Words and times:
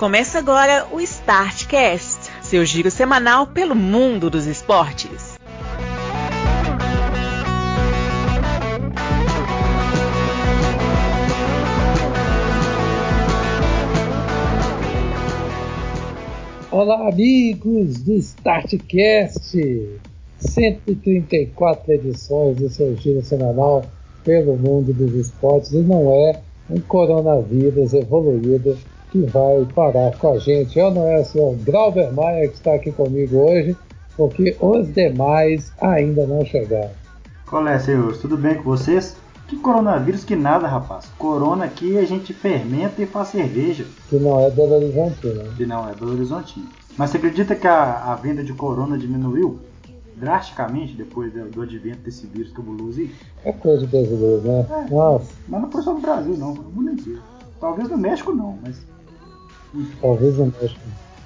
Começa 0.00 0.38
agora 0.38 0.86
o 0.90 0.98
Startcast, 0.98 2.30
seu 2.40 2.64
giro 2.64 2.90
semanal 2.90 3.46
pelo 3.46 3.74
mundo 3.74 4.30
dos 4.30 4.46
esportes. 4.46 5.36
Olá, 16.70 17.10
amigos 17.10 18.00
do 18.00 18.14
Startcast! 18.14 20.00
134 20.38 21.92
edições 21.92 22.56
do 22.56 22.70
seu 22.70 22.96
giro 22.96 23.22
semanal 23.22 23.84
pelo 24.24 24.56
mundo 24.56 24.94
dos 24.94 25.12
esportes 25.14 25.72
e 25.72 25.82
não 25.82 26.10
é 26.10 26.40
um 26.70 26.80
coronavírus 26.80 27.92
evoluído 27.92 28.78
que 29.10 29.20
vai 29.22 29.66
parar 29.74 30.16
com 30.18 30.32
a 30.32 30.38
gente. 30.38 30.78
Eu 30.78 30.90
não 30.90 31.06
é 31.08 31.20
o 31.20 31.24
senhor 31.24 31.56
Grauber 31.56 32.12
Maia 32.12 32.48
que 32.48 32.54
está 32.54 32.74
aqui 32.74 32.92
comigo 32.92 33.36
hoje, 33.38 33.76
porque 34.16 34.56
os 34.60 34.92
demais 34.92 35.72
ainda 35.80 36.26
não 36.26 36.44
chegaram. 36.44 36.90
Olá, 37.50 37.78
senhores, 37.78 38.18
tudo 38.18 38.36
bem 38.36 38.54
com 38.54 38.62
vocês? 38.62 39.16
Que 39.48 39.56
coronavírus 39.56 40.22
que 40.22 40.36
nada, 40.36 40.68
rapaz. 40.68 41.10
Corona 41.18 41.64
aqui 41.64 41.98
a 41.98 42.04
gente 42.04 42.32
fermenta 42.32 43.02
e 43.02 43.06
faz 43.06 43.28
cerveja. 43.28 43.84
Que 44.08 44.16
não 44.16 44.38
é 44.40 44.48
Belo 44.50 44.76
Horizonte, 44.76 45.26
né? 45.26 45.44
Que 45.56 45.66
não 45.66 45.88
é 45.88 45.94
Belo 45.94 46.12
Horizonte. 46.12 46.64
Mas 46.96 47.10
você 47.10 47.16
acredita 47.16 47.56
que 47.56 47.66
a, 47.66 48.12
a 48.12 48.14
venda 48.14 48.44
de 48.44 48.52
corona 48.52 48.96
diminuiu? 48.96 49.58
drasticamente 50.20 50.94
depois 50.94 51.32
do 51.32 51.62
advento 51.62 52.00
desse 52.00 52.26
vírus 52.26 52.52
cabuloso 52.52 53.00
aí. 53.00 53.10
É 53.42 53.52
coisa 53.52 53.86
de 53.86 53.86
brasileiro, 53.86 54.42
né? 54.42 54.66
É, 54.70 54.94
Nossa. 54.94 55.32
Mas 55.48 55.62
não 55.62 55.70
foi 55.70 55.82
só 55.82 55.94
no 55.94 56.00
Brasil, 56.00 56.36
não, 56.36 56.54
foi 56.54 56.64
no 56.64 56.70
mundo 56.70 56.90
inteiro. 56.92 57.22
Talvez 57.58 57.88
no 57.88 57.96
México 57.96 58.32
não, 58.32 58.58
mas. 58.62 58.86
Talvez 60.00 60.36
no 60.36 60.46
México. 60.46 60.80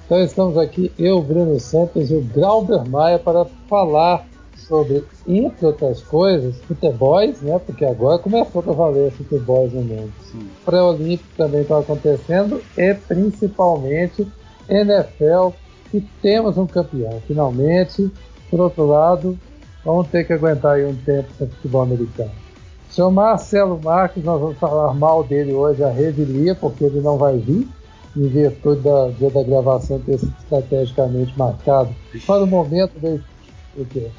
Então 0.07 0.23
estamos 0.23 0.59
aqui, 0.59 0.93
eu, 0.99 1.23
Bruno 1.23 1.59
Santos 1.59 2.11
e 2.11 2.15
o 2.15 2.23
Grauber 2.23 2.89
Maia 2.89 3.19
para 3.19 3.47
falar 3.69 4.27
sobre, 4.57 5.05
entre 5.27 5.67
outras 5.67 6.03
coisas, 6.03 6.57
futebols, 6.63 7.41
né? 7.41 7.59
Porque 7.59 7.85
agora 7.85 8.19
começou 8.19 8.63
a 8.67 8.73
valer 8.73 9.11
futebols 9.13 9.73
no 9.73 9.83
mundo. 9.83 10.13
Pré-olímpico 10.65 11.29
também 11.37 11.63
está 11.63 11.79
acontecendo 11.79 12.61
e 12.77 12.95
principalmente 12.95 14.27
NFL, 14.69 15.51
que 15.91 16.01
temos 16.21 16.57
um 16.57 16.67
campeão, 16.67 17.21
finalmente. 17.27 18.11
Por 18.51 18.61
outro 18.61 18.87
lado, 18.87 19.39
vamos 19.85 20.09
ter 20.09 20.27
que 20.27 20.33
aguentar 20.33 20.77
aí 20.77 20.85
um 20.85 20.97
tempo 20.97 21.29
sem 21.39 21.47
futebol 21.49 21.83
americano. 21.83 22.31
Seu 22.91 23.11
Marcelo 23.11 23.81
Marques, 23.83 24.23
nós 24.23 24.41
vamos 24.41 24.59
falar 24.59 24.95
mal 24.95 25.25
dele 25.25 25.53
hoje, 25.53 25.83
a 25.83 25.91
revelia, 25.91 26.55
porque 26.55 26.85
ele 26.85 27.01
não 27.01 27.19
vai 27.19 27.37
vir, 27.37 27.69
em 28.17 28.29
virtude 28.29 28.81
da 28.83 29.09
dia 29.09 29.31
da 29.31 29.43
gravação 29.43 29.99
ter 30.01 30.19
sido 30.19 30.35
estrategicamente 30.39 31.37
marcado 31.39 31.95
para 32.27 32.45
o 32.45 32.47
momento 32.47 32.99
dele. 32.99 33.23
O 33.77 33.85
quê? 33.85 34.11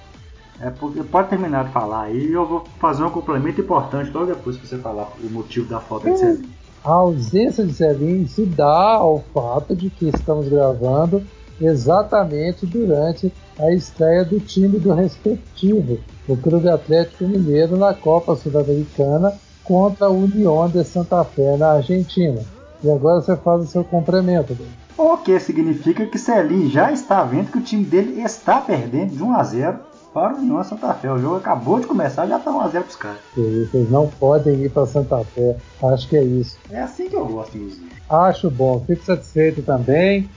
É 0.59 0.69
porque 0.69 1.03
pode 1.03 1.29
terminar 1.29 1.65
de 1.65 1.71
falar 1.71 2.03
aí 2.03 2.27
e 2.27 2.33
eu 2.33 2.45
vou 2.45 2.63
fazer 2.79 3.03
um 3.03 3.09
complemento 3.09 3.59
importante 3.59 4.11
logo 4.11 4.27
depois 4.27 4.57
que 4.57 4.65
você 4.65 4.77
falar 4.77 5.09
o 5.21 5.29
motivo 5.29 5.67
da 5.67 5.79
falta 5.79 6.09
de 6.11 6.17
Celinho. 6.17 6.49
A 6.83 6.91
ausência 6.91 7.65
de 7.65 7.73
Celinho 7.73 8.27
se 8.27 8.45
dá 8.45 8.93
ao 8.95 9.23
fato 9.33 9.75
de 9.75 9.89
que 9.89 10.07
estamos 10.07 10.47
gravando 10.47 11.23
exatamente 11.59 12.65
durante 12.65 13.31
a 13.57 13.71
estreia 13.71 14.23
do 14.23 14.39
time 14.39 14.77
do 14.77 14.93
respectivo, 14.93 15.99
o 16.27 16.35
Clube 16.35 16.69
Atlético 16.69 17.25
Mineiro, 17.25 17.77
na 17.77 17.93
Copa 17.93 18.35
Sul-Americana 18.35 19.33
contra 19.63 20.07
a 20.07 20.09
União 20.09 20.69
de 20.69 20.83
Santa 20.83 21.23
Fé, 21.23 21.57
na 21.57 21.73
Argentina. 21.73 22.41
E 22.85 22.91
agora 22.91 23.19
você 23.19 23.35
faz 23.35 23.63
o 23.63 23.65
seu 23.65 23.83
complemento. 23.83 24.55
O 24.95 25.17
que 25.17 25.39
significa 25.39 26.05
que 26.05 26.19
Celim 26.19 26.69
já 26.69 26.91
está 26.91 27.23
vendo 27.23 27.51
que 27.51 27.57
o 27.57 27.61
time 27.61 27.83
dele 27.83 28.21
está 28.21 28.61
perdendo 28.61 29.15
de 29.15 29.23
1 29.23 29.31
a 29.33 29.43
0 29.43 29.79
para 30.13 30.35
o 30.35 30.37
União 30.37 30.63
Santa 30.63 30.93
Fé. 30.93 31.11
O 31.11 31.17
jogo 31.17 31.37
acabou 31.37 31.79
de 31.79 31.87
começar, 31.87 32.27
já 32.27 32.37
está 32.37 32.51
1 32.51 32.61
a 32.61 32.67
0 32.67 32.83
para 32.83 32.89
os 32.91 32.95
caras. 32.95 33.17
Vocês 33.35 33.89
não 33.89 34.07
podem 34.07 34.61
ir 34.61 34.69
para 34.69 34.85
Santa 34.85 35.23
Fé. 35.23 35.57
Acho 35.81 36.07
que 36.07 36.15
é 36.15 36.23
isso. 36.23 36.59
É 36.69 36.79
assim 36.79 37.09
que 37.09 37.15
eu 37.15 37.25
gosto, 37.25 37.57
inclusive. 37.57 37.89
Acho 38.07 38.51
bom. 38.51 38.79
Fico 38.85 39.03
satisfeito 39.03 39.63
também. 39.63 40.29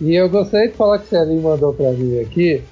E 0.00 0.14
eu 0.14 0.30
gostaria 0.30 0.68
de 0.68 0.74
falar 0.74 0.98
que 0.98 1.04
o 1.04 1.08
Celinho 1.08 1.42
mandou 1.42 1.74
para 1.74 1.92
mim 1.92 2.20
aqui 2.20 2.64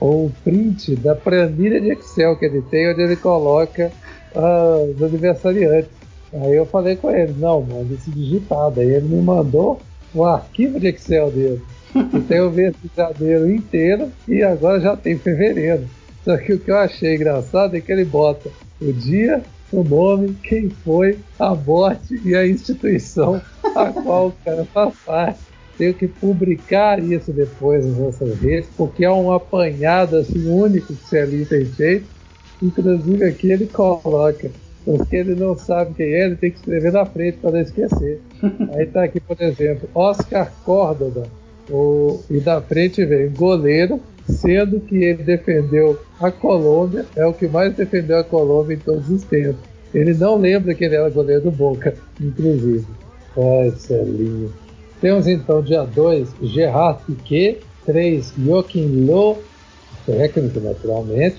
um 0.00 0.30
print 0.44 0.94
da 0.94 1.16
planilha 1.16 1.80
de 1.80 1.90
Excel 1.90 2.36
que 2.36 2.44
ele 2.44 2.62
tem, 2.62 2.92
onde 2.92 3.02
ele 3.02 3.16
coloca 3.16 3.90
uh, 4.36 4.94
os 4.94 5.02
aniversariantes. 5.02 5.97
Aí 6.32 6.54
eu 6.54 6.66
falei 6.66 6.96
com 6.96 7.10
ele, 7.10 7.34
não, 7.38 7.62
manda 7.62 7.94
esse 7.94 8.10
digitado. 8.10 8.80
Aí 8.80 8.88
ele 8.88 9.08
me 9.08 9.22
mandou 9.22 9.80
o 10.14 10.24
arquivo 10.24 10.78
de 10.78 10.88
Excel 10.88 11.30
dele. 11.30 11.62
Que 12.10 12.20
tem 12.20 12.40
o 12.42 12.50
mês 12.50 12.74
de 12.82 12.90
janeiro 12.94 13.50
inteiro 13.50 14.12
e 14.28 14.42
agora 14.42 14.78
já 14.78 14.94
tem 14.94 15.18
fevereiro. 15.18 15.88
Só 16.22 16.36
que 16.36 16.52
o 16.52 16.58
que 16.58 16.70
eu 16.70 16.76
achei 16.76 17.14
engraçado 17.14 17.74
é 17.74 17.80
que 17.80 17.90
ele 17.90 18.04
bota 18.04 18.50
o 18.80 18.92
dia, 18.92 19.42
o 19.72 19.82
nome, 19.82 20.36
quem 20.42 20.68
foi, 20.68 21.18
a 21.38 21.54
morte 21.54 22.20
e 22.24 22.36
a 22.36 22.46
instituição 22.46 23.40
a 23.74 23.86
qual 23.90 24.28
o 24.28 24.32
cara 24.44 24.66
faz 24.66 24.94
parte 25.04 25.48
tenho 25.78 25.94
que 25.94 26.08
publicar 26.08 27.02
isso 27.02 27.32
depois 27.32 27.86
nas 27.86 27.96
nossas 27.96 28.38
redes, 28.40 28.68
porque 28.76 29.04
é 29.04 29.10
um 29.10 29.30
apanhado 29.30 30.16
assim, 30.16 30.46
único 30.50 30.88
que 30.88 30.92
o 30.92 31.06
Celinho 31.06 31.46
tem 31.46 31.64
feito. 31.64 32.06
Inclusive 32.60 33.24
aqui 33.24 33.52
ele 33.52 33.66
coloca, 33.68 34.50
porque 34.88 35.16
ele 35.16 35.34
não 35.34 35.54
sabe 35.54 35.92
quem 35.92 36.06
é, 36.06 36.24
ele 36.24 36.36
tem 36.36 36.50
que 36.50 36.56
escrever 36.56 36.90
na 36.90 37.04
frente 37.04 37.36
para 37.36 37.50
não 37.50 37.60
esquecer. 37.60 38.22
Aí 38.72 38.86
tá 38.86 39.04
aqui, 39.04 39.20
por 39.20 39.36
exemplo, 39.38 39.86
Oscar 39.94 40.50
Córdoba, 40.64 41.24
o, 41.68 42.20
e 42.30 42.40
da 42.40 42.62
frente 42.62 43.04
vem 43.04 43.30
goleiro, 43.30 44.00
sendo 44.26 44.80
que 44.80 44.96
ele 44.96 45.22
defendeu 45.22 46.00
a 46.18 46.30
Colômbia, 46.30 47.04
é 47.14 47.26
o 47.26 47.34
que 47.34 47.46
mais 47.46 47.74
defendeu 47.74 48.16
a 48.16 48.24
Colômbia 48.24 48.76
em 48.76 48.78
todos 48.78 49.10
os 49.10 49.24
tempos. 49.24 49.60
Ele 49.92 50.14
não 50.14 50.36
lembra 50.38 50.74
que 50.74 50.86
ele 50.86 50.96
era 50.96 51.10
goleiro 51.10 51.42
do 51.42 51.50
Boca, 51.50 51.94
inclusive. 52.18 52.86
Ai, 53.36 53.70
Celinho. 53.76 54.50
Temos 55.02 55.26
então 55.26 55.60
dia 55.60 55.84
2, 55.84 56.34
Gerard 56.44 57.04
Piquet, 57.04 57.58
3, 57.84 58.32
Joaquim 58.38 59.04
Loh, 59.04 59.36
técnico 60.06 60.60
naturalmente, 60.60 61.36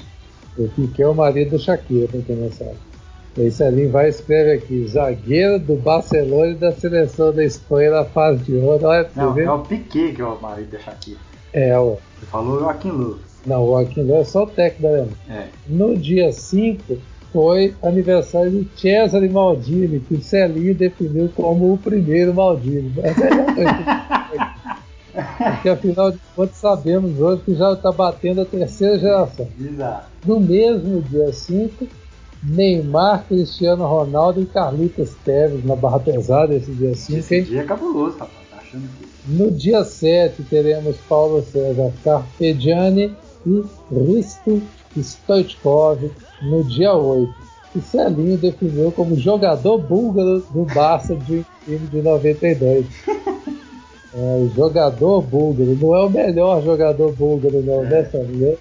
o 0.55 0.67
Piquet 0.67 1.01
é 1.01 1.07
o 1.07 1.15
marido 1.15 1.51
do 1.51 1.59
Shakira, 1.59 2.07
para 2.07 2.21
quem 2.21 2.35
não 2.35 2.51
sabe. 2.51 2.88
Esse 3.37 3.63
ali 3.63 3.87
vai 3.87 4.09
escrever 4.09 4.57
aqui, 4.57 4.85
zagueiro 4.87 5.59
do 5.59 5.75
Barcelona 5.75 6.51
e 6.51 6.55
da 6.55 6.71
seleção 6.71 7.33
da 7.33 7.43
Espanha 7.43 7.91
na 7.91 8.05
fase 8.05 8.43
de 8.43 8.55
ouro. 8.55 8.85
Olha, 8.85 9.09
não, 9.15 9.37
é 9.39 9.51
o 9.51 9.59
Piquet 9.59 10.13
que 10.13 10.21
é 10.21 10.25
o 10.25 10.41
marido 10.41 10.71
da 10.71 10.79
Shakira. 10.79 11.19
É, 11.53 11.77
ó. 11.77 11.95
Você 12.19 12.25
falou 12.25 12.59
Joaquim 12.59 12.91
Loh. 12.91 13.17
Não, 13.45 13.63
o 13.63 13.67
Joaquim 13.67 14.03
Loh 14.03 14.21
é 14.21 14.23
só 14.23 14.43
o 14.43 14.47
técnico 14.47 14.81
da 14.83 14.89
Alemanha. 14.89 15.17
É. 15.29 15.47
No 15.67 15.97
dia 15.97 16.31
5, 16.31 16.97
foi 17.31 17.75
aniversário 17.81 18.51
de 18.51 18.67
Cesare 18.79 19.29
Maldini, 19.29 19.99
que 19.99 20.15
o 20.15 20.21
Celinho 20.21 20.73
definiu 20.75 21.29
como 21.35 21.73
o 21.73 21.77
primeiro 21.77 22.33
Maldini. 22.33 22.91
Porque 25.37 25.69
afinal 25.69 26.11
de 26.11 26.19
contas 26.35 26.57
sabemos 26.57 27.19
hoje 27.19 27.41
que 27.43 27.55
já 27.55 27.73
está 27.73 27.91
batendo 27.91 28.41
a 28.41 28.45
terceira 28.45 28.97
geração. 28.97 29.47
Exato. 29.59 30.07
No 30.25 30.39
mesmo 30.39 31.01
dia 31.01 31.33
5, 31.33 31.87
Neymar, 32.43 33.25
Cristiano 33.27 33.85
Ronaldo 33.85 34.41
e 34.41 34.45
Carlitos 34.45 35.11
Teves 35.25 35.65
na 35.65 35.75
barra 35.75 35.99
pesada 35.99 36.55
esse 36.55 36.71
dia 36.71 36.95
5. 36.95 37.19
Esse 37.19 37.41
dia 37.41 37.61
é 37.61 37.63
cabuloso, 37.63 38.17
rapaz. 38.17 38.49
Tá 38.49 38.57
achando 38.57 38.87
que... 38.97 39.31
No 39.31 39.51
dia 39.51 39.83
7 39.83 40.43
teremos 40.43 40.95
Paulo 41.07 41.43
César 41.43 41.91
Carpegiani 42.03 43.15
e 43.45 43.63
Risto 43.91 44.61
Stoichkov 44.97 46.09
no 46.41 46.63
dia 46.63 46.93
8. 46.93 47.33
O 47.75 47.81
Celinho 47.81 48.37
definiu 48.37 48.91
como 48.91 49.15
jogador 49.15 49.77
búlgaro 49.77 50.39
do 50.51 50.65
Barça 50.73 51.15
de 51.15 51.45
time 51.65 51.87
de 51.87 52.01
92. 52.01 52.85
É, 54.11 54.49
jogador 54.55 55.21
búlgaro, 55.21 55.77
não 55.79 55.95
é 55.95 56.03
o 56.03 56.09
melhor 56.09 56.63
jogador 56.63 57.13
búlgaro, 57.13 57.61
não, 57.61 57.83
né, 57.83 58.03
Celinho? 58.05 58.57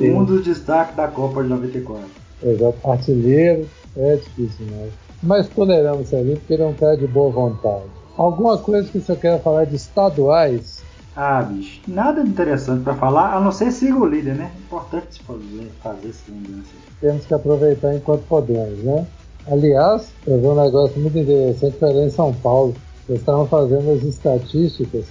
Um 0.00 0.24
dos 0.24 0.44
destaques 0.44 0.96
da 0.96 1.06
Copa 1.06 1.40
de 1.44 1.48
94. 1.50 2.04
Exato, 2.42 2.90
artilheiro, 2.90 3.68
é 3.96 4.16
difícil, 4.16 4.66
mas. 4.70 4.92
Mas 5.20 5.48
toleramos 5.48 6.06
o 6.06 6.10
Celinho 6.10 6.36
porque 6.36 6.54
ele 6.54 6.62
é 6.62 6.66
um 6.66 6.74
cara 6.74 6.96
de 6.96 7.06
boa 7.06 7.30
vontade. 7.30 7.84
Alguma 8.16 8.56
coisa 8.56 8.88
que 8.88 9.00
você 9.00 9.16
quer 9.16 9.42
falar 9.42 9.64
de 9.64 9.74
estaduais? 9.74 10.82
Ah, 11.16 11.42
bicho, 11.42 11.80
nada 11.88 12.22
de 12.22 12.30
interessante 12.30 12.84
para 12.84 12.94
falar, 12.94 13.34
a 13.34 13.40
não 13.40 13.50
ser 13.50 13.72
siga 13.72 13.98
o 13.98 14.06
líder, 14.06 14.36
né? 14.36 14.52
Importante 14.66 15.20
fazer, 15.22 15.72
fazer 15.82 16.08
esse 16.08 16.30
lembrança. 16.30 16.68
Temos 17.00 17.26
que 17.26 17.34
aproveitar 17.34 17.94
enquanto 17.94 18.22
podemos, 18.28 18.78
né? 18.84 19.04
Aliás, 19.50 20.12
eu 20.26 20.40
vi 20.40 20.46
um 20.46 20.62
negócio 20.62 21.00
muito 21.00 21.18
interessante 21.18 21.76
lá 21.80 22.04
em 22.04 22.10
São 22.10 22.32
Paulo. 22.34 22.76
Eles 23.08 23.20
estavam 23.20 23.46
fazendo 23.48 23.90
as 23.90 24.02
estatísticas 24.04 25.06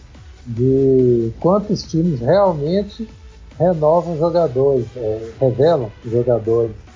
de 0.45 1.33
quantos 1.41 1.83
times 1.83 2.21
realmente 2.21 3.09
renovam 3.59 4.17
jogadores, 4.17 4.85
é, 4.95 5.31
revelam 5.41 5.91
jogadores. 6.05 6.86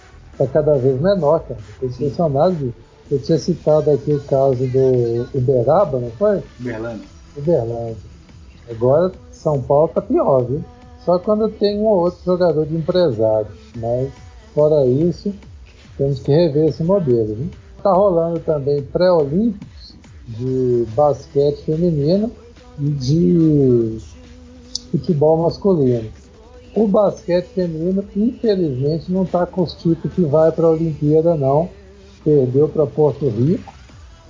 Está 0.44 0.62
cada 0.62 0.78
vez 0.78 1.00
menor, 1.00 1.40
cara. 1.42 1.60
Impressionado 1.82 2.56
disso. 2.56 2.74
Eu 3.10 3.20
tinha 3.20 3.38
citado 3.38 3.92
aqui 3.92 4.14
o 4.14 4.24
caso 4.24 4.66
do 4.68 5.38
Uberaba, 5.38 6.00
não 6.00 6.10
foi? 6.12 6.42
Uberlândia. 6.60 7.06
Uberlândia. 7.36 7.98
Agora 8.70 9.12
São 9.32 9.62
Paulo 9.62 9.90
tá 9.90 10.02
pior, 10.02 10.46
viu? 10.46 10.64
Só 11.04 11.20
quando 11.20 11.50
tem 11.50 11.78
um 11.78 11.88
ou 11.88 12.04
outro 12.04 12.24
jogador 12.24 12.66
de 12.66 12.76
empresário. 12.76 13.48
Mas 13.76 14.10
fora 14.56 14.86
isso, 14.86 15.34
temos 15.98 16.22
que 16.22 16.32
rever 16.32 16.70
esse 16.70 16.84
modelo. 16.84 17.36
Viu? 17.36 17.50
Tá 17.84 17.92
rolando 17.92 18.40
também 18.40 18.82
pré-olímpicos 18.82 19.96
de 20.26 20.86
basquete 20.96 21.66
feminino 21.66 22.32
e 22.80 22.90
de 22.92 23.98
futebol 24.90 25.36
masculino. 25.36 26.10
O 26.76 26.88
basquete 26.88 27.48
feminino, 27.48 28.04
infelizmente, 28.16 29.12
não 29.12 29.24
está 29.24 29.46
com 29.46 29.62
os 29.64 29.74
tipos 29.74 30.12
que 30.14 30.22
vai 30.22 30.52
para 30.52 30.68
a 30.68 30.72
Olimpíada, 30.72 31.36
não. 31.36 31.70
Perdeu 32.24 32.70
para 32.70 32.86
Porto 32.86 33.28
Rico 33.28 33.82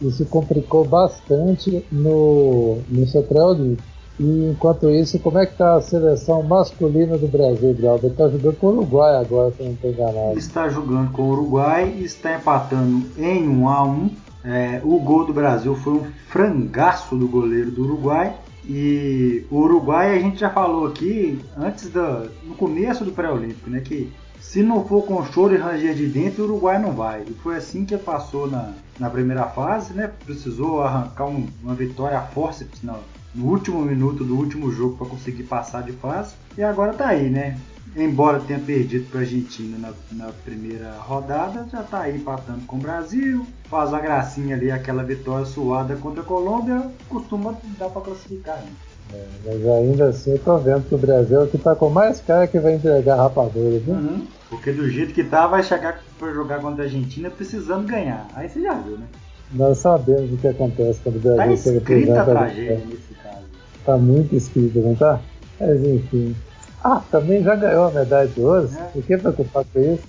isso 0.01 0.25
complicou 0.25 0.83
bastante 0.83 1.85
no, 1.91 2.79
no 2.89 3.07
seu 3.07 3.21
pré-olímpico. 3.23 3.87
E 4.19 4.51
enquanto 4.51 4.89
isso, 4.89 5.17
como 5.19 5.37
é 5.37 5.45
que 5.45 5.53
está 5.53 5.75
a 5.75 5.81
seleção 5.81 6.43
masculina 6.43 7.17
do 7.17 7.27
Brasil, 7.27 7.75
Glauber? 7.79 8.07
Está 8.07 8.27
jogando 8.27 8.55
com 8.57 8.67
o 8.67 8.77
Uruguai 8.77 9.15
agora, 9.15 9.51
se 9.51 9.63
não 9.63 9.71
estou 9.71 9.91
enganado. 9.91 10.37
Está 10.37 10.69
jogando 10.69 11.11
com 11.11 11.23
o 11.23 11.31
Uruguai 11.31 11.95
e 11.97 12.03
está 12.03 12.35
empatando 12.35 13.05
em 13.17 13.47
1 13.47 13.69
a 13.69 13.83
1 13.83 14.09
é, 14.43 14.81
O 14.83 14.99
gol 14.99 15.25
do 15.25 15.33
Brasil 15.33 15.75
foi 15.75 15.93
um 15.93 16.05
frangaço 16.27 17.15
do 17.15 17.27
goleiro 17.27 17.71
do 17.71 17.83
Uruguai. 17.83 18.35
E 18.65 19.45
o 19.49 19.57
Uruguai 19.57 20.15
a 20.15 20.19
gente 20.19 20.39
já 20.39 20.49
falou 20.49 20.87
aqui 20.87 21.39
antes 21.57 21.89
do, 21.89 22.29
no 22.43 22.55
começo 22.55 23.03
do 23.03 23.11
pré-olímpico, 23.11 23.69
né? 23.69 23.81
Que 23.81 24.11
se 24.39 24.61
não 24.61 24.85
for 24.85 25.03
com 25.03 25.23
choro 25.25 25.53
e 25.53 25.57
ranger 25.57 25.95
de 25.95 26.07
dentro, 26.07 26.43
o 26.43 26.45
Uruguai 26.47 26.79
não 26.79 26.91
vai. 26.91 27.23
E 27.27 27.33
foi 27.35 27.57
assim 27.57 27.85
que 27.85 27.97
passou 27.97 28.49
na, 28.49 28.73
na 28.99 29.09
primeira 29.09 29.45
fase, 29.45 29.93
né? 29.93 30.11
Precisou 30.25 30.81
arrancar 30.81 31.25
um, 31.25 31.47
uma 31.63 31.73
vitória 31.73 32.17
a 32.17 32.21
forceps 32.21 32.81
no, 32.81 32.97
no 33.33 33.45
último 33.45 33.81
minuto 33.81 34.23
do 34.23 34.35
último 34.35 34.71
jogo 34.71 34.97
para 34.97 35.07
conseguir 35.07 35.43
passar 35.43 35.83
de 35.83 35.91
fase. 35.93 36.35
E 36.57 36.63
agora 36.63 36.93
tá 36.93 37.07
aí, 37.07 37.29
né? 37.29 37.57
Embora 37.95 38.39
tenha 38.39 38.59
perdido 38.59 39.09
para 39.09 39.19
a 39.19 39.23
Argentina 39.23 39.77
na, 39.77 39.93
na, 40.13 40.31
primeira 40.45 40.91
rodada, 40.99 41.67
já 41.69 41.81
está 41.81 42.01
aí 42.01 42.15
empatando 42.15 42.61
com 42.65 42.77
o 42.77 42.79
Brasil. 42.79 43.45
Faz 43.65 43.93
a 43.93 43.99
gracinha 43.99 44.55
ali, 44.55 44.71
aquela 44.71 45.03
vitória 45.03 45.45
suada 45.45 45.95
contra 45.97 46.21
a 46.21 46.25
Colômbia, 46.25 46.89
costuma 47.09 47.53
dar 47.77 47.89
para 47.89 48.01
classificar 48.01 48.55
ainda. 48.55 48.91
É, 49.13 49.25
mas 49.45 49.67
ainda 49.67 50.07
assim 50.07 50.31
eu 50.31 50.39
tô 50.39 50.57
vendo 50.57 50.87
que 50.87 50.95
o 50.95 50.97
Brasil 50.97 51.41
é 51.41 51.43
o 51.43 51.47
que 51.47 51.57
tá 51.57 51.75
com 51.75 51.89
mais 51.89 52.21
cara 52.21 52.47
que 52.47 52.59
vai 52.59 52.75
entregar 52.75 53.17
rapadura, 53.17 53.79
viu? 53.79 53.93
Uhum. 53.93 54.25
Porque 54.49 54.71
do 54.71 54.89
jeito 54.89 55.13
que 55.13 55.23
tá, 55.23 55.47
vai 55.47 55.61
chegar 55.61 56.01
para 56.17 56.31
jogar 56.33 56.61
contra 56.61 56.83
a 56.83 56.85
Argentina 56.85 57.29
precisando 57.29 57.85
ganhar. 57.87 58.25
Aí 58.33 58.47
você 58.47 58.61
já 58.61 58.73
viu, 58.73 58.97
né? 58.97 59.05
Nós 59.51 59.79
sabemos 59.79 60.31
o 60.31 60.37
que 60.37 60.47
acontece 60.47 61.01
quando 61.03 61.17
o 61.17 61.19
Brasil 61.19 61.57
tá 61.57 61.57
chega 61.57 61.77
escrita 61.77 62.21
a 62.21 62.25
tragédia 62.25 62.85
nesse 62.85 63.13
caso. 63.21 63.45
Tá 63.85 63.97
muito 63.97 64.33
escrito, 64.33 64.79
não 64.79 64.95
tá? 64.95 65.19
Mas 65.59 65.83
enfim. 65.85 66.33
Ah, 66.83 67.01
também 67.11 67.43
já 67.43 67.55
ganhou 67.55 67.85
a 67.85 67.91
medalha 67.91 68.27
de 68.27 68.41
ouro. 68.41 68.69
É. 68.75 68.83
Por 68.85 69.03
que 69.03 69.17
preocupar 69.17 69.65
com 69.71 69.79
isso? 69.79 70.03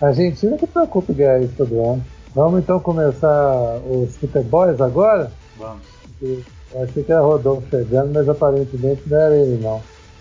A 0.00 0.06
Argentina 0.06 0.56
que 0.56 0.66
preocupa 0.66 1.12
em 1.12 1.14
ganhar 1.14 1.40
isso 1.40 1.54
todo 1.56 1.80
ano. 1.80 2.04
Vamos 2.34 2.60
então 2.60 2.80
começar 2.80 3.80
os 3.88 4.16
futebols 4.16 4.80
agora? 4.80 5.30
Vamos. 5.58 5.82
Eu 6.22 6.82
achei 6.82 7.02
que 7.02 7.12
era 7.12 7.20
Rodolfo 7.20 7.66
chegando, 7.68 8.12
mas 8.14 8.28
aparentemente 8.28 9.02
não 9.06 9.18
era 9.18 9.36
ele 9.36 9.60
não. 9.62 9.80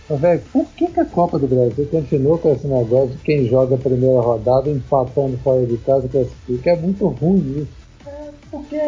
Mas, 0.09 0.19
velho, 0.19 0.41
por 0.51 0.65
que, 0.71 0.87
que 0.87 0.99
a 0.99 1.05
Copa 1.05 1.37
do 1.37 1.47
Brasil 1.47 1.87
continua 1.91 2.37
com 2.39 2.51
esse 2.51 2.65
negócio 2.65 3.09
de 3.09 3.17
quem 3.19 3.47
joga 3.47 3.75
a 3.75 3.77
primeira 3.77 4.19
rodada 4.19 4.69
empatando 4.69 5.37
fora 5.37 5.65
de 5.65 5.77
casa 5.77 6.07
classifica? 6.07 6.71
É 6.71 6.75
muito 6.75 7.07
ruim 7.07 7.61
isso. 7.61 8.07
É 8.07 8.29
porque 8.49 8.81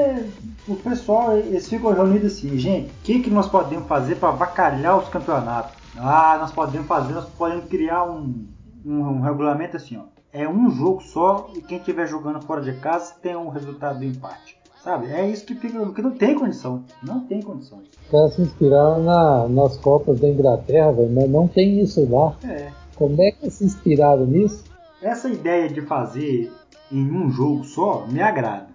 o 0.67 0.75
pessoal, 0.75 1.37
eles 1.37 1.69
ficam 1.69 1.93
reunidos 1.93 2.33
assim, 2.33 2.57
gente, 2.57 2.87
o 2.87 3.03
que, 3.03 3.19
que 3.19 3.29
nós 3.29 3.47
podemos 3.47 3.87
fazer 3.87 4.15
para 4.15 4.31
vacalhar 4.31 4.97
os 4.97 5.09
campeonatos? 5.09 5.80
Ah, 5.97 6.37
nós 6.39 6.51
podemos 6.51 6.87
fazer, 6.87 7.13
nós 7.13 7.25
podemos 7.25 7.65
criar 7.65 8.03
um, 8.03 8.47
um, 8.85 8.99
um 8.99 9.21
regulamento 9.21 9.77
assim, 9.77 9.97
ó. 9.97 10.03
É 10.33 10.47
um 10.47 10.69
jogo 10.69 11.01
só 11.01 11.49
e 11.53 11.61
quem 11.61 11.77
estiver 11.77 12.07
jogando 12.07 12.41
fora 12.41 12.61
de 12.61 12.73
casa 12.73 13.13
tem 13.21 13.35
um 13.35 13.49
resultado 13.49 13.99
do 13.99 14.05
empate. 14.05 14.57
Sabe? 14.81 15.11
É 15.11 15.29
isso 15.29 15.45
que 15.45 15.53
fica. 15.53 15.77
Porque 15.79 16.01
não 16.01 16.11
tem 16.11 16.33
condição. 16.33 16.83
Não 17.03 17.19
tem 17.21 17.41
condições. 17.41 17.87
Os 17.89 18.09
caras 18.09 18.33
se 18.33 18.41
inspiraram 18.41 19.03
na, 19.03 19.47
nas 19.47 19.77
Copas 19.77 20.19
da 20.19 20.27
Inglaterra, 20.27 20.91
velho, 20.91 21.11
mas 21.13 21.29
não 21.29 21.47
tem 21.47 21.79
isso 21.81 22.07
lá. 22.09 22.35
É. 22.43 22.71
Como 22.95 23.21
é 23.21 23.31
que 23.31 23.49
se 23.51 23.63
inspiraram 23.63 24.25
nisso? 24.25 24.63
Essa 25.01 25.29
ideia 25.29 25.69
de 25.69 25.81
fazer 25.81 26.51
em 26.91 27.11
um 27.11 27.29
jogo 27.29 27.63
só 27.63 28.07
me 28.07 28.21
agrada. 28.21 28.67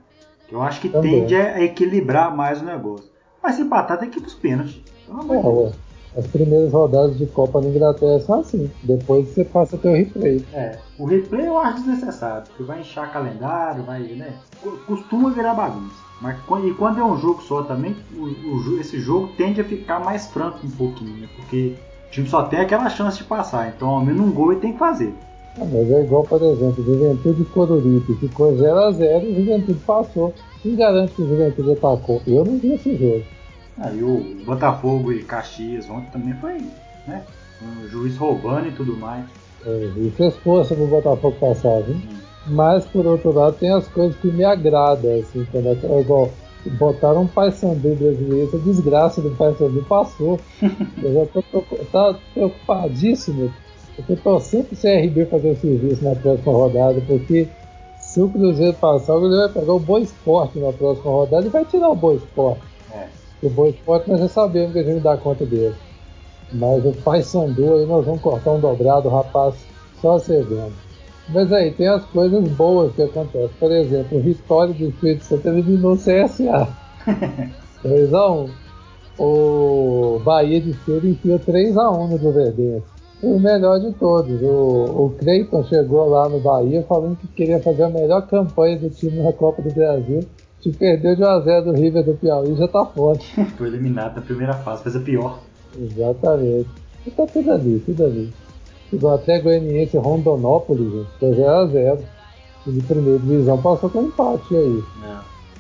Eu 0.51 0.63
acho 0.63 0.81
que 0.81 0.89
Também. 0.89 1.23
tende 1.23 1.35
a 1.35 1.61
equilibrar 1.61 2.35
mais 2.35 2.63
o 2.63 2.65
negócio. 2.65 3.11
Mas 3.43 3.57
se 3.57 3.63
empatar 3.63 3.99
tem 3.99 4.09
que 4.09 4.19
ir 4.19 4.23
pros 4.23 4.35
pênaltis. 4.35 4.81
É, 5.09 5.73
as 6.17 6.27
primeiras 6.27 6.73
rodadas 6.73 7.19
de 7.19 7.27
Copa 7.27 7.61
na 7.61 7.69
Inglaterra 7.69 8.19
são 8.21 8.41
assim. 8.41 8.71
Depois 8.83 9.29
você 9.29 9.45
passa 9.45 9.77
até 9.77 9.89
o 9.91 9.95
replay. 9.95 10.45
É. 10.53 10.79
O 10.99 11.05
replay 11.05 11.47
eu 11.47 11.59
acho 11.59 11.83
desnecessário, 11.83 12.47
porque 12.47 12.63
vai 12.63 12.81
inchar 12.81 13.13
calendário, 13.13 13.85
vai, 13.85 14.01
né? 14.01 14.33
Costuma 14.87 15.31
virar 15.31 15.55
bagunça. 15.55 16.07
Mas 16.21 16.39
e 16.65 16.71
quando 16.73 16.99
é 16.99 17.05
um 17.05 17.19
jogo 17.19 17.43
só 17.43 17.63
também, 17.63 17.95
o, 18.17 18.25
o, 18.25 18.81
esse 18.81 18.99
jogo 18.99 19.29
tende 19.37 19.61
a 19.61 19.65
ficar 19.65 20.01
mais 20.01 20.27
franco 20.29 20.67
um 20.67 20.71
pouquinho, 20.71 21.15
né? 21.19 21.29
Porque 21.37 21.75
o 22.09 22.11
time 22.11 22.27
só 22.27 22.45
tem 22.45 22.61
aquela 22.61 22.89
chance 22.89 23.19
de 23.19 23.25
passar, 23.25 23.69
então 23.69 23.89
ao 23.89 24.05
menos 24.05 24.27
um 24.27 24.33
gol 24.33 24.53
ele 24.53 24.61
tem 24.63 24.73
que 24.73 24.79
fazer. 24.79 25.13
Ah, 25.59 25.65
mas 25.65 25.91
é 25.91 26.03
igual, 26.03 26.23
por 26.23 26.43
exemplo, 26.43 26.85
Juventude 26.85 27.43
e 27.43 27.45
Coruripe, 27.47 28.15
ficou 28.15 28.53
0x0 28.53 29.25
e 29.25 29.33
o 29.33 29.35
Juventude 29.37 29.79
passou. 29.87 30.33
Quem 30.63 30.75
garante 30.75 31.13
que 31.13 31.23
o 31.23 31.29
Juventude 31.29 31.73
atacou? 31.73 32.23
Eu 32.27 32.45
não 32.45 32.59
vi 32.59 32.73
esse 32.73 32.97
jogo. 32.97 33.23
Aí 33.79 34.03
o 34.03 34.45
Botafogo 34.45 35.13
e 35.13 35.23
Caxias 35.23 35.89
ontem 35.91 36.11
também 36.11 36.35
foi, 36.35 36.59
né? 37.07 37.23
Um 37.63 37.89
juiz 37.89 38.17
roubando 38.17 38.69
e 38.69 38.73
tudo 38.73 38.97
mais. 38.97 39.25
É, 39.65 39.93
e 39.97 40.13
fez 40.17 40.37
força 40.37 40.75
pro 40.75 40.87
Botafogo 40.87 41.37
passar, 41.39 41.83
viu? 41.83 41.97
Mas 42.47 42.85
por 42.87 43.05
outro 43.07 43.33
lado 43.33 43.57
tem 43.57 43.73
as 43.73 43.87
coisas 43.89 44.17
que 44.21 44.29
me 44.29 44.45
agradam, 44.45 45.19
assim, 45.19 45.47
quando 45.51 45.69
é 45.69 46.01
igual 46.01 46.31
botaram 46.71 47.23
um 47.23 47.27
Pai 47.27 47.51
Sandu 47.53 47.95
brasileiro, 47.95 48.49
essa 48.49 48.59
desgraça 48.59 49.21
do 49.21 49.31
Pai 49.31 49.55
Sandu 49.55 49.85
passou. 49.89 50.41
Eu 51.03 51.15
já 51.15 51.27
tô, 51.27 51.43
tô, 51.43 51.63
tô 51.93 52.15
preocupadíssimo. 52.35 53.53
Eu 54.09 54.17
tô 54.17 54.41
sempre 54.41 54.77
sem 54.77 55.07
RB 55.07 55.27
fazer 55.27 55.51
o 55.51 55.57
serviço 55.57 56.05
na 56.05 56.15
próxima 56.15 56.53
rodada, 56.53 57.01
porque 57.07 57.49
se 57.99 58.21
o 58.21 58.29
Cruzeiro 58.29 58.75
passar, 58.75 59.15
o 59.15 59.21
Cruzeiro 59.21 59.53
vai 59.53 59.63
pegar 59.63 59.73
o 59.73 59.81
Boa 59.81 60.01
Esporte 60.01 60.59
na 60.59 60.73
próxima 60.73 61.11
rodada 61.11 61.47
e 61.47 61.51
vai 61.51 61.65
tirar 61.65 61.91
o 61.91 61.97
Boa 61.97 62.15
Esporte. 62.17 62.63
É. 62.93 63.07
O 63.43 63.51
Boa 63.51 63.69
Esporte 63.69 64.11
nós 64.11 64.21
já 64.21 64.29
sabemos 64.29 64.73
que 64.73 64.79
a 64.79 64.83
gente 64.83 65.03
dá 65.03 65.17
conta 65.17 65.45
dele. 65.45 65.75
Mas 66.53 66.85
o 66.85 66.93
Pai 66.93 67.23
Sandu 67.25 67.75
aí 67.75 67.87
nós 67.87 68.05
vamos 68.05 68.21
cortar 68.21 68.53
um 68.53 68.61
dobrado, 68.61 69.09
rapaz, 69.09 69.55
só 70.01 70.19
cegando. 70.19 70.73
Mas 71.29 71.53
aí 71.53 71.73
tem 71.73 71.89
as 71.89 72.05
coisas 72.07 72.49
boas 72.51 72.95
que 72.95 73.03
acontecem. 73.03 73.51
Por 73.59 73.73
exemplo, 73.73 74.19
o 74.19 74.23
Vitória 74.23 74.73
do 74.73 74.85
Espírito 74.89 75.25
Santo 75.25 75.49
eliminou 75.49 75.95
o 75.95 75.97
CSA. 75.97 76.69
3x1. 77.83 78.51
O 79.19 80.21
Bahia 80.25 80.61
de 80.61 80.73
Feira 80.73 81.07
enfiou 81.07 81.39
3x1 81.39 82.11
no 82.11 82.19
Juverdense. 82.19 82.85
E 83.23 83.27
o 83.27 83.41
melhor 83.41 83.81
de 83.81 83.93
todos, 83.95 84.43
o, 84.43 85.07
o 85.07 85.15
Creighton 85.19 85.65
chegou 85.65 86.07
lá 86.09 86.29
no 86.29 86.39
Bahia 86.39 86.85
falando 86.87 87.17
que 87.17 87.27
queria 87.29 87.59
fazer 87.61 87.85
a 87.85 87.89
melhor 87.89 88.27
campanha 88.27 88.79
do 88.79 88.91
time 88.91 89.23
na 89.23 89.33
Copa 89.33 89.63
do 89.63 89.73
Brasil. 89.73 90.21
Se 90.67 90.73
perdeu 90.73 91.15
de 91.15 91.23
1x0 91.23 91.63
do 91.63 91.73
River 91.75 92.03
do 92.03 92.15
Piauí, 92.15 92.57
já 92.57 92.67
tá 92.67 92.85
forte. 92.87 93.41
Foi 93.57 93.69
eliminado 93.69 94.17
na 94.17 94.23
primeira 94.23 94.53
fase, 94.53 94.83
fez 94.83 94.97
a 94.97 95.01
pior. 95.01 95.39
Exatamente. 95.81 96.69
E 97.07 97.11
tá 97.13 97.25
tudo 97.25 97.53
ali, 97.53 97.81
tudo 97.87 98.05
ali. 98.05 98.33
Igual 98.93 99.15
até 99.15 99.39
Goianiense 99.39 99.97
Rondonópolis, 99.97 100.91
gente, 100.91 101.09
foi 101.21 101.31
0x0. 101.31 102.01
E 102.67 102.71
de 102.73 102.81
primeira 102.83 103.19
divisão 103.21 103.63
passou 103.63 103.89
com 103.89 104.03
empate 104.03 104.57
aí. 104.57 104.83
É. 105.05 105.17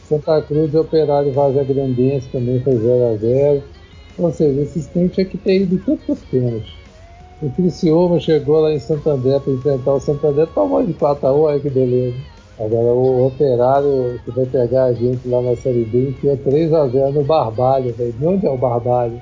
Santa 0.09 0.43
Cruz 0.43 0.75
e 0.75 0.77
Operário 0.77 1.33
Vaza 1.33 1.63
Grandense 1.63 2.29
também 2.33 2.61
foi 2.65 2.75
0x0. 2.75 3.63
Ou 4.19 4.33
seja, 4.33 4.61
esses 4.61 4.89
times 4.89 5.13
tinham 5.13 5.29
que 5.29 5.39
ter 5.39 5.63
ido 5.63 5.79
pros 5.79 6.19
pênaltis. 6.25 6.75
O 7.41 7.49
Criciúma 7.51 8.19
chegou 8.19 8.59
lá 8.59 8.73
em 8.73 8.81
Santander 8.81 9.41
para 9.41 9.53
enfrentar 9.53 9.93
o 9.93 10.01
Santander, 10.01 10.49
tomou 10.49 10.85
de 10.85 10.95
4x1, 10.95 11.39
olha 11.39 11.61
que 11.61 11.71
beleza. 11.71 12.36
Agora 12.59 12.95
o 12.95 13.27
Operário 13.27 14.19
que 14.25 14.31
vai 14.31 14.47
pegar 14.47 14.85
a 14.85 14.93
gente 14.93 15.29
lá 15.29 15.43
na 15.43 15.55
Série 15.57 15.85
B 15.85 16.09
enfiou 16.09 16.37
3x0 16.39 17.13
no 17.13 17.25
Barbalho, 17.25 17.93
velho. 17.93 18.13
De 18.13 18.27
onde 18.27 18.47
é 18.47 18.51
o 18.51 18.57
Barbalho? 18.57 19.21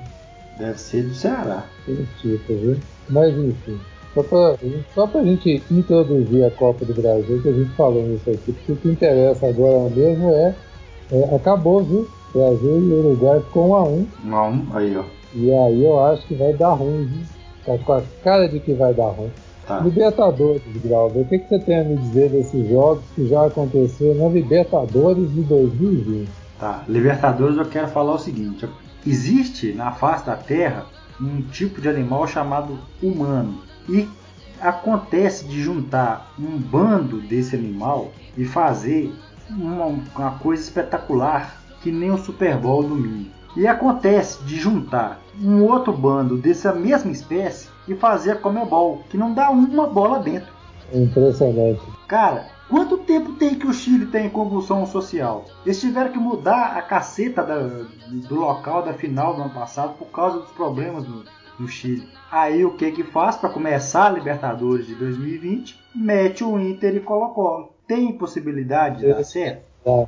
Deve 0.57 0.79
ser 0.79 1.03
do 1.03 1.13
Ceará. 1.13 1.65
Tem 1.85 2.07
tipo, 2.21 2.53
viu? 2.53 2.77
Mas 3.09 3.37
enfim, 3.37 3.77
só 4.13 4.23
pra, 4.23 4.55
só 4.93 5.07
pra 5.07 5.23
gente 5.23 5.61
introduzir 5.69 6.45
a 6.45 6.51
Copa 6.51 6.85
do 6.85 6.93
Brasil, 6.93 7.41
que 7.41 7.49
a 7.49 7.51
gente 7.51 7.69
falou 7.71 8.01
nisso 8.01 8.29
aqui, 8.29 8.53
porque 8.53 8.71
o 8.71 8.75
que 8.77 8.87
interessa 8.87 9.47
agora 9.47 9.89
mesmo 9.89 10.29
é, 10.29 10.55
é 11.11 11.35
acabou, 11.35 11.83
viu? 11.83 12.07
Brasil 12.33 12.79
e 12.79 12.91
Uruguai 12.93 13.39
ficou 13.41 13.69
1 13.69 13.75
a 13.75 13.83
1 13.83 14.07
1 14.25 14.35
a 14.35 14.47
1 14.47 14.67
aí 14.73 14.97
ó. 14.97 15.03
E 15.33 15.51
aí 15.51 15.83
eu 15.83 15.99
acho 15.99 16.25
que 16.27 16.35
vai 16.35 16.53
dar 16.53 16.73
ruim, 16.73 17.05
viu? 17.05 17.25
Tá 17.65 17.83
com 17.83 17.93
a 17.93 18.01
cara 18.23 18.47
de 18.47 18.59
que 18.61 18.73
vai 18.73 18.93
dar 18.93 19.07
ruim. 19.07 19.31
Tá. 19.65 19.79
Libertadores, 19.79 20.61
Glauber, 20.83 21.21
o 21.21 21.25
que, 21.25 21.39
que 21.39 21.49
você 21.49 21.59
tem 21.59 21.79
a 21.79 21.83
me 21.83 21.97
dizer 21.97 22.29
desses 22.29 22.69
jogos 22.69 23.03
que 23.15 23.27
já 23.27 23.47
aconteceram 23.47 24.15
na 24.15 24.29
Libertadores 24.29 25.33
de 25.33 25.41
2020? 25.41 26.29
Tá, 26.59 26.83
Libertadores 26.87 27.57
eu 27.57 27.65
quero 27.65 27.87
falar 27.87 28.13
o 28.13 28.19
seguinte, 28.19 28.69
existe 29.05 29.73
na 29.73 29.91
face 29.91 30.25
da 30.25 30.35
Terra 30.35 30.85
um 31.19 31.41
tipo 31.41 31.81
de 31.81 31.89
animal 31.89 32.27
chamado 32.27 32.77
humano 33.01 33.63
e 33.89 34.07
acontece 34.61 35.45
de 35.45 35.61
juntar 35.61 36.31
um 36.39 36.57
bando 36.57 37.19
desse 37.21 37.55
animal 37.55 38.11
e 38.37 38.45
fazer 38.45 39.11
uma, 39.49 39.85
uma 39.85 40.31
coisa 40.39 40.61
espetacular 40.61 41.61
que 41.81 41.91
nem 41.91 42.11
o 42.11 42.17
Super 42.17 42.57
Bowl 42.57 42.83
domingo. 42.83 43.29
E 43.55 43.67
acontece 43.67 44.43
de 44.43 44.57
juntar 44.57 45.21
um 45.41 45.63
outro 45.63 45.93
bando 45.93 46.37
dessa 46.37 46.73
mesma 46.73 47.11
espécie 47.11 47.69
e 47.87 47.95
fazer 47.95 48.31
a 48.31 48.35
Comebol, 48.35 49.03
que 49.09 49.17
não 49.17 49.33
dá 49.33 49.49
uma 49.49 49.87
bola 49.87 50.19
dentro. 50.19 50.53
Impressionante. 50.93 51.81
Cara, 52.07 52.47
quanto 52.69 52.99
tempo 52.99 53.33
tem 53.33 53.55
que 53.55 53.67
o 53.67 53.73
Chile 53.73 54.07
tem 54.07 54.29
convulsão 54.29 54.85
social? 54.85 55.45
Eles 55.65 55.79
tiveram 55.79 56.11
que 56.11 56.17
mudar 56.17 56.77
a 56.77 56.81
caceta 56.81 57.43
da, 57.43 57.57
do 58.07 58.35
local 58.35 58.83
da 58.83 58.93
final 58.93 59.35
do 59.35 59.41
ano 59.41 59.53
passado 59.53 59.95
por 59.97 60.07
causa 60.07 60.39
dos 60.39 60.51
problemas 60.51 61.07
no, 61.07 61.23
no 61.59 61.67
Chile. 61.67 62.07
Aí 62.31 62.65
o 62.65 62.75
que 62.75 62.91
que 62.91 63.03
faz 63.03 63.35
para 63.35 63.49
começar 63.49 64.07
a 64.07 64.09
Libertadores 64.09 64.87
de 64.87 64.95
2020? 64.95 65.79
Mete 65.95 66.43
o 66.43 66.59
Inter 66.59 66.95
e 66.95 66.99
Colo-Colo. 66.99 67.73
Tem 67.87 68.11
possibilidade 68.13 68.99
de 68.99 69.07
dar 69.07 69.23
certo? 69.23 69.63
Tá. 69.83 70.05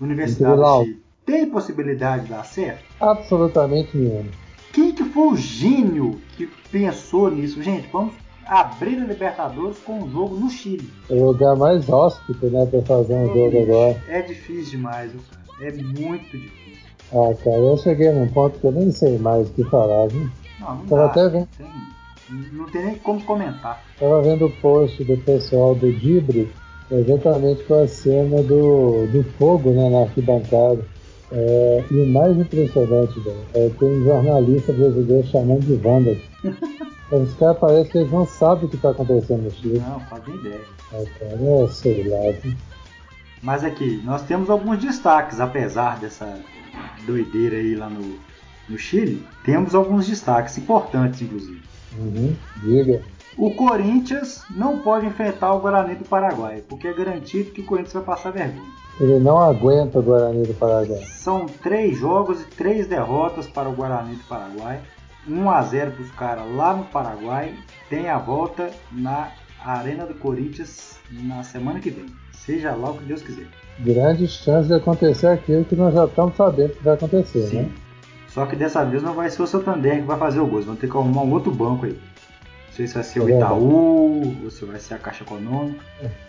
Universidade 0.00 0.56
do 0.56 0.84
Chile. 0.84 1.02
Tem 1.24 1.48
possibilidade 1.48 2.24
de 2.24 2.30
dar 2.30 2.44
certo? 2.44 2.84
Absolutamente 3.00 3.96
nenhuma. 3.96 4.30
Quem 4.72 4.92
que 4.92 5.04
foi 5.04 5.28
o 5.28 5.36
gênio 5.36 6.20
que 6.36 6.48
pensou 6.70 7.30
nisso? 7.30 7.62
Gente, 7.62 7.88
vamos 7.92 8.14
abrir 8.46 8.96
a 8.98 9.04
Libertadores 9.06 9.78
com 9.78 10.00
um 10.00 10.10
jogo 10.10 10.36
no 10.36 10.48
Chile. 10.50 10.88
É 11.08 11.14
o 11.14 11.26
lugar 11.26 11.56
mais 11.56 11.88
hóspede, 11.88 12.46
né, 12.46 12.66
pra 12.66 12.82
fazer 12.82 13.14
um 13.14 13.26
jogo 13.34 13.62
agora. 13.62 14.02
É 14.08 14.22
difícil 14.22 14.78
demais, 14.78 15.12
é 15.60 15.72
muito 15.72 16.36
difícil. 16.36 16.50
Ah, 17.12 17.34
cara, 17.42 17.56
eu 17.56 17.76
cheguei 17.76 18.12
num 18.12 18.28
ponto 18.28 18.58
que 18.58 18.64
eu 18.64 18.72
nem 18.72 18.90
sei 18.92 19.18
mais 19.18 19.48
o 19.48 19.52
que 19.52 19.64
falar, 19.64 20.06
viu? 20.08 20.28
Não, 20.60 20.76
não 20.76 20.86
Tava 20.86 21.02
dá. 21.02 21.10
até 21.10 21.28
vendo. 21.28 21.48
Tem- 21.58 21.90
não 22.52 22.64
tem 22.66 22.84
nem 22.84 22.94
como 22.96 23.20
comentar. 23.24 23.82
Tava 23.98 24.22
vendo 24.22 24.46
o 24.46 24.50
post 24.50 25.02
do 25.02 25.16
pessoal 25.16 25.74
do 25.74 25.92
Dibre, 25.92 26.48
exatamente 26.88 27.64
com 27.64 27.74
a 27.82 27.88
cena 27.88 28.40
do, 28.44 29.06
do 29.08 29.24
fogo 29.36 29.70
né, 29.70 29.90
na 29.90 30.02
arquibancada. 30.02 30.84
É, 31.32 31.84
e 31.90 32.00
o 32.00 32.06
mais 32.06 32.36
impressionante, 32.36 33.20
velho, 33.20 33.44
é 33.54 33.68
tem 33.78 33.88
um 33.88 34.04
jornalista 34.04 34.72
brasileiro 34.72 35.26
chamando 35.28 35.60
de 35.60 35.86
Wanda. 35.86 36.16
Os 37.12 37.34
caras 37.34 37.58
parecem 37.58 37.90
que 37.90 37.98
eles 37.98 38.12
não 38.12 38.24
sabem 38.24 38.66
o 38.66 38.68
que 38.68 38.76
está 38.76 38.90
acontecendo 38.90 39.42
no 39.42 39.50
Chile. 39.50 39.80
Não, 39.80 40.00
fazem 40.00 40.34
ideia. 40.36 40.60
É, 40.92 41.04
cara, 41.18 41.38
é, 41.42 41.68
sei 41.68 42.08
lá. 42.08 42.54
Mas 43.42 43.64
aqui, 43.64 44.00
nós 44.04 44.22
temos 44.22 44.48
alguns 44.48 44.78
destaques, 44.78 45.40
apesar 45.40 45.98
dessa 45.98 46.40
doideira 47.06 47.56
aí 47.56 47.74
lá 47.74 47.88
no, 47.88 48.18
no 48.68 48.78
Chile. 48.78 49.24
Temos 49.44 49.74
alguns 49.74 50.06
destaques 50.06 50.56
importantes, 50.58 51.22
inclusive. 51.22 51.60
Uhum, 51.98 52.36
diga. 52.62 53.02
O 53.36 53.52
Corinthians 53.52 54.42
não 54.50 54.78
pode 54.78 55.06
enfrentar 55.06 55.54
o 55.54 55.60
Guarani 55.60 55.94
do 55.94 56.04
Paraguai, 56.04 56.62
porque 56.68 56.88
é 56.88 56.92
garantido 56.92 57.52
que 57.52 57.60
o 57.60 57.66
Corinthians 57.66 57.94
vai 57.94 58.02
passar 58.02 58.32
vergonha. 58.32 58.80
Ele 59.00 59.18
não 59.18 59.38
aguenta 59.38 59.98
o 59.98 60.02
Guarani 60.02 60.46
do 60.46 60.54
Paraguai. 60.54 61.02
São 61.06 61.46
três 61.46 61.96
jogos 61.96 62.42
e 62.42 62.44
três 62.44 62.86
derrotas 62.86 63.46
para 63.46 63.68
o 63.68 63.72
Guarani 63.72 64.16
do 64.16 64.24
Paraguai. 64.24 64.80
1 65.28 65.50
a 65.50 65.62
0 65.62 65.92
para 65.92 66.02
os 66.02 66.10
caras 66.12 66.54
lá 66.54 66.74
no 66.74 66.84
Paraguai. 66.84 67.54
Tem 67.88 68.08
a 68.08 68.18
volta 68.18 68.70
na 68.92 69.30
Arena 69.64 70.06
do 70.06 70.14
Corinthians 70.14 70.98
na 71.10 71.42
semana 71.42 71.80
que 71.80 71.90
vem. 71.90 72.06
Seja 72.32 72.74
lá 72.74 72.90
o 72.90 72.98
que 72.98 73.04
Deus 73.04 73.22
quiser. 73.22 73.46
Grande 73.78 74.26
chance 74.26 74.68
de 74.68 74.74
acontecer 74.74 75.28
aquilo 75.28 75.64
que 75.64 75.76
nós 75.76 75.94
já 75.94 76.04
estamos 76.04 76.36
sabendo 76.36 76.74
que 76.74 76.82
vai 76.82 76.94
acontecer, 76.94 77.46
Sim. 77.46 77.56
né? 77.62 77.70
Só 78.28 78.46
que 78.46 78.54
dessa 78.54 78.84
vez 78.84 79.02
não 79.02 79.14
vai 79.14 79.28
ser 79.28 79.42
o 79.42 79.46
Santander 79.46 79.96
que 79.96 80.06
vai 80.06 80.18
fazer 80.18 80.40
o 80.40 80.46
gol. 80.46 80.62
Vão 80.62 80.76
ter 80.76 80.88
que 80.88 80.96
arrumar 80.96 81.22
um 81.22 81.32
outro 81.32 81.50
banco 81.50 81.86
aí. 81.86 81.98
Não 82.80 82.86
sei 82.86 82.86
se 82.86 82.94
vai 82.94 83.04
ser 83.04 83.20
o 83.20 83.22
É 83.22 83.26
verdade. 83.26 83.52
Itaú 83.52 84.36
ou 84.44 84.50
se 84.50 84.64
vai 84.64 84.78
ser 84.80 84.94
a 84.94 84.98
Caixa 84.98 85.22
Econômica. 85.24 85.84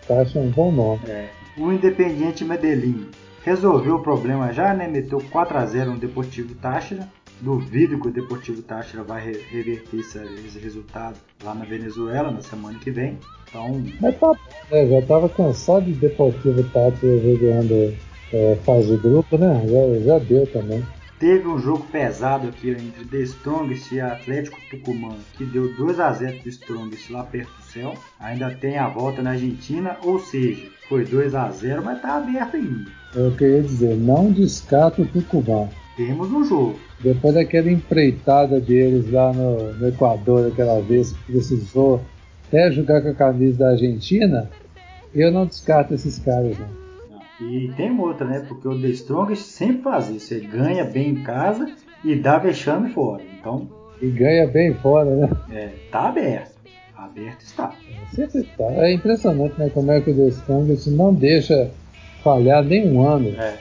Caixa 0.06 0.38
é 0.38 0.42
um 0.42 0.50
bom 0.50 0.70
nome. 0.70 1.00
É. 1.08 1.28
O 1.56 1.72
Independiente 1.72 2.44
Medellín 2.44 3.06
resolveu 3.44 3.96
o 3.96 4.02
problema 4.02 4.52
já, 4.52 4.72
né? 4.74 4.86
Meteu 4.88 5.20
4 5.30 5.58
a 5.58 5.66
0 5.66 5.92
no 5.92 5.98
Deportivo 5.98 6.54
Táchira. 6.54 7.08
Duvido 7.40 7.98
que 7.98 8.06
o 8.08 8.12
Deportivo 8.12 8.62
Táchira 8.62 9.02
vai 9.02 9.24
re- 9.24 9.40
reverter 9.50 9.96
esse, 9.98 10.18
resultado 10.60 11.16
lá 11.42 11.52
na 11.54 11.64
Venezuela 11.64 12.30
na 12.30 12.40
semana 12.40 12.78
que 12.78 12.90
vem. 12.90 13.18
Então, 13.48 13.82
Mas 14.00 14.16
tá 14.18 14.30
né? 14.70 14.86
Já 14.88 15.02
tava 15.06 15.28
cansado 15.28 15.84
de 15.86 15.92
Deportivo 15.94 16.62
Táchira 16.70 17.18
jogando 17.18 17.94
é, 18.32 18.56
fase 18.64 18.88
de 18.90 18.96
grupo, 18.96 19.36
né? 19.36 19.60
Já, 19.66 20.04
já 20.04 20.18
deu 20.20 20.46
também. 20.46 20.84
Teve 21.22 21.46
um 21.46 21.56
jogo 21.56 21.86
pesado 21.92 22.48
aqui 22.48 22.70
entre 22.70 23.04
The 23.04 23.18
Strongest 23.18 23.92
e 23.92 24.00
Atlético 24.00 24.58
Tucumã, 24.68 25.14
que 25.38 25.44
deu 25.44 25.72
2 25.76 26.00
a 26.00 26.12
0 26.12 26.40
pro 26.40 26.48
Strongest 26.48 27.10
lá 27.10 27.22
perto 27.22 27.52
do 27.52 27.62
céu. 27.62 27.94
Ainda 28.18 28.50
tem 28.50 28.76
a 28.76 28.88
volta 28.88 29.22
na 29.22 29.30
Argentina, 29.30 29.96
ou 30.02 30.18
seja, 30.18 30.66
foi 30.88 31.04
2 31.04 31.32
a 31.36 31.48
0 31.48 31.84
mas 31.84 32.02
tá 32.02 32.16
aberto 32.16 32.56
ainda. 32.56 32.90
Eu 33.14 33.30
queria 33.36 33.62
dizer, 33.62 33.96
não 33.96 34.32
descarta 34.32 35.00
o 35.00 35.06
Tucumã. 35.06 35.68
Temos 35.96 36.28
um 36.32 36.44
jogo. 36.44 36.76
Depois 36.98 37.34
daquela 37.34 37.70
empreitada 37.70 38.58
deles 38.58 39.08
lá 39.08 39.32
no, 39.32 39.74
no 39.74 39.88
Equador, 39.88 40.50
aquela 40.50 40.80
vez 40.80 41.12
que 41.12 41.32
precisou 41.34 42.02
até 42.48 42.72
jogar 42.72 43.00
com 43.00 43.10
a 43.10 43.14
camisa 43.14 43.58
da 43.58 43.70
Argentina, 43.70 44.50
eu 45.14 45.30
não 45.30 45.46
descarto 45.46 45.94
esses 45.94 46.18
caras, 46.18 46.58
não. 46.58 46.81
E 47.50 47.72
tem 47.76 47.98
outra, 47.98 48.26
né? 48.26 48.44
Porque 48.46 48.66
o 48.68 48.80
The 48.80 48.88
Strongest 48.88 49.42
sempre 49.42 49.82
faz 49.82 50.08
isso. 50.10 50.34
Ele 50.34 50.46
ganha 50.46 50.84
bem 50.84 51.10
em 51.10 51.22
casa 51.22 51.70
e 52.04 52.14
dá 52.16 52.38
vexame 52.38 52.90
fora. 52.92 53.22
Então, 53.38 53.68
E 54.00 54.06
ganha 54.08 54.46
bem 54.46 54.74
fora, 54.74 55.10
né? 55.14 55.30
é, 55.50 55.68
tá 55.90 56.08
aberto. 56.08 56.52
Aberto 56.96 57.40
está. 57.40 57.72
Sempre 58.14 58.44
tá. 58.56 58.64
É 58.64 58.92
impressionante, 58.92 59.58
né? 59.58 59.68
Como 59.74 59.90
é 59.90 60.00
que 60.00 60.10
o 60.10 60.14
The 60.14 60.28
Strongest 60.28 60.86
não 60.88 61.12
deixa 61.12 61.70
falhar 62.22 62.62
nem 62.64 62.88
um 62.88 63.04
ano. 63.06 63.28
É. 63.30 63.58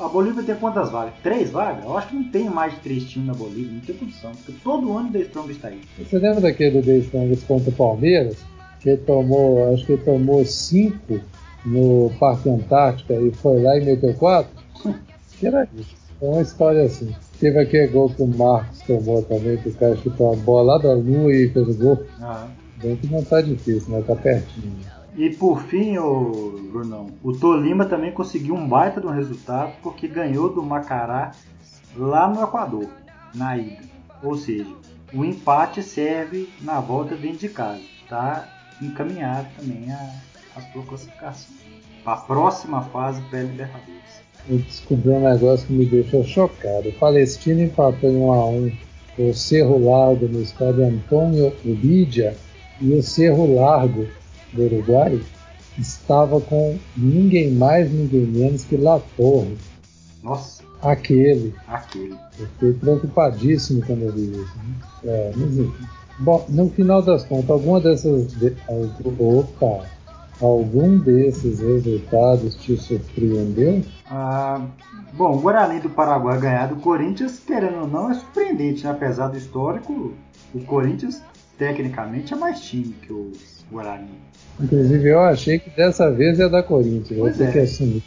A 0.00 0.08
Bolívia 0.08 0.42
tem 0.42 0.54
quantas 0.56 0.90
vagas? 0.90 1.14
Três 1.22 1.50
vagas? 1.50 1.84
Eu 1.84 1.96
acho 1.96 2.08
que 2.08 2.14
não 2.16 2.30
tem 2.30 2.44
mais 2.50 2.72
de 2.74 2.80
três 2.80 3.04
times 3.04 3.26
na 3.28 3.34
Bolívia. 3.34 3.72
Não 3.72 3.80
tem 3.80 3.96
condição. 3.96 4.30
Porque 4.32 4.52
todo 4.62 4.96
ano 4.96 5.08
o 5.08 5.12
The 5.12 5.18
Strongest 5.20 5.56
está 5.56 5.68
aí. 5.68 5.80
Você 5.98 6.18
lembra 6.18 6.40
daquele 6.40 6.80
do 6.80 6.86
The 6.86 6.98
Strongest 6.98 7.46
contra 7.46 7.70
o 7.70 7.72
Palmeiras? 7.72 8.36
Que 8.80 8.96
tomou, 8.96 9.72
acho 9.72 9.86
que 9.86 9.92
ele 9.92 10.02
tomou 10.02 10.44
cinco 10.44 11.20
no 11.64 12.10
Parque 12.18 12.48
Antártica 12.48 13.14
e 13.14 13.30
foi 13.32 13.62
lá 13.62 13.76
e 13.78 13.84
meteu 13.84 14.14
quatro? 14.14 14.50
Que 15.38 15.46
era 15.46 15.68
isso. 15.74 15.94
É 16.20 16.24
uma 16.24 16.40
história 16.42 16.82
assim. 16.84 17.14
Teve 17.40 17.58
aquele 17.58 17.88
gol 17.88 18.08
que 18.10 18.22
o 18.22 18.26
Marcos 18.26 18.80
tomou 18.82 19.22
também, 19.22 19.56
que 19.56 19.70
o 19.70 19.74
cara 19.74 19.96
chutou 19.96 20.32
a 20.32 20.36
bola 20.36 20.74
lá 20.74 20.78
da 20.78 20.94
lua 20.94 21.32
e 21.32 21.48
fez 21.48 21.68
o 21.68 21.74
gol. 21.74 22.06
Aham. 22.20 22.48
Bem 22.80 22.96
que 22.96 23.06
não 23.06 23.24
tá 23.24 23.40
difícil, 23.40 23.92
né? 23.92 24.02
Tá 24.06 24.14
pertinho. 24.14 24.76
E 25.16 25.30
por 25.30 25.62
fim, 25.62 25.98
o 25.98 26.70
Brunão, 26.72 27.08
o 27.22 27.32
Tolima 27.32 27.84
também 27.84 28.12
conseguiu 28.12 28.54
um 28.54 28.66
baita 28.66 29.00
de 29.00 29.06
um 29.06 29.10
resultado 29.10 29.72
porque 29.82 30.08
ganhou 30.08 30.52
do 30.52 30.62
Macará 30.62 31.32
lá 31.96 32.28
no 32.28 32.42
Equador, 32.42 32.88
na 33.34 33.56
ida. 33.58 33.82
Ou 34.22 34.36
seja, 34.36 34.72
o 35.12 35.24
empate 35.24 35.82
serve 35.82 36.48
na 36.62 36.80
volta 36.80 37.14
dentro 37.14 37.38
de 37.38 37.48
casa. 37.50 37.82
Está 38.02 38.48
encaminhado 38.80 39.48
também 39.58 39.92
a, 39.92 40.14
as 40.56 40.64
classificações. 40.72 41.62
Para 42.04 42.14
a 42.14 42.16
próxima 42.16 42.82
fase 42.82 43.20
pré-Libertadores. 43.30 44.22
Eu 44.48 44.58
descobri 44.58 45.10
um 45.10 45.28
negócio 45.30 45.66
que 45.68 45.72
me 45.72 45.86
deixou 45.86 46.24
chocado. 46.24 46.88
O 46.88 46.92
Palestina 46.94 47.62
empatou 47.62 48.10
em 48.10 48.16
1 48.16 48.32
a 48.32 48.46
1 48.48 48.72
com 49.16 49.30
o 49.30 49.34
Cerro 49.34 49.78
Largo 49.88 50.26
no 50.26 50.40
estádio 50.42 50.84
Antônio 50.86 51.52
Ubidia 51.64 52.36
e 52.80 52.92
o 52.92 53.02
Cerro 53.02 53.54
Largo 53.54 54.06
do 54.52 54.62
Uruguai 54.64 55.20
estava 55.78 56.40
com 56.40 56.76
ninguém 56.96 57.52
mais, 57.52 57.90
ninguém 57.92 58.22
menos 58.26 58.64
que 58.64 58.76
La 58.76 59.00
Torre. 59.16 59.56
Nossa, 60.22 60.62
Aquele. 60.82 61.54
aquele. 61.68 62.16
Eu 62.38 62.46
fiquei 62.48 62.72
preocupadíssimo 62.72 63.82
quando 63.86 64.02
eu 64.02 64.12
vi 64.12 64.32
isso. 64.32 64.56
né? 64.58 64.74
É, 65.04 65.32
mas. 65.36 65.70
Bom, 66.18 66.44
no 66.48 66.68
final 66.70 67.00
das 67.00 67.24
contas, 67.24 67.50
alguma 67.50 67.80
dessas. 67.80 68.32
De, 68.34 68.54
algum- 68.68 69.38
opa! 69.38 69.86
Algum 70.42 70.98
desses 70.98 71.60
resultados 71.60 72.56
te 72.56 72.76
surpreendeu? 72.76 73.80
Ah, 74.10 74.60
bom, 75.12 75.36
o 75.36 75.40
Guarani 75.40 75.78
do 75.78 75.88
Paraguai 75.88 76.36
ganhar 76.40 76.66
do 76.66 76.76
Corinthians, 76.76 77.38
querendo 77.38 77.82
ou 77.82 77.86
não, 77.86 78.10
é 78.10 78.14
surpreendente, 78.14 78.82
né? 78.82 78.90
apesar 78.90 79.28
do 79.28 79.38
histórico. 79.38 80.12
O 80.52 80.60
Corinthians, 80.64 81.22
tecnicamente, 81.56 82.34
é 82.34 82.36
mais 82.36 82.60
time 82.60 82.92
que 83.02 83.12
o 83.12 83.30
Guarani. 83.70 84.10
Inclusive 84.60 85.08
eu 85.08 85.20
achei 85.20 85.60
que 85.60 85.70
dessa 85.70 86.10
vez 86.10 86.40
ia 86.40 86.48
dar 86.48 86.64
Corinthians, 86.64 87.16
vou 87.16 87.20
Pois 87.28 87.36
ter 87.38 87.44
é. 87.44 87.52
que 87.52 87.58
assumir. 87.60 88.02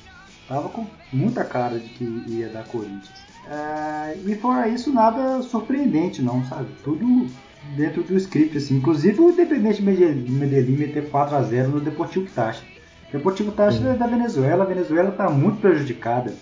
Tava 0.48 0.68
com 0.70 0.86
muita 1.14 1.44
cara 1.46 1.80
de 1.80 1.88
que 1.88 2.04
ia 2.28 2.50
dar 2.50 2.66
Corinthians. 2.66 3.26
É, 3.50 4.18
e 4.26 4.36
fora 4.36 4.68
isso, 4.68 4.92
nada 4.92 5.42
surpreendente, 5.42 6.22
não, 6.22 6.44
sabe? 6.46 6.68
Tudo 6.84 7.28
dentro 7.76 8.04
do 8.04 8.16
script, 8.18 8.58
assim. 8.58 8.78
Inclusive 8.78 9.20
o 9.20 9.30
Independente 9.30 9.82
Medellín 9.82 10.32
Medellín 10.32 10.78
meter 10.78 11.10
4x0 11.10 11.68
no 11.68 11.80
Deportivo 11.80 12.28
Táchira. 12.34 12.68
Deportivo 13.12 13.52
Táchira 13.52 13.92
é 13.92 13.96
da 13.96 14.08
Venezuela, 14.08 14.64
a 14.64 14.68
Venezuela 14.68 15.10
está 15.10 15.30
muito 15.30 15.62
prejudicada 15.62 16.34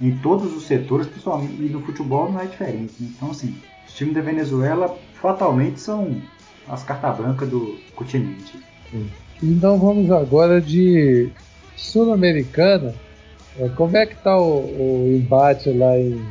em 0.00 0.16
todos 0.18 0.54
os 0.54 0.66
setores, 0.66 1.06
principalmente 1.06 1.62
e 1.62 1.68
no 1.68 1.80
futebol 1.80 2.30
não 2.30 2.40
é 2.40 2.46
diferente. 2.46 2.94
Né? 3.00 3.08
Então, 3.16 3.30
assim, 3.30 3.54
os 3.86 3.94
times 3.94 4.14
da 4.14 4.20
Venezuela 4.20 4.96
fatalmente 5.20 5.80
são 5.80 6.20
as 6.68 6.82
cartas 6.82 7.16
brancas 7.16 7.48
do 7.48 7.78
continente. 7.94 8.58
Então 9.42 9.78
vamos 9.78 10.10
agora 10.10 10.60
de 10.60 11.30
Sul-Americana. 11.76 12.94
É, 13.58 13.68
como 13.70 13.96
é 13.96 14.04
que 14.04 14.16
tá 14.16 14.36
o, 14.38 14.58
o 14.58 15.16
embate 15.16 15.70
lá, 15.70 15.98
em, 15.98 16.22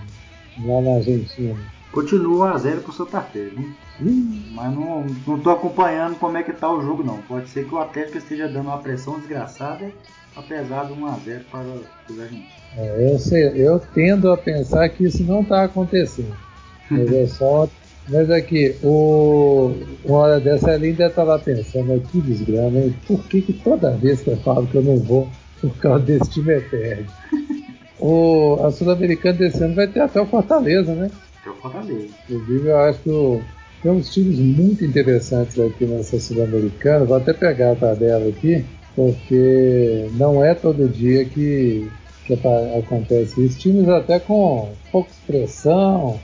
lá 0.63 0.81
na 0.81 0.97
Argentina? 0.97 1.55
Continua 1.91 2.51
a 2.51 2.57
zero 2.57 2.81
pro 2.81 2.93
Santa 2.93 3.21
Fé, 3.21 3.45
viu? 3.45 3.73
Mas 3.99 4.73
não, 4.73 5.05
não 5.25 5.39
tô 5.39 5.49
acompanhando 5.51 6.15
como 6.15 6.37
é 6.37 6.43
que 6.43 6.51
tá 6.51 6.71
o 6.71 6.81
jogo 6.81 7.03
não. 7.03 7.17
Pode 7.19 7.49
ser 7.49 7.65
que 7.65 7.73
o 7.73 7.79
Atlético 7.79 8.17
esteja 8.17 8.47
dando 8.47 8.67
uma 8.67 8.77
pressão 8.77 9.19
desgraçada, 9.19 9.89
apesar 10.35 10.85
de 10.85 10.93
1x0 10.93 11.41
para 11.49 11.61
os 12.09 12.19
argentinos. 12.19 12.65
É, 12.77 13.13
eu, 13.13 13.19
sei, 13.19 13.51
eu 13.55 13.79
tendo 13.93 14.29
a 14.29 14.37
pensar 14.37 14.89
que 14.89 15.05
isso 15.05 15.23
não 15.23 15.41
está 15.41 15.63
acontecendo. 15.63 16.35
Mas 16.91 17.11
é 17.11 17.27
só. 17.27 17.69
Mas 18.07 18.29
aqui, 18.29 18.75
o, 18.83 19.73
uma 20.03 20.17
hora 20.19 20.39
dessa 20.39 20.71
a 20.71 20.77
Linda 20.77 21.09
tá 21.09 21.23
lá 21.23 21.39
pensando, 21.39 21.99
que 22.11 22.21
desgrama, 22.21 22.77
hein? 22.77 22.95
Por 23.07 23.23
que, 23.23 23.41
que 23.41 23.53
toda 23.53 23.97
vez 23.97 24.21
que 24.21 24.29
eu 24.29 24.37
falo 24.37 24.67
que 24.67 24.75
eu 24.75 24.83
não 24.83 24.97
vou, 24.97 25.27
por 25.59 25.75
causa 25.77 26.05
desse 26.05 26.29
time 26.29 26.53
é 26.53 26.59
perde? 26.59 27.09
O, 27.99 28.59
a 28.63 28.71
Sul-Americana 28.71 29.37
desse 29.37 29.63
ano 29.63 29.73
vai 29.73 29.87
ter 29.87 30.01
até 30.01 30.21
o 30.21 30.25
Fortaleza, 30.27 30.93
né? 30.93 31.09
Até 31.41 31.49
o 31.49 31.55
Fortaleza. 31.55 32.09
Inclusive, 32.29 32.67
eu 32.67 32.77
acho 32.77 32.99
que 32.99 33.09
o, 33.09 33.41
tem 33.85 33.91
uns 33.91 34.11
times 34.11 34.39
muito 34.39 34.83
interessantes 34.83 35.59
aqui 35.59 35.85
nessa 35.85 36.19
Sul-Americana. 36.19 37.05
Vou 37.05 37.17
até 37.17 37.33
pegar 37.33 37.73
a 37.73 37.75
tabela 37.75 38.27
aqui, 38.27 38.65
porque 38.95 40.09
não 40.13 40.43
é 40.43 40.55
todo 40.55 40.89
dia 40.89 41.23
que, 41.23 41.87
que 42.25 42.33
acontece 42.33 43.45
isso. 43.45 43.59
Times 43.59 43.87
até 43.87 44.19
com 44.19 44.71
pouca 44.91 45.11
expressão, 45.11 46.19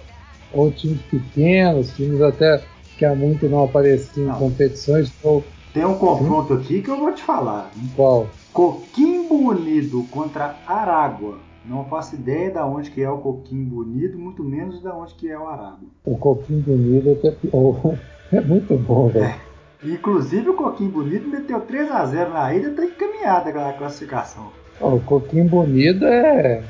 ou 0.51 0.71
times 0.71 1.01
pequenos, 1.03 1.91
times 1.91 2.19
até 2.19 2.63
que 2.97 3.05
há 3.05 3.13
muito 3.13 3.47
não 3.47 3.65
apareciam 3.65 4.35
em 4.35 4.39
competições. 4.39 5.13
Ou... 5.21 5.43
Tem 5.71 5.85
um 5.85 5.99
confronto 5.99 6.55
aqui 6.55 6.81
que 6.81 6.89
eu 6.89 6.97
vou 6.97 7.13
te 7.13 7.21
falar. 7.21 7.71
Qual? 7.95 8.27
Coquimbo 8.51 9.51
Unido 9.51 10.03
contra 10.09 10.57
Aragua. 10.65 11.37
Não 11.65 11.85
faço 11.85 12.15
ideia 12.15 12.49
de 12.49 12.59
onde 12.59 12.89
que 12.89 13.01
é 13.01 13.09
o 13.09 13.19
Coquimbo 13.19 13.81
Unido, 13.81 14.17
muito 14.17 14.43
menos 14.43 14.81
de 14.81 14.87
onde 14.87 15.13
que 15.13 15.29
é 15.29 15.37
o 15.37 15.47
Aragua. 15.47 15.89
O 16.03 16.17
Coquimbo 16.17 16.71
Unido 16.71 17.11
até 17.11 17.31
pior. 17.31 17.97
É 18.33 18.39
muito 18.39 18.77
bom, 18.77 19.09
velho. 19.09 19.25
É. 19.25 19.37
Inclusive 19.83 20.51
o 20.51 20.53
Coquimbo 20.53 21.01
Unido 21.01 21.27
meteu 21.27 21.59
3 21.59 21.91
a 21.91 22.05
0 22.05 22.31
na 22.31 22.55
ida, 22.55 22.71
tá 22.71 22.85
encaminhada 22.85 23.49
aquela 23.49 23.73
classificação. 23.73 24.47
O 24.79 24.99
Coquimbo 25.01 25.63
Unido 25.63 26.05
é 26.05 26.63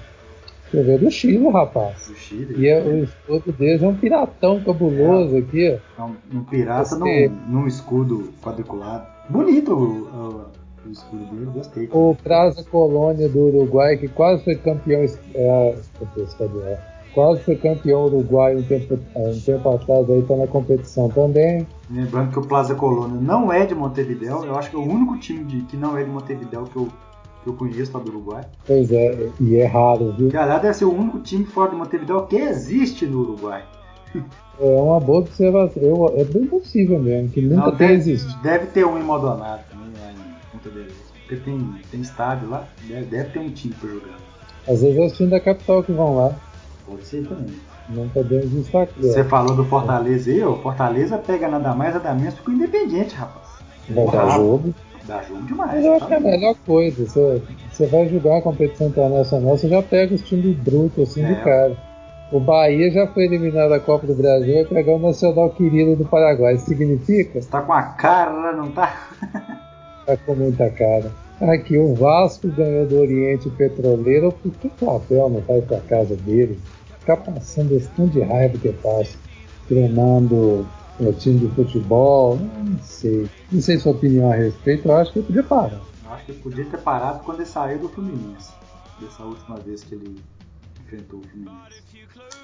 Você 0.71 0.81
vê 0.81 0.97
do 0.97 1.11
Chile, 1.11 1.47
rapaz. 1.49 2.07
Do 2.07 2.15
Chile. 2.15 2.55
E 2.57 2.67
é, 2.67 2.81
o 2.81 3.03
escudo 3.03 3.51
deles 3.51 3.83
é 3.83 3.87
um 3.87 3.95
piratão 3.95 4.59
cabuloso 4.63 5.35
é. 5.35 5.39
aqui, 5.39 5.79
ó. 5.99 6.05
Um, 6.05 6.39
um 6.39 6.43
pirata 6.45 6.95
num, 6.95 7.29
num, 7.47 7.67
escudo 7.67 8.33
quadriculado. 8.41 9.05
Bonito 9.29 9.71
o, 9.73 10.45
o, 10.85 10.91
escudo 10.91 11.25
dele, 11.25 11.45
gostei. 11.53 11.89
O 11.91 12.15
Praza 12.23 12.63
Colônia 12.63 13.27
do 13.29 13.39
Uruguai, 13.39 13.97
que 13.97 14.07
quase 14.07 14.43
foi 14.43 14.55
campeão. 14.55 15.05
É, 15.35 15.75
quase 17.13 17.41
foi 17.41 17.55
campeão 17.55 18.05
uruguaio 18.05 18.59
um 18.59 18.63
tempo, 18.63 18.99
um 19.15 19.39
tempo 19.39 19.69
atrás, 19.69 20.09
aí 20.09 20.21
tá 20.23 20.35
na 20.35 20.47
competição 20.47 21.09
também. 21.09 21.67
Lembrando 21.89 22.31
que 22.31 22.39
o 22.39 22.41
Plaza 22.41 22.75
Colônia 22.75 23.19
não 23.19 23.51
é 23.51 23.65
de 23.65 23.75
Montevideo, 23.75 24.45
eu 24.45 24.55
acho 24.55 24.69
que 24.69 24.75
é 24.75 24.79
o 24.79 24.83
único 24.83 25.17
time 25.17 25.43
de, 25.43 25.61
que 25.63 25.77
não 25.77 25.97
é 25.97 26.03
de 26.03 26.09
Montevideo 26.09 26.63
que 26.65 26.77
eu, 26.77 26.87
que 27.43 27.49
eu 27.49 27.53
conheço 27.53 27.97
lá 27.97 28.03
do 28.03 28.11
Uruguai. 28.11 28.45
Pois 28.65 28.91
é, 28.91 29.29
e 29.39 29.57
é 29.57 29.65
raro, 29.65 30.13
viu? 30.13 30.29
Aliás, 30.29 30.61
deve 30.61 30.73
ser 30.73 30.85
o 30.85 30.93
único 30.93 31.19
time 31.19 31.45
fora 31.45 31.71
de 31.71 31.75
Montevideo 31.75 32.25
que 32.27 32.37
existe 32.37 33.05
no 33.05 33.21
Uruguai. 33.21 33.63
É 34.59 34.81
uma 34.81 34.99
boa 34.99 35.19
observação. 35.19 35.81
Eu, 35.81 36.13
é 36.17 36.23
bem 36.23 36.45
possível 36.45 36.99
mesmo, 36.99 37.29
que 37.29 37.41
nunca 37.41 37.71
não, 37.71 37.75
tenha 37.75 37.93
existido. 37.93 38.41
Deve 38.41 38.67
ter 38.67 38.85
um 38.85 38.97
em 38.97 39.03
Maldonado 39.03 39.63
Porque 40.69 41.35
tem, 41.37 41.75
tem 41.89 42.01
estádio 42.01 42.49
lá, 42.49 42.67
deve, 42.87 43.05
deve 43.05 43.29
ter 43.29 43.39
um 43.39 43.49
time 43.49 43.73
pra 43.73 43.89
jogar. 43.89 44.17
Às 44.67 44.81
vezes 44.81 44.97
é 44.97 45.05
os 45.05 45.13
times 45.13 45.31
da 45.31 45.39
capital 45.39 45.83
que 45.83 45.91
vão 45.91 46.15
lá. 46.15 46.35
Pode 46.85 47.05
ser 47.05 47.25
também. 47.27 47.55
Não 47.89 48.07
podemos 48.09 48.49
destacar. 48.51 48.93
Você 48.97 49.23
falou 49.23 49.55
do 49.55 49.65
Fortaleza 49.65 50.29
aí, 50.29 50.43
o 50.43 50.57
Fortaleza 50.57 51.17
pega 51.17 51.47
nada 51.47 51.73
mais, 51.73 51.93
nada 51.93 52.13
menos 52.13 52.35
que 52.35 52.49
o 52.49 52.53
Independente, 52.53 53.15
rapaz. 53.15 53.47
Vai 53.89 54.05
dar 54.05 54.29
jogo. 54.35 54.73
Dá 55.05 55.21
jogo 55.23 55.41
demais. 55.43 55.73
Mas 55.73 55.85
eu 55.85 55.91
acho 55.93 55.99
tá 56.01 56.07
que 56.07 56.13
é 56.13 56.17
a 56.17 56.19
melhor 56.19 56.55
coisa. 56.65 57.05
Você, 57.05 57.41
você 57.71 57.85
vai 57.87 58.07
jogar 58.07 58.37
a 58.37 58.41
competição 58.41 58.87
internacional, 58.87 59.57
você 59.57 59.67
já 59.67 59.81
pega 59.81 60.13
os 60.13 60.21
times 60.21 60.55
brutos 60.57 61.09
assim 61.09 61.23
é. 61.23 61.33
de 61.33 61.43
cara. 61.43 61.77
O 62.31 62.39
Bahia 62.39 62.89
já 62.91 63.07
foi 63.07 63.25
eliminado 63.25 63.69
da 63.69 63.79
Copa 63.79 64.07
do 64.07 64.15
Brasil, 64.15 64.53
vai 64.53 64.65
pegar 64.65 64.93
o 64.93 64.99
Nacional 64.99 65.49
querido 65.49 65.97
do 65.97 66.05
Paraguai. 66.05 66.55
Isso 66.55 66.65
significa? 66.65 67.41
Você 67.41 67.49
tá 67.49 67.61
com 67.61 67.73
a 67.73 67.83
cara, 67.83 68.53
não 68.53 68.71
tá? 68.71 69.09
tá 70.17 70.23
com 70.25 70.35
muita 70.35 70.69
cara. 70.69 71.11
Aqui, 71.41 71.77
o 71.77 71.95
Vasco 71.95 72.47
ganhou 72.49 72.85
do 72.85 72.99
Oriente 72.99 73.49
Petroleiro. 73.49 74.31
Por 74.31 74.51
que 74.53 74.71
o 74.81 74.89
Abel 74.91 75.29
não 75.29 75.41
vai 75.41 75.61
pra 75.61 75.79
casa 75.81 76.15
dele? 76.15 76.59
Ficar 76.99 77.17
passando 77.17 77.75
esse 77.75 77.87
tanto 77.89 78.11
de 78.11 78.21
raiva 78.21 78.57
que 78.59 78.67
eu 78.67 78.73
passo, 78.73 79.17
treinando 79.67 80.67
o 80.99 81.13
time 81.13 81.39
de 81.39 81.47
futebol, 81.55 82.37
não 82.37 82.77
sei. 82.83 83.27
Não 83.51 83.59
sei 83.59 83.79
sua 83.79 83.93
opinião 83.93 84.31
a 84.31 84.35
respeito, 84.35 84.87
eu 84.87 84.95
acho 84.95 85.11
que 85.11 85.19
ele 85.19 85.27
podia 85.27 85.43
parar. 85.43 85.81
Eu 86.05 86.11
acho 86.11 86.25
que 86.25 86.31
ele 86.31 86.39
podia 86.41 86.65
ter 86.65 86.77
parado 86.77 87.23
quando 87.23 87.39
ele 87.39 87.47
saiu 87.47 87.79
do 87.79 87.89
Fluminense. 87.89 88.51
Dessa 88.99 89.23
última 89.23 89.55
vez 89.57 89.83
que 89.83 89.95
ele 89.95 90.17
enfrentou 90.85 91.21
o 91.21 91.23
Fluminense. 91.23 91.81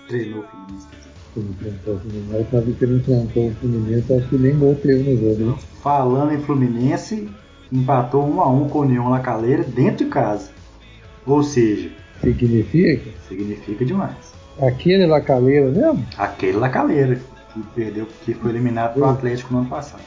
Treinou 0.08 0.40
o 0.40 0.48
Fluminense, 0.48 0.88
quer 0.88 0.98
dizer. 0.98 1.12
Ele 1.38 1.50
enfrentou 1.50 1.94
o 1.94 2.00
Fluminense. 2.00 2.34
A 2.34 2.38
última 2.38 2.62
vez 2.62 2.78
que 2.78 2.84
ele 2.86 2.96
enfrentou 2.96 3.48
o 3.48 3.52
Fluminense, 3.56 4.14
acho 4.14 4.30
que 4.30 4.38
nem 4.38 4.58
gol 4.58 4.76
teve 4.76 5.16
no 5.16 5.36
jogo. 5.36 5.60
Falando 5.84 6.34
em 6.34 6.40
Fluminense, 6.40 7.30
empatou 7.72 8.26
1 8.28 8.42
a 8.42 8.50
1 8.50 8.70
com 8.70 8.80
o 8.80 8.82
União 8.82 9.10
Lacaleira 9.10 9.64
dentro 9.64 10.06
de 10.06 10.12
casa. 10.12 10.52
Ou 11.26 11.44
seja, 11.44 11.90
significa? 12.22 13.12
Significa 13.28 13.86
demais. 13.86 14.34
Aquele 14.62 15.06
Lacaleira 15.06 15.70
mesmo? 15.70 16.06
Aquele 16.18 16.58
Lacaleira 16.58 17.20
que 17.54 17.62
perdeu, 17.76 18.08
que 18.26 18.34
foi 18.34 18.52
eliminado 18.52 18.94
pelo 18.94 19.06
Atlético 19.06 19.54
no 19.54 19.60
ano 19.60 19.70
passado. 19.70 20.02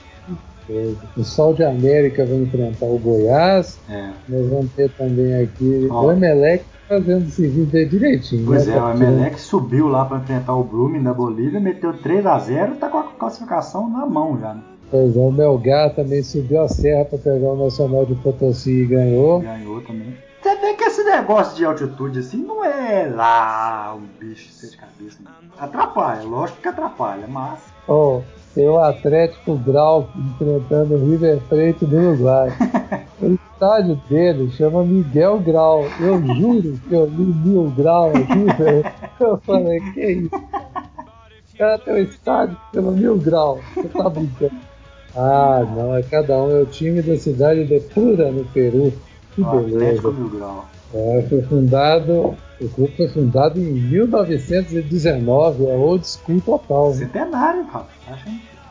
O 1.17 1.25
Sol 1.25 1.53
de 1.53 1.65
América 1.65 2.25
vai 2.25 2.37
enfrentar 2.37 2.87
o 2.87 2.99
Goiás. 2.99 3.79
É. 3.89 4.11
Nós 4.29 4.49
vamos 4.49 4.71
ter 4.73 4.89
também 4.91 5.43
aqui 5.43 5.89
Ó. 5.91 6.07
o 6.07 6.13
Emelec 6.13 6.65
fazendo 6.89 7.27
o 7.27 7.31
serviço 7.31 7.71
dele 7.71 7.89
direitinho. 7.89 8.47
Pois 8.47 8.67
né? 8.67 8.77
é, 8.77 8.81
o 8.81 8.91
Emelec 8.91 9.41
subiu 9.41 9.89
lá 9.89 10.05
para 10.05 10.19
enfrentar 10.19 10.55
o 10.55 10.65
Brumming 10.65 11.03
da 11.03 11.13
Bolívia, 11.13 11.61
meteu 11.61 11.93
3 11.93 12.25
a 12.27 12.39
0 12.39 12.77
tá 12.77 12.89
com 12.89 12.99
a 12.99 13.03
classificação 13.05 13.89
na 13.91 14.07
mão 14.07 14.39
já. 14.41 14.55
Né? 14.55 14.63
Pois 14.91 15.17
é, 15.17 15.21
o 15.21 15.31
Melgar 15.31 15.95
também 15.95 16.23
subiu 16.23 16.63
a 16.63 16.69
serra 16.69 17.05
para 17.05 17.19
pegar 17.19 17.49
o 17.51 17.65
Nacional 17.65 18.05
de 18.05 18.15
Potosí 18.17 18.83
e 18.83 18.87
ganhou. 18.87 19.41
Ganhou 19.41 19.81
também. 19.83 20.17
Você 20.43 20.57
vê 20.57 20.75
que 20.75 20.85
esse 20.85 21.05
negócio 21.05 21.57
de 21.57 21.65
altitude 21.65 22.19
assim 22.19 22.39
não 22.39 22.65
é 22.65 23.07
lá 23.07 23.95
um 23.95 24.07
bicho 24.19 24.67
de 24.67 24.77
cabeça. 24.77 25.19
Não. 25.23 25.31
Atrapalha, 25.59 26.23
lógico 26.23 26.61
que 26.61 26.69
atrapalha, 26.69 27.27
mas. 27.29 27.61
Oh, 27.87 28.23
tem 28.55 28.69
o 28.69 28.79
Atlético 28.79 29.57
Grau 29.59 30.09
enfrentando 30.17 30.95
o 30.95 31.11
River 31.11 31.39
Plate 31.49 31.85
do 31.85 31.97
Uruguai. 31.97 32.51
o 33.23 33.35
estádio 33.35 34.01
dele 34.09 34.51
chama 34.53 34.83
Miguel 34.83 35.39
Grau. 35.39 35.85
Eu 36.01 36.21
juro 36.35 36.81
que 36.89 36.95
eu 36.95 37.05
li 37.05 37.35
Mil 37.45 37.71
Grau 37.77 38.09
aqui, 38.09 38.45
velho. 38.59 38.85
Eu 39.21 39.39
falei, 39.39 39.81
que 39.93 40.05
isso? 40.05 40.35
O 40.35 41.59
cara 41.59 41.79
tem 41.79 41.95
um 41.95 41.99
estádio 41.99 42.57
que 42.57 42.77
chama 42.77 42.93
Mil 42.93 43.19
Grau. 43.19 43.61
Você 43.75 43.89
tá 43.89 44.09
brincando? 44.09 44.70
Ah, 45.17 45.65
não, 45.77 45.97
é 45.97 46.03
cada 46.03 46.37
um, 46.39 46.51
é 46.51 46.63
o 46.63 46.67
time 46.67 47.03
da 47.03 47.17
cidade 47.17 47.65
de 47.67 47.81
Pura, 47.81 48.31
no 48.31 48.45
Peru. 48.47 48.93
Que 49.35 49.43
ah, 49.43 49.51
beleza. 49.51 50.15
É, 50.93 51.25
foi 51.29 51.43
fundado, 51.43 52.37
o 52.61 52.69
clube 52.69 52.97
foi 52.97 53.09
fundado 53.09 53.61
em 53.61 53.73
1919, 53.73 55.67
é 55.67 55.77
old 55.77 56.07
school 56.07 56.41
total. 56.41 56.93
Centenário, 56.93 57.65
rapaz. 57.65 57.89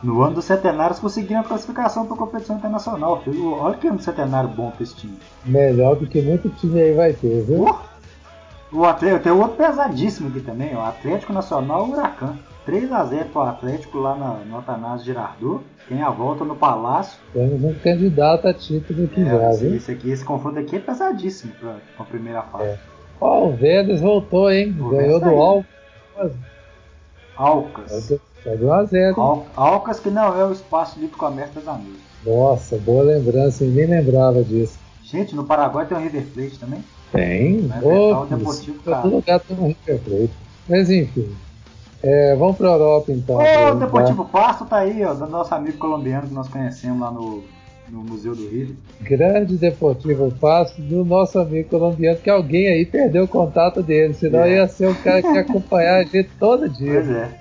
No 0.02 0.22
ano 0.22 0.36
do 0.36 0.42
centenário 0.42 0.92
eles 0.92 0.98
conseguiram 0.98 1.40
a 1.40 1.44
classificação 1.44 2.06
para 2.06 2.14
a 2.14 2.18
competição 2.18 2.56
internacional. 2.56 3.20
Filho. 3.22 3.52
Olha 3.52 3.76
que 3.76 3.86
ano 3.86 4.00
centenário 4.00 4.48
bom 4.48 4.70
para 4.70 4.82
esse 4.82 4.96
time. 4.96 5.18
Melhor 5.44 5.96
do 5.96 6.06
que 6.06 6.22
muito 6.22 6.48
time 6.50 6.80
aí 6.80 6.94
vai 6.94 7.12
ter, 7.12 7.42
viu? 7.42 7.74
O 8.72 8.84
Atlético, 8.84 9.24
tem 9.24 9.32
outro 9.32 9.56
pesadíssimo 9.56 10.28
aqui 10.28 10.40
também, 10.40 10.74
o 10.74 10.80
Atlético 10.80 11.32
Nacional 11.32 11.88
Huracan. 11.88 12.36
3 12.64 12.92
a 12.92 13.04
0 13.04 13.28
para 13.30 13.42
o 13.42 13.48
Atlético 13.48 13.98
lá 13.98 14.14
na, 14.14 14.34
no 14.44 14.58
Atanásio 14.58 15.06
Girardot. 15.06 15.64
Tem 15.88 16.02
a 16.02 16.10
volta 16.10 16.44
no 16.44 16.54
Palácio. 16.54 17.18
Temos 17.32 17.64
um 17.64 17.74
candidato 17.74 18.46
a 18.46 18.54
título 18.54 19.04
aqui 19.04 19.22
é, 19.22 19.24
já, 19.24 19.50
esse, 19.50 19.64
viu? 19.64 19.76
Esse, 19.76 19.92
aqui, 19.92 20.10
esse 20.10 20.24
confronto 20.24 20.58
aqui 20.58 20.76
é 20.76 20.80
pesadíssimo 20.80 21.52
para 21.54 21.76
a 21.98 22.04
primeira 22.04 22.42
fase. 22.42 22.64
É. 22.64 22.78
Ó, 23.20 23.48
o 23.48 23.56
Vélez 23.56 24.00
voltou, 24.00 24.50
hein? 24.50 24.74
O 24.78 24.90
Ganhou 24.90 25.20
do 25.20 25.30
Alcas. 25.30 26.32
Alcas. 27.36 28.12
É 28.46 28.56
do 28.56 28.66
1x0. 28.66 29.18
Al 29.18 29.46
Alcas 29.56 30.00
que 30.00 30.10
não 30.10 30.38
é 30.38 30.44
o 30.44 30.52
espaço 30.52 30.98
livre 30.98 31.16
comércio 31.16 31.54
das 31.54 31.68
amigas. 31.68 32.00
Nossa, 32.24 32.76
boa 32.78 33.02
lembrança, 33.02 33.64
eu 33.64 33.70
nem 33.70 33.86
lembrava 33.86 34.42
disso. 34.42 34.78
Gente, 35.02 35.34
no 35.34 35.44
Paraguai 35.44 35.86
tem 35.86 35.96
o 35.96 36.00
River 36.00 36.24
Plate 36.32 36.58
também? 36.58 36.84
Tem. 37.12 37.66
Vai 37.66 37.78
enfrentar 37.78 38.20
o 38.20 38.26
Deportivo 38.26 38.78
todo 38.82 38.94
Cali. 38.94 39.14
lugar 39.14 39.40
tem 39.40 39.58
um 39.58 39.66
River 39.66 39.98
Plate. 40.00 40.32
Mas 40.68 40.90
enfim. 40.90 41.34
É, 42.02 42.34
vamos 42.34 42.56
pra 42.56 42.68
Europa 42.68 43.12
então. 43.12 43.36
Ô, 43.36 43.72
o 43.72 43.74
Deportivo 43.74 44.24
Pasto 44.24 44.64
tá 44.64 44.78
aí, 44.78 45.04
ó, 45.04 45.12
do 45.12 45.26
nosso 45.26 45.54
amigo 45.54 45.76
colombiano 45.78 46.28
que 46.28 46.34
nós 46.34 46.48
conhecemos 46.48 46.98
lá 47.00 47.10
no, 47.10 47.42
no 47.90 48.00
Museu 48.02 48.34
do 48.34 48.48
Rio. 48.48 48.74
Grande 49.02 49.56
Deportivo 49.58 50.30
Passo 50.40 50.80
do 50.80 51.04
nosso 51.04 51.38
amigo 51.38 51.68
colombiano, 51.68 52.18
que 52.18 52.30
alguém 52.30 52.68
aí 52.68 52.86
perdeu 52.86 53.24
o 53.24 53.28
contato 53.28 53.82
dele, 53.82 54.14
senão 54.14 54.40
É. 54.40 54.54
ia 54.56 54.68
ser 54.68 54.88
um 54.88 54.94
cara 54.94 55.20
que 55.20 55.28
ia 55.28 55.40
acompanhar 55.42 55.96
a 56.00 56.04
gente 56.04 56.30
todo 56.38 56.68
dia. 56.70 56.92
Pois 56.94 57.10
é. 57.10 57.40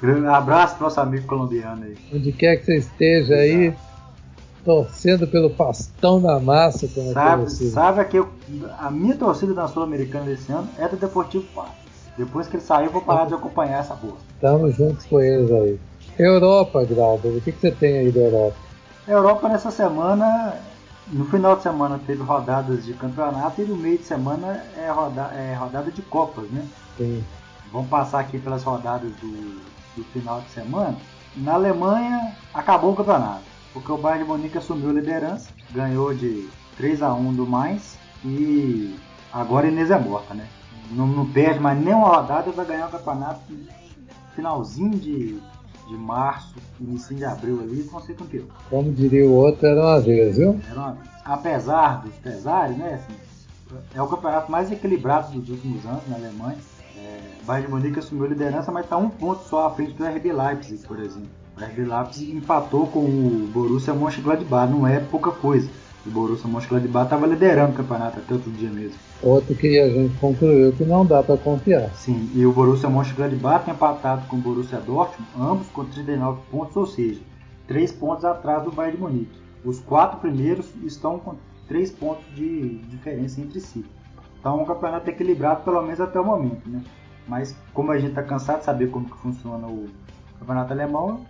Grande 0.00 0.26
abraço 0.28 0.76
pro 0.76 0.84
nosso 0.84 1.00
amigo 1.00 1.26
colombiano 1.26 1.84
aí. 1.84 1.96
Onde 2.14 2.32
quer 2.32 2.56
que 2.56 2.64
você 2.66 2.76
esteja 2.76 3.34
aí, 3.34 3.74
torcendo 4.64 5.26
pelo 5.26 5.50
pastão 5.50 6.20
da 6.22 6.38
massa, 6.38 6.86
como 6.88 7.06
é 7.06 7.08
que 7.08 7.14
Sabe, 7.14 7.42
você. 7.42 7.70
sabe 7.70 8.04
que 8.04 8.18
eu- 8.18 8.28
a 8.78 8.90
minha 8.90 9.16
torcida 9.16 9.52
da 9.52 9.66
Sul-Americana 9.66 10.26
desse 10.26 10.50
ano 10.52 10.68
é 10.78 10.86
do 10.88 10.96
Deportivo 10.96 11.44
Pasto. 11.54 11.89
Depois 12.20 12.46
que 12.46 12.56
ele 12.56 12.62
saiu, 12.62 12.86
eu 12.86 12.92
vou 12.92 13.00
parar 13.00 13.24
de 13.24 13.32
acompanhar 13.32 13.80
essa 13.80 13.94
bosta. 13.94 14.20
Estamos 14.34 14.76
juntos 14.76 15.06
com 15.06 15.22
eles 15.22 15.50
aí. 15.50 15.80
Europa, 16.18 16.84
Grauber, 16.84 17.32
o 17.32 17.40
que, 17.40 17.50
que 17.50 17.58
você 17.58 17.70
tem 17.70 17.96
aí 17.96 18.12
da 18.12 18.20
Europa? 18.20 18.56
A 19.08 19.10
Europa 19.10 19.48
nessa 19.48 19.70
semana, 19.70 20.54
no 21.10 21.24
final 21.24 21.56
de 21.56 21.62
semana 21.62 21.98
teve 22.06 22.22
rodadas 22.22 22.84
de 22.84 22.92
campeonato 22.92 23.62
e 23.62 23.64
no 23.64 23.74
meio 23.74 23.96
de 23.96 24.04
semana 24.04 24.62
é, 24.76 24.90
roda, 24.90 25.30
é 25.34 25.54
rodada 25.54 25.90
de 25.90 26.02
Copas, 26.02 26.44
né? 26.50 26.62
Tem 26.98 27.24
Vamos 27.72 27.88
passar 27.88 28.20
aqui 28.20 28.38
pelas 28.38 28.64
rodadas 28.64 29.10
do, 29.12 29.62
do 29.96 30.04
final 30.12 30.42
de 30.42 30.50
semana. 30.50 30.98
Na 31.34 31.54
Alemanha 31.54 32.36
acabou 32.52 32.92
o 32.92 32.96
campeonato, 32.96 33.44
porque 33.72 33.90
o 33.90 33.96
Bayern 33.96 34.24
de 34.24 34.28
Munique 34.28 34.58
assumiu 34.58 34.90
a 34.90 34.92
liderança, 34.92 35.48
ganhou 35.70 36.12
de 36.12 36.50
3 36.76 37.00
a 37.00 37.14
1 37.14 37.32
do 37.32 37.46
Mainz 37.46 37.96
e 38.22 38.94
agora 39.32 39.68
Inês 39.68 39.90
é 39.90 39.98
morta, 39.98 40.34
né? 40.34 40.46
Não, 40.90 41.06
não 41.06 41.26
perde 41.26 41.60
mais 41.60 41.78
nenhuma 41.78 42.08
rodada, 42.08 42.50
vai 42.50 42.66
ganhar 42.66 42.88
o 42.88 42.90
campeonato 42.90 43.40
finalzinho 44.34 44.98
de, 44.98 45.38
de 45.88 45.94
março, 45.94 46.54
início 46.80 47.14
de 47.14 47.24
abril 47.24 47.60
ali, 47.60 47.82
vão 47.82 48.00
ser 48.00 48.14
campeão. 48.14 48.44
Como 48.68 48.92
diria 48.92 49.26
o 49.26 49.32
outro, 49.32 49.66
era 49.66 49.80
uma 49.80 50.00
vez, 50.00 50.36
viu? 50.36 50.58
Era 50.70 50.78
uma- 50.80 50.98
apesar 51.24 52.02
dos 52.02 52.14
pesares, 52.16 52.76
né? 52.76 52.94
assim, 53.04 53.14
é 53.94 54.02
o 54.02 54.06
campeonato 54.08 54.50
mais 54.50 54.70
equilibrado 54.72 55.38
dos 55.38 55.48
últimos 55.48 55.84
anos 55.86 56.02
na 56.08 56.16
Alemanha. 56.16 56.58
É, 56.96 57.20
o 57.42 57.46
Bayern 57.46 57.66
de 57.68 57.72
Munique 57.72 57.98
assumiu 57.98 58.24
a 58.24 58.28
liderança, 58.28 58.70
mas 58.72 58.84
está 58.84 58.96
um 58.96 59.08
ponto 59.08 59.42
só 59.48 59.66
à 59.66 59.70
frente 59.70 59.92
do 59.92 60.04
RB 60.04 60.32
Leipzig, 60.32 60.84
por 60.86 60.98
exemplo. 60.98 61.28
O 61.56 61.62
RB 61.64 61.84
Leipzig 61.84 62.36
empatou 62.36 62.86
com 62.88 63.00
o 63.00 63.48
Borussia 63.52 63.94
Mönchengladbach, 63.94 64.70
não 64.70 64.86
é 64.86 64.98
pouca 65.00 65.30
coisa. 65.30 65.68
O 66.06 66.10
Borussia 66.10 66.48
Mönchengladbach 66.48 67.04
estava 67.04 67.26
liderando 67.26 67.72
o 67.72 67.76
campeonato 67.76 68.18
até 68.18 68.32
outro 68.32 68.50
dia 68.52 68.70
mesmo. 68.70 68.96
Outro 69.22 69.54
que 69.54 69.78
a 69.78 69.88
gente 69.88 70.16
concluiu 70.18 70.72
que 70.72 70.84
não 70.84 71.04
dá 71.04 71.22
para 71.22 71.36
confiar. 71.36 71.90
Sim, 71.94 72.30
e 72.34 72.46
o 72.46 72.52
Borussia 72.52 72.88
Mönchengladbach 72.88 73.64
tem 73.64 73.74
empatado 73.74 74.26
com 74.26 74.36
o 74.36 74.40
Borussia 74.40 74.78
Dortmund, 74.78 75.30
ambos 75.38 75.66
com 75.68 75.84
39 75.84 76.40
pontos, 76.50 76.76
ou 76.76 76.86
seja, 76.86 77.20
3 77.66 77.92
pontos 77.92 78.24
atrás 78.24 78.64
do 78.64 78.72
Bayern 78.72 78.96
de 78.96 79.02
Munique. 79.02 79.38
Os 79.62 79.78
quatro 79.80 80.18
primeiros 80.20 80.66
estão 80.82 81.18
com 81.18 81.34
3 81.68 81.90
pontos 81.90 82.24
de 82.34 82.78
diferença 82.88 83.40
entre 83.40 83.60
si. 83.60 83.84
Então 84.38 84.58
é 84.58 84.62
um 84.62 84.64
campeonato 84.64 85.10
equilibrado, 85.10 85.62
pelo 85.64 85.82
menos 85.82 86.00
até 86.00 86.18
o 86.18 86.24
momento, 86.24 86.66
né? 86.66 86.82
Mas 87.28 87.54
como 87.74 87.92
a 87.92 87.98
gente 87.98 88.10
está 88.10 88.22
cansado 88.22 88.60
de 88.60 88.64
saber 88.64 88.90
como 88.90 89.04
que 89.04 89.18
funciona 89.18 89.66
o 89.66 89.86
campeonato 90.38 90.72
alemão, 90.72 91.20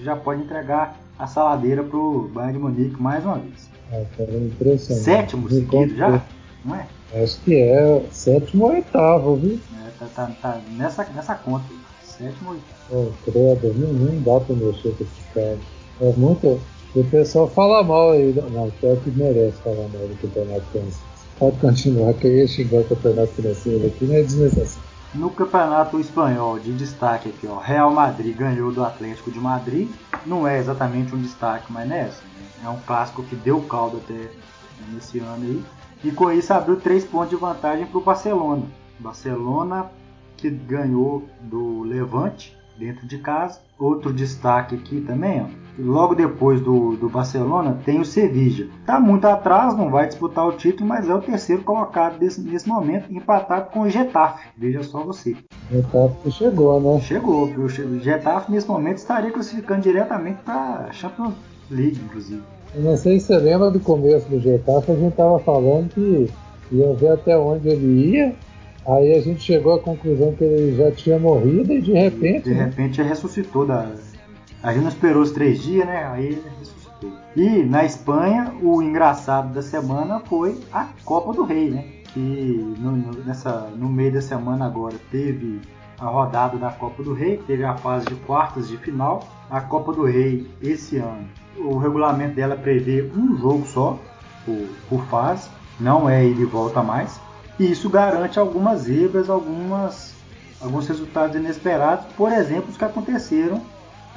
já 0.00 0.14
pode 0.14 0.42
entregar 0.42 0.96
a 1.18 1.26
saladeira 1.26 1.82
pro 1.82 2.30
Bayern 2.32 2.54
de 2.54 2.58
Munique 2.60 3.02
mais 3.02 3.24
uma 3.24 3.36
vez. 3.36 3.68
É, 3.92 4.04
cara, 4.16 4.30
impressionante. 4.32 5.04
Sétimo 5.04 5.48
seguido 5.50 5.96
já? 5.96 6.24
Não 6.64 6.74
é? 6.76 6.86
Acho 7.22 7.40
que 7.42 7.54
é 7.54 8.02
sétimo 8.10 8.64
ou 8.64 8.70
oitavo, 8.70 9.36
viu? 9.36 9.58
É, 9.86 9.90
tá, 9.98 10.06
tá- 10.06 10.30
tá 10.40 10.60
nessa, 10.78 11.04
nessa 11.14 11.34
conta. 11.34 11.66
Sétimo 12.02 12.50
ou 12.50 12.54
oitavo. 12.54 13.12
Oh, 13.26 13.30
credo, 13.30 13.74
não, 13.74 13.92
não 13.92 14.22
dá 14.22 14.40
pra 14.44 14.54
mexer 14.56 14.94
com 14.96 15.04
esse 15.04 15.34
cara. 15.34 15.58
É 16.00 16.12
muito. 16.16 16.60
O 16.94 17.04
pessoal 17.04 17.48
fala 17.48 17.82
mal 17.82 18.12
aí. 18.12 18.32
Não, 18.34 18.70
pior 18.70 18.96
que 19.02 19.10
merece 19.10 19.58
falar 19.62 19.76
mal 19.88 20.06
do 20.08 20.16
campeonato 20.20 20.62
francês. 20.72 21.00
Pode 21.38 21.58
continuar, 21.58 22.12
que 22.14 22.26
eu 22.26 22.36
ia 22.36 22.46
xingar 22.46 22.80
o 22.80 22.84
campeonato 22.84 23.32
francês 23.32 23.84
aqui, 23.84 24.04
não 24.04 24.14
é 24.14 24.22
desnecessário. 24.22 24.91
No 25.14 25.28
campeonato 25.28 26.00
espanhol, 26.00 26.58
de 26.58 26.72
destaque 26.72 27.28
aqui, 27.28 27.46
ó, 27.46 27.58
Real 27.58 27.92
Madrid 27.92 28.34
ganhou 28.34 28.72
do 28.72 28.82
Atlético 28.82 29.30
de 29.30 29.38
Madrid. 29.38 29.90
Não 30.24 30.48
é 30.48 30.58
exatamente 30.58 31.14
um 31.14 31.20
destaque, 31.20 31.70
mas 31.70 31.86
né, 31.86 32.04
assim, 32.04 32.24
é 32.64 32.68
um 32.70 32.80
clássico 32.80 33.22
que 33.22 33.36
deu 33.36 33.60
caldo 33.60 33.98
até 33.98 34.30
nesse 34.90 35.18
ano 35.18 35.44
aí. 35.44 35.64
E 36.02 36.10
com 36.10 36.32
isso 36.32 36.54
abriu 36.54 36.80
três 36.80 37.04
pontos 37.04 37.28
de 37.28 37.36
vantagem 37.36 37.84
para 37.84 37.98
o 37.98 38.02
Barcelona. 38.02 38.64
Barcelona 38.98 39.90
que 40.38 40.48
ganhou 40.48 41.28
do 41.42 41.82
Levante 41.82 42.56
dentro 42.78 43.06
de 43.06 43.18
casa. 43.18 43.60
Outro 43.78 44.12
destaque 44.12 44.76
aqui 44.76 45.00
também, 45.00 45.42
ó, 45.42 45.46
logo 45.78 46.14
depois 46.14 46.60
do, 46.60 46.96
do 46.96 47.08
Barcelona 47.08 47.78
tem 47.84 48.00
o 48.00 48.04
Sevilla. 48.04 48.68
Tá 48.86 49.00
muito 49.00 49.26
atrás, 49.26 49.76
não 49.76 49.90
vai 49.90 50.06
disputar 50.06 50.46
o 50.46 50.52
título, 50.52 50.88
mas 50.88 51.08
é 51.08 51.14
o 51.14 51.20
terceiro 51.20 51.62
colocado 51.62 52.18
desse, 52.18 52.40
nesse 52.40 52.68
momento, 52.68 53.12
empatado 53.12 53.70
com 53.70 53.80
o 53.80 53.90
Getafe. 53.90 54.48
Veja 54.56 54.82
só 54.82 55.02
você. 55.02 55.36
O 55.70 55.74
Getafe 55.74 56.30
chegou, 56.30 56.80
né? 56.80 57.00
Chegou, 57.00 57.46
o 57.46 57.68
Getafe 58.00 58.52
nesse 58.52 58.68
momento 58.68 58.98
estaria 58.98 59.30
classificando 59.30 59.82
diretamente 59.82 60.40
para 60.44 60.86
a 60.88 60.92
Champions 60.92 61.34
League, 61.70 62.00
inclusive. 62.04 62.42
Eu 62.74 62.82
não 62.82 62.96
sei 62.96 63.20
se 63.20 63.26
você 63.26 63.38
lembra 63.38 63.70
do 63.70 63.80
começo 63.80 64.28
do 64.28 64.38
Getafe, 64.38 64.92
a 64.92 64.96
gente 64.96 65.14
tava 65.14 65.38
falando 65.40 65.90
que 65.90 66.30
ia 66.70 66.94
ver 66.94 67.10
até 67.10 67.36
onde 67.36 67.68
ele 67.68 68.16
ia. 68.16 68.34
Aí 68.86 69.14
a 69.14 69.20
gente 69.20 69.42
chegou 69.42 69.74
à 69.74 69.78
conclusão 69.78 70.32
que 70.34 70.42
ele 70.42 70.76
já 70.76 70.90
tinha 70.90 71.18
morrido 71.18 71.72
e 71.72 71.80
de 71.80 71.92
repente. 71.92 72.44
De 72.48 72.54
né? 72.54 72.64
repente 72.64 73.00
ressuscitou 73.02 73.64
da. 73.66 73.92
A 74.62 74.72
gente 74.72 74.82
não 74.82 74.88
esperou 74.90 75.22
os 75.22 75.30
três 75.30 75.60
dias, 75.62 75.86
né? 75.86 76.04
Aí 76.06 76.26
ele 76.26 76.42
ressuscitou. 76.58 77.12
E 77.36 77.62
na 77.64 77.84
Espanha, 77.84 78.52
o 78.62 78.82
engraçado 78.82 79.52
da 79.54 79.62
semana 79.62 80.20
foi 80.20 80.58
a 80.72 80.88
Copa 81.04 81.32
do 81.32 81.44
Rei, 81.44 81.70
né? 81.70 81.84
Que 82.12 82.74
no, 82.78 82.92
no- 82.92 83.24
nessa, 83.24 83.68
no 83.76 83.88
meio 83.88 84.12
da 84.12 84.20
semana 84.20 84.66
agora 84.66 84.96
teve 85.10 85.60
a 85.98 86.06
rodada 86.06 86.58
da 86.58 86.70
Copa 86.70 87.02
do 87.02 87.14
Rei, 87.14 87.38
teve 87.46 87.64
a 87.64 87.76
fase 87.76 88.06
de 88.06 88.14
quartas 88.16 88.68
de 88.68 88.76
final. 88.76 89.26
A 89.48 89.60
Copa 89.60 89.92
do 89.92 90.04
Rei 90.04 90.46
esse 90.60 90.96
ano, 90.96 91.24
o 91.56 91.78
regulamento 91.78 92.34
dela 92.34 92.56
prevê 92.56 93.08
um 93.16 93.36
jogo 93.38 93.64
só 93.66 93.98
por, 94.44 94.66
por 94.88 95.04
fase, 95.06 95.48
não 95.78 96.08
é 96.10 96.26
ida 96.26 96.40
e 96.40 96.44
volta 96.44 96.82
mais. 96.82 97.20
E 97.58 97.70
isso 97.70 97.88
garante 97.88 98.38
algumas 98.38 98.82
zebras, 98.82 99.28
algumas 99.28 100.12
alguns 100.62 100.86
resultados 100.86 101.34
inesperados, 101.36 102.06
por 102.16 102.32
exemplo, 102.32 102.70
os 102.70 102.76
que 102.76 102.84
aconteceram 102.84 103.60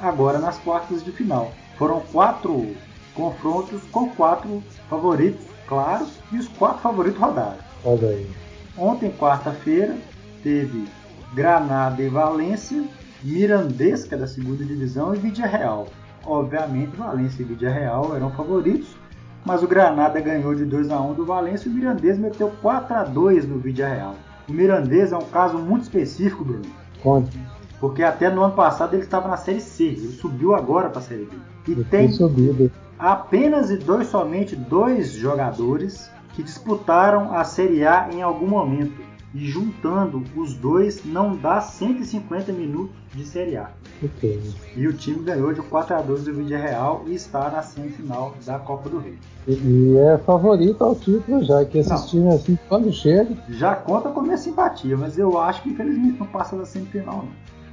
agora 0.00 0.38
nas 0.38 0.58
quartas 0.58 1.04
de 1.04 1.10
final. 1.10 1.50
Foram 1.76 2.00
quatro 2.12 2.74
confrontos 3.14 3.82
com 3.90 4.08
quatro 4.10 4.62
favoritos 4.88 5.44
claros 5.66 6.20
e 6.32 6.38
os 6.38 6.48
quatro 6.48 6.80
favoritos 6.80 7.20
rodaram. 7.20 7.58
Olha 7.84 8.08
aí. 8.08 8.30
Ontem, 8.78 9.10
quarta-feira, 9.10 9.96
teve 10.42 10.86
Granada 11.34 12.00
e 12.02 12.08
Valência, 12.08 12.84
Mirandesca 13.22 14.16
da 14.16 14.26
segunda 14.26 14.64
divisão 14.64 15.14
e 15.14 15.18
Vídea 15.18 15.46
Real. 15.46 15.88
Obviamente, 16.24 16.96
Valência 16.96 17.42
e 17.42 17.46
Vídea 17.46 17.70
Real 17.70 18.14
eram 18.14 18.30
favoritos, 18.30 18.88
mas 19.46 19.62
o 19.62 19.68
Granada 19.68 20.20
ganhou 20.20 20.54
de 20.54 20.64
2 20.64 20.90
a 20.90 21.00
1 21.00 21.14
do 21.14 21.24
Valência 21.24 21.68
e 21.68 21.72
o 21.72 21.74
Mirandês 21.74 22.18
meteu 22.18 22.50
4 22.60 22.94
a 22.94 23.04
2 23.04 23.46
no 23.48 23.58
Vídea 23.58 23.88
Real. 23.88 24.14
O 24.48 24.52
Mirandês 24.52 25.12
é 25.12 25.16
um 25.16 25.24
caso 25.24 25.56
muito 25.56 25.84
específico, 25.84 26.44
Bruno, 26.44 26.64
Conte. 27.02 27.38
porque 27.80 28.02
até 28.02 28.28
no 28.28 28.42
ano 28.42 28.54
passado 28.54 28.94
ele 28.94 29.02
estava 29.04 29.28
na 29.28 29.36
Série 29.36 29.60
C, 29.60 29.84
ele 29.84 30.08
subiu 30.08 30.54
agora 30.54 30.90
para 30.90 30.98
a 30.98 31.02
Série 31.02 31.24
B. 31.26 31.36
E 31.68 31.74
tem 31.76 31.84
tem 31.84 32.12
subido. 32.12 32.70
apenas 32.98 33.70
e 33.70 33.76
dois, 33.76 34.08
somente 34.08 34.56
dois 34.56 35.12
jogadores 35.12 36.10
que 36.34 36.42
disputaram 36.42 37.32
a 37.34 37.44
Série 37.44 37.86
A 37.86 38.08
em 38.12 38.22
algum 38.22 38.46
momento. 38.46 39.00
E 39.36 39.46
juntando 39.48 40.24
os 40.34 40.54
dois 40.54 41.04
não 41.04 41.36
dá 41.36 41.60
150 41.60 42.52
minutos 42.52 42.96
de 43.14 43.22
Série 43.22 43.58
A. 43.58 43.68
E 44.74 44.88
o 44.88 44.94
time 44.94 45.22
ganhou 45.22 45.52
de 45.52 45.60
4 45.60 45.94
a 45.94 46.00
2 46.00 46.24
do 46.24 46.34
Vídeo 46.34 46.56
Real 46.56 47.04
e 47.06 47.14
está 47.14 47.50
na 47.50 47.62
semifinal 47.62 48.34
da 48.46 48.58
Copa 48.58 48.88
do 48.88 48.98
Rei. 48.98 49.18
E, 49.46 49.52
e 49.52 49.98
é 49.98 50.16
favorito 50.16 50.82
ao 50.82 50.94
título 50.94 51.44
já, 51.44 51.62
que 51.66 51.76
esses 51.76 51.92
Não. 51.92 52.06
times 52.06 52.34
assim, 52.34 52.58
quando 52.66 52.90
chega, 52.90 53.36
Já 53.50 53.74
conta 53.74 54.08
com 54.08 54.20
a 54.20 54.22
minha 54.22 54.38
simpatia, 54.38 54.96
mas 54.96 55.18
eu 55.18 55.38
acho 55.38 55.62
que 55.62 55.68
infelizmente 55.68 56.18
não 56.18 56.26
passa 56.26 56.56
da 56.56 56.64
semifinal 56.64 57.18
não. 57.18 57.28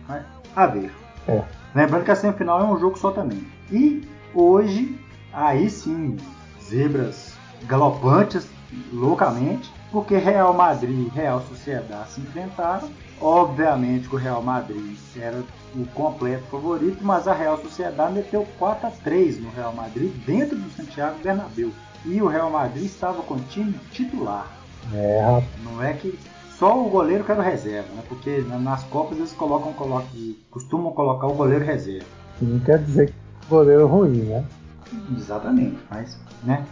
Mas, 0.05 0.25
a 0.53 0.67
ver. 0.67 0.91
É. 1.29 1.43
Lembrando 1.73 2.03
que 2.03 2.11
a 2.11 2.15
semifinal 2.15 2.59
é 2.59 2.65
um 2.65 2.77
jogo 2.77 2.99
só 2.99 3.11
também. 3.11 3.41
E 3.71 4.01
hoje, 4.35 4.99
aí 5.31 5.69
sim, 5.69 6.17
zebras 6.61 7.33
galopantes 7.67 8.45
loucamente, 8.91 9.71
porque 9.93 10.17
Real 10.17 10.51
Madrid 10.55 11.05
e 11.07 11.09
Real 11.09 11.39
Sociedade 11.41 12.09
se 12.09 12.21
enfrentaram. 12.21 12.89
Obviamente 13.21 14.09
que 14.09 14.15
o 14.15 14.17
Real 14.17 14.41
Madrid 14.41 14.97
era 15.15 15.41
o 15.75 15.85
completo 15.93 16.43
favorito, 16.49 16.97
mas 17.01 17.27
a 17.27 17.33
Real 17.33 17.57
Sociedade 17.59 18.15
meteu 18.15 18.45
4 18.57 18.87
a 18.87 18.89
3 18.89 19.39
no 19.39 19.51
Real 19.51 19.71
Madrid 19.71 20.11
dentro 20.25 20.57
do 20.57 20.69
Santiago 20.71 21.19
Bernabéu. 21.23 21.69
E 22.05 22.19
o 22.21 22.27
Real 22.27 22.49
Madrid 22.49 22.85
estava 22.85 23.21
com 23.21 23.37
time 23.37 23.79
titular. 23.91 24.47
É, 24.91 25.21
rapaz. 25.21 25.45
Não 25.63 25.81
é 25.81 25.93
que 25.93 26.19
só 26.57 26.77
o 26.77 26.89
goleiro 26.89 27.23
que 27.23 27.31
era 27.31 27.39
o 27.39 27.43
reserva, 27.43 27.87
né? 27.95 28.03
Porque 28.09 28.43
nas 28.61 28.83
Copas 28.85 29.17
eles 29.17 29.31
colocam, 29.31 29.71
colocam, 29.73 30.09
costumam 30.49 30.91
colocar 30.91 31.27
o 31.27 31.35
goleiro 31.35 31.63
reserva. 31.63 32.07
Não 32.41 32.59
quer 32.59 32.79
dizer 32.79 33.07
que 33.11 33.45
o 33.45 33.49
goleiro 33.49 33.83
é 33.83 33.85
ruim, 33.85 34.23
né? 34.23 34.43
Exatamente, 35.15 35.77
mas, 35.89 36.17
né? 36.43 36.65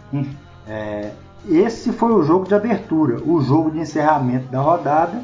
É, 0.66 1.12
esse 1.48 1.92
foi 1.92 2.12
o 2.12 2.22
jogo 2.22 2.46
de 2.46 2.54
abertura. 2.54 3.20
O 3.24 3.40
jogo 3.40 3.70
de 3.70 3.80
encerramento 3.80 4.46
da 4.48 4.60
rodada 4.60 5.22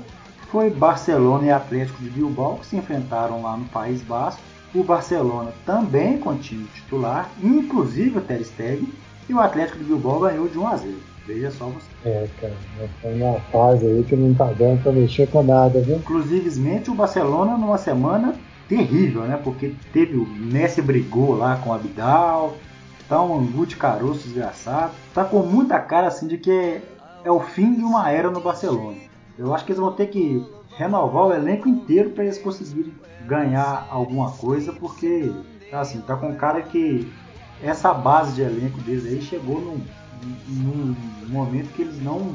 foi 0.50 0.70
Barcelona 0.70 1.46
e 1.46 1.50
Atlético 1.50 2.02
de 2.02 2.10
Bilbao 2.10 2.58
que 2.58 2.66
se 2.66 2.76
enfrentaram 2.76 3.42
lá 3.42 3.56
no 3.56 3.66
País 3.66 4.02
Basco. 4.02 4.40
O 4.74 4.82
Barcelona 4.82 5.52
também 5.64 6.18
com 6.18 6.36
time 6.36 6.66
titular, 6.74 7.30
inclusive 7.42 8.18
o 8.18 8.20
Ter 8.20 8.44
Stegen, 8.44 8.88
e 9.28 9.34
o 9.34 9.40
Atlético 9.40 9.78
de 9.78 9.84
Bilbao 9.84 10.20
ganhou 10.20 10.48
de 10.48 10.58
1 10.58 10.66
a 10.66 10.76
0. 10.76 10.94
Veja 11.26 11.50
só 11.50 11.66
você. 11.66 11.86
É, 12.04 12.28
cara, 12.40 12.54
foi 13.02 13.14
uma 13.14 13.38
fase 13.52 13.86
aí 13.86 14.02
que 14.02 14.16
não 14.16 14.34
tá 14.34 14.46
dando 14.46 14.82
pra 14.82 14.92
mexer 14.92 15.28
com 15.28 15.42
nada, 15.42 15.80
viu? 15.80 15.96
Inclusive, 15.96 16.48
o 16.88 16.94
Barcelona 16.94 17.56
numa 17.56 17.76
semana 17.76 18.34
terrível, 18.68 19.22
né? 19.22 19.38
Porque 19.42 19.74
teve 19.92 20.16
o 20.16 20.26
Messi 20.26 20.80
brigou 20.80 21.36
lá 21.36 21.56
com 21.56 21.70
o 21.70 21.74
Abidal, 21.74 22.56
tá 23.08 23.22
um 23.22 23.46
Guti 23.46 23.76
caroço 23.76 24.24
desgraçado. 24.24 24.92
Tá 25.14 25.24
com 25.24 25.40
muita 25.40 25.78
cara 25.80 26.08
assim 26.08 26.26
de 26.26 26.38
que 26.38 26.50
é, 26.50 26.82
é 27.24 27.30
o 27.30 27.40
fim 27.40 27.74
de 27.74 27.82
uma 27.82 28.10
era 28.10 28.30
no 28.30 28.40
Barcelona. 28.40 28.98
Eu 29.38 29.54
acho 29.54 29.64
que 29.64 29.72
eles 29.72 29.80
vão 29.80 29.92
ter 29.92 30.08
que 30.08 30.46
renovar 30.76 31.26
o 31.26 31.32
elenco 31.32 31.68
inteiro 31.68 32.10
para 32.10 32.24
eles 32.24 32.38
conseguirem 32.38 32.92
ganhar 33.26 33.86
alguma 33.90 34.32
coisa, 34.32 34.72
porque 34.72 35.32
assim, 35.72 36.00
tá 36.00 36.16
com 36.16 36.34
cara 36.34 36.62
que 36.62 37.10
essa 37.62 37.92
base 37.92 38.34
de 38.34 38.42
elenco 38.42 38.80
deles 38.82 39.04
aí 39.04 39.20
chegou 39.20 39.60
num, 39.60 39.80
num 40.48 40.96
momento 41.28 41.72
que 41.74 41.82
eles 41.82 42.02
não, 42.02 42.32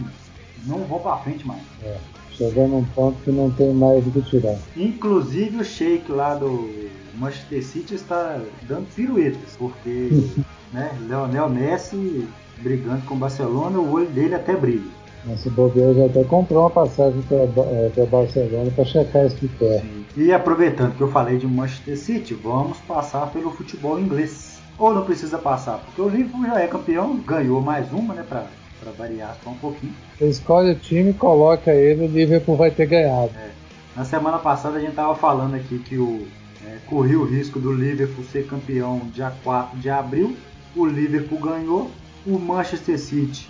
não 0.66 0.80
vão 0.80 1.00
para 1.00 1.18
frente 1.18 1.48
mais. 1.48 1.62
É, 1.82 1.98
chegou 2.38 2.68
num 2.68 2.84
ponto 2.84 3.18
que 3.24 3.32
não 3.32 3.50
tem 3.52 3.74
mais 3.74 4.06
o 4.06 4.12
que 4.12 4.22
tirar. 4.22 4.58
Inclusive 4.76 5.58
o 5.58 5.64
Sheik 5.64 6.12
lá 6.12 6.36
do 6.36 6.70
Manchester 7.16 7.64
City 7.64 7.96
está 7.96 8.40
dando 8.68 8.88
piruetas, 8.94 9.56
porque 9.58 10.10
né, 10.74 10.92
Leonel 11.08 11.50
Messi 11.50 12.28
brigando 12.62 13.02
com 13.06 13.16
o 13.16 13.18
Barcelona, 13.18 13.80
o 13.80 13.92
olho 13.92 14.10
dele 14.10 14.36
até 14.36 14.56
brilha. 14.56 15.04
Nosso 15.26 15.50
bobeiro 15.52 15.96
já 15.96 16.06
até 16.06 16.24
comprou 16.26 16.64
uma 16.64 16.70
passagem 16.70 17.22
para 17.24 17.38
é, 17.38 18.06
Barcelona 18.06 18.70
para 18.72 18.84
checar 18.84 19.26
esse 19.26 19.48
pé. 19.48 19.84
E 20.18 20.34
aproveitando 20.34 20.96
que 20.96 21.02
eu 21.02 21.10
falei 21.10 21.38
de 21.38 21.48
Manchester 21.48 21.98
City, 21.98 22.34
vamos 22.34 22.78
passar 22.80 23.32
pelo 23.32 23.52
futebol 23.52 24.00
inglês 24.00 24.60
ou 24.78 24.94
não 24.94 25.06
precisa 25.06 25.38
passar? 25.38 25.78
Porque 25.80 26.02
o 26.02 26.10
Liverpool 26.10 26.46
já 26.46 26.60
é 26.60 26.68
campeão, 26.68 27.16
ganhou 27.18 27.62
mais 27.62 27.92
uma, 27.92 28.14
né? 28.14 28.26
Pra, 28.28 28.48
pra 28.84 28.92
variar 28.92 29.38
só 29.44 29.50
um 29.50 29.56
pouquinho. 29.56 29.94
Você 30.18 30.30
escolhe 30.30 30.72
o 30.72 30.76
time, 30.76 31.14
coloca 31.14 31.74
ele, 31.74 32.06
o 32.06 32.08
Liverpool 32.08 32.56
vai 32.56 32.70
ter 32.70 32.86
ganhado. 32.86 33.32
É. 33.36 33.52
Na 33.96 34.04
semana 34.04 34.40
passada 34.40 34.78
a 34.78 34.82
gente 34.82 34.94
tava 34.94 35.16
falando 35.16 35.56
aqui 35.56 35.80
que 35.80 35.98
o 35.98 36.28
é, 36.66 36.78
corria 36.88 37.20
o 37.20 37.26
risco 37.26 37.60
do 37.60 37.72
Liverpool 37.72 38.24
ser 38.26 38.48
campeão 38.48 39.00
dia 39.14 39.32
4 39.44 39.78
de 39.78 39.90
abril. 39.90 40.36
O 40.76 40.86
Liverpool 40.86 41.40
ganhou. 41.40 41.92
O 42.26 42.40
Manchester 42.40 42.98
City 42.98 43.50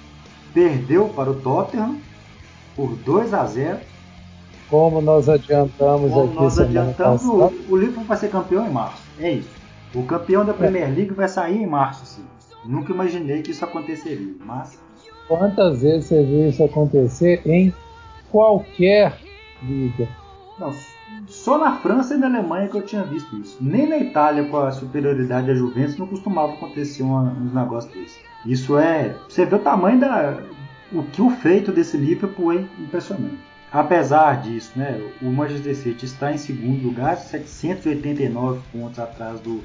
perdeu 0.53 1.07
para 1.09 1.29
o 1.29 1.35
Tottenham 1.35 1.97
por 2.75 2.95
2 2.95 3.33
a 3.33 3.45
0. 3.45 3.79
Como 4.69 5.01
nós 5.01 5.29
adiantamos 5.29 6.11
Como 6.11 6.25
aqui 6.25 6.35
nós 6.35 6.59
adiantamos, 6.59 7.23
o, 7.23 7.53
o 7.69 7.77
Liverpool 7.77 8.05
vai 8.05 8.17
ser 8.17 8.29
campeão 8.29 8.67
em 8.67 8.71
março. 8.71 9.01
É 9.19 9.31
isso. 9.31 9.49
O 9.93 10.03
campeão 10.03 10.43
da 10.43 10.53
Premier 10.53 10.87
League 10.87 11.13
vai 11.13 11.27
sair 11.27 11.61
em 11.61 11.67
março, 11.67 12.05
sim. 12.05 12.25
Nunca 12.65 12.91
imaginei 12.91 13.41
que 13.41 13.51
isso 13.51 13.63
aconteceria, 13.63 14.33
mas. 14.43 14.79
Quantas 15.27 15.81
vezes 15.81 16.05
você 16.05 16.23
viu 16.23 16.49
isso 16.49 16.63
acontecer 16.63 17.41
em 17.45 17.73
qualquer 18.31 19.17
liga? 19.63 20.07
Só 21.27 21.57
na 21.57 21.77
França 21.77 22.15
e 22.15 22.17
na 22.17 22.27
Alemanha 22.27 22.67
que 22.67 22.75
eu 22.75 22.81
tinha 22.81 23.03
visto 23.03 23.35
isso. 23.37 23.57
Nem 23.61 23.87
na 23.87 23.97
Itália, 23.97 24.43
com 24.45 24.57
a 24.57 24.71
superioridade 24.71 25.47
da 25.47 25.55
Juventus, 25.55 25.97
não 25.97 26.07
costumava 26.07 26.53
acontecer 26.53 27.03
um, 27.03 27.15
um 27.15 27.51
negócio 27.53 27.91
desse. 27.91 28.19
Isso 28.45 28.77
é. 28.77 29.15
Você 29.27 29.45
vê 29.45 29.55
o 29.55 29.59
tamanho 29.59 29.99
da. 29.99 30.37
O 30.91 31.03
que 31.03 31.21
o 31.21 31.29
feito 31.29 31.71
desse 31.71 31.97
Liverpool 31.97 32.53
é 32.53 32.65
impressionante. 32.79 33.39
Apesar 33.71 34.41
disso, 34.41 34.71
né, 34.75 35.01
o 35.19 35.31
Manchester 35.31 35.75
City 35.75 36.05
está 36.05 36.31
em 36.31 36.37
segundo 36.37 36.83
lugar, 36.83 37.17
789 37.17 38.61
pontos 38.71 38.99
atrás 38.99 39.39
do, 39.39 39.61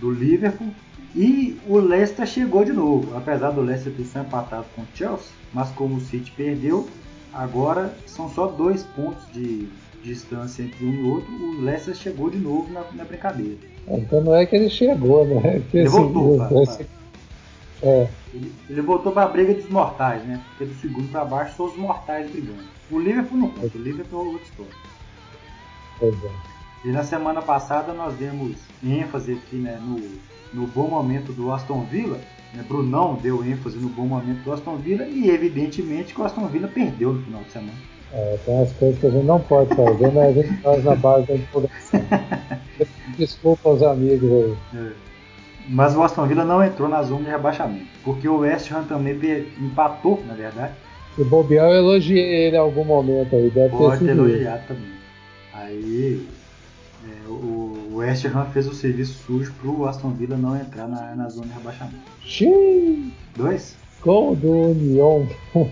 do 0.00 0.10
Liverpool. 0.10 0.74
E 1.14 1.58
o 1.66 1.78
Leicester 1.78 2.26
chegou 2.26 2.64
de 2.64 2.72
novo, 2.72 3.16
apesar 3.16 3.50
do 3.50 3.60
Leicester 3.60 3.92
ter 3.92 4.04
sido 4.04 4.20
empatado 4.20 4.66
com 4.74 4.82
o 4.82 4.86
Chelsea, 4.94 5.32
mas 5.52 5.70
como 5.70 5.96
o 5.96 6.00
City 6.00 6.30
perdeu, 6.32 6.88
agora 7.32 7.96
são 8.06 8.28
só 8.28 8.46
dois 8.46 8.82
pontos 8.82 9.24
de 9.32 9.68
distância 10.02 10.62
entre 10.62 10.84
um 10.84 10.92
e 10.92 11.08
outro, 11.08 11.32
o 11.32 11.60
Leicester 11.62 11.94
chegou 11.94 12.30
de 12.30 12.38
novo 12.38 12.70
na, 12.72 12.84
na 12.92 13.04
brincadeira. 13.04 13.58
Então 13.88 14.20
não 14.20 14.34
é 14.34 14.44
que 14.44 14.56
ele 14.56 14.68
chegou, 14.68 15.26
né? 15.26 15.62
Que 15.70 15.78
ele 15.78 15.88
voltou. 15.88 16.36
Pra, 16.36 16.48
pra... 16.48 16.86
É. 17.82 18.08
Ele, 18.34 18.52
ele 18.68 18.82
voltou 18.82 19.12
para 19.12 19.24
a 19.24 19.28
briga 19.28 19.54
dos 19.54 19.68
mortais, 19.68 20.22
né? 20.24 20.42
Porque 20.48 20.64
do 20.66 20.74
segundo 20.80 21.10
para 21.10 21.24
baixo 21.24 21.56
são 21.56 21.66
os 21.66 21.76
mortais 21.76 22.30
brigando. 22.30 22.64
O 22.90 22.98
Liverpool 22.98 23.38
não 23.38 23.50
conta, 23.50 23.76
o 23.76 23.82
Liverpool 23.82 24.20
é 24.20 24.28
outra 24.28 24.42
história. 24.42 24.72
Pois 25.98 26.14
é. 26.14 26.55
E 26.86 26.92
na 26.92 27.02
semana 27.02 27.42
passada 27.42 27.92
nós 27.92 28.14
demos 28.14 28.58
ênfase 28.80 29.32
aqui 29.32 29.56
né, 29.56 29.76
no, 29.82 30.00
no 30.54 30.68
bom 30.68 30.86
momento 30.86 31.32
do 31.32 31.52
Aston 31.52 31.80
Villa. 31.90 32.16
Né, 32.54 32.64
Brunão 32.68 33.18
deu 33.20 33.44
ênfase 33.44 33.76
no 33.76 33.88
bom 33.88 34.06
momento 34.06 34.44
do 34.44 34.52
Aston 34.52 34.76
Villa 34.76 35.04
e 35.04 35.28
evidentemente 35.28 36.14
que 36.14 36.20
o 36.20 36.24
Aston 36.24 36.46
Villa 36.46 36.68
perdeu 36.68 37.12
no 37.12 37.22
final 37.24 37.42
de 37.42 37.50
semana. 37.50 37.72
É, 38.12 38.38
tem 38.46 38.62
as 38.62 38.72
coisas 38.74 39.00
que 39.00 39.06
a 39.08 39.10
gente 39.10 39.26
não 39.26 39.40
pode 39.40 39.74
fazer, 39.74 40.12
mas 40.12 40.38
a 40.38 40.42
gente 40.42 40.62
faz 40.62 40.84
na 40.84 40.94
base 40.94 41.26
da 41.26 41.34
empolgação. 41.34 42.00
Desculpa 43.18 43.68
aos 43.68 43.82
amigos 43.82 44.30
aí. 44.30 44.56
É. 44.76 44.92
Mas 45.68 45.96
o 45.96 46.04
Aston 46.04 46.24
Villa 46.28 46.44
não 46.44 46.62
entrou 46.62 46.88
na 46.88 47.02
zona 47.02 47.24
de 47.24 47.30
rebaixamento, 47.30 47.88
porque 48.04 48.28
o 48.28 48.38
West 48.38 48.70
Ham 48.70 48.84
também 48.84 49.18
empatou, 49.60 50.22
na 50.24 50.34
verdade. 50.34 50.74
Se 51.16 51.24
bobear, 51.24 51.66
eu 51.66 51.78
elogiei 51.78 52.46
ele 52.46 52.54
em 52.54 52.60
algum 52.60 52.84
momento 52.84 53.34
aí, 53.34 53.50
deve 53.50 53.70
Pode 53.70 53.98
ter 53.98 54.10
sido. 54.10 54.28
elogiado 54.28 54.62
também. 54.68 54.92
Aí 55.52 56.24
é, 57.06 57.28
o 57.28 57.96
West 57.96 58.24
Ham 58.26 58.46
fez 58.52 58.66
o 58.66 58.74
serviço 58.74 59.24
sujo 59.24 59.52
pro 59.60 59.86
Aston 59.86 60.10
Villa 60.10 60.36
não 60.36 60.56
entrar 60.56 60.88
na, 60.88 61.14
na 61.14 61.28
zona 61.28 61.48
de 61.48 61.54
rebaixamento. 61.54 61.96
Xiii. 62.22 63.12
Dois? 63.36 63.76
Gol 64.02 64.36
do 64.36 64.50
União. 64.50 65.28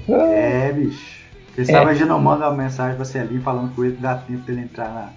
é, 0.08 0.72
bicho. 0.74 1.24
Quem 1.54 1.64
sabe 1.64 1.90
a 1.90 1.94
gente 1.94 2.08
não 2.08 2.20
manda 2.20 2.48
uma 2.48 2.56
mensagem 2.56 2.96
pra 2.96 3.04
Celinho 3.04 3.40
falando 3.42 3.74
com 3.74 3.84
ele 3.84 3.94
que 3.94 4.02
dá 4.02 4.16
tempo 4.16 4.42
pra 4.42 4.52
ele 4.52 4.62
entrar 4.62 4.88
na, 4.92 5.12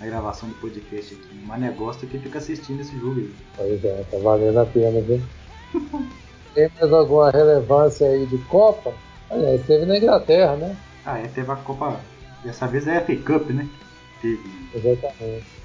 na 0.00 0.06
gravação 0.06 0.48
do 0.48 0.54
podcast 0.56 1.14
aqui. 1.14 1.40
Mas 1.44 1.60
negócio 1.60 2.06
é 2.06 2.08
que 2.08 2.18
fica 2.18 2.38
assistindo 2.38 2.80
esse 2.80 2.96
jogo 2.98 3.18
aí. 3.18 3.34
Pois 3.56 3.84
é, 3.84 4.04
tá 4.08 4.18
valendo 4.18 4.58
a 4.60 4.66
pena, 4.66 5.00
viu? 5.00 5.20
Tem 6.54 6.70
mais 6.80 6.92
alguma 6.92 7.30
relevância 7.30 8.06
aí 8.06 8.26
de 8.26 8.38
Copa? 8.38 8.92
Aliás, 9.30 9.64
teve 9.66 9.86
na 9.86 9.96
Inglaterra, 9.96 10.56
né? 10.56 10.76
Ah, 11.06 11.18
é, 11.18 11.28
teve 11.28 11.50
a 11.50 11.56
Copa. 11.56 12.00
Dessa 12.44 12.66
vez 12.66 12.86
é 12.88 12.96
a 12.96 13.00
FA 13.00 13.16
Cup, 13.16 13.50
né? 13.50 13.68
Teve. 14.20 14.42
Exatamente. 14.74 15.59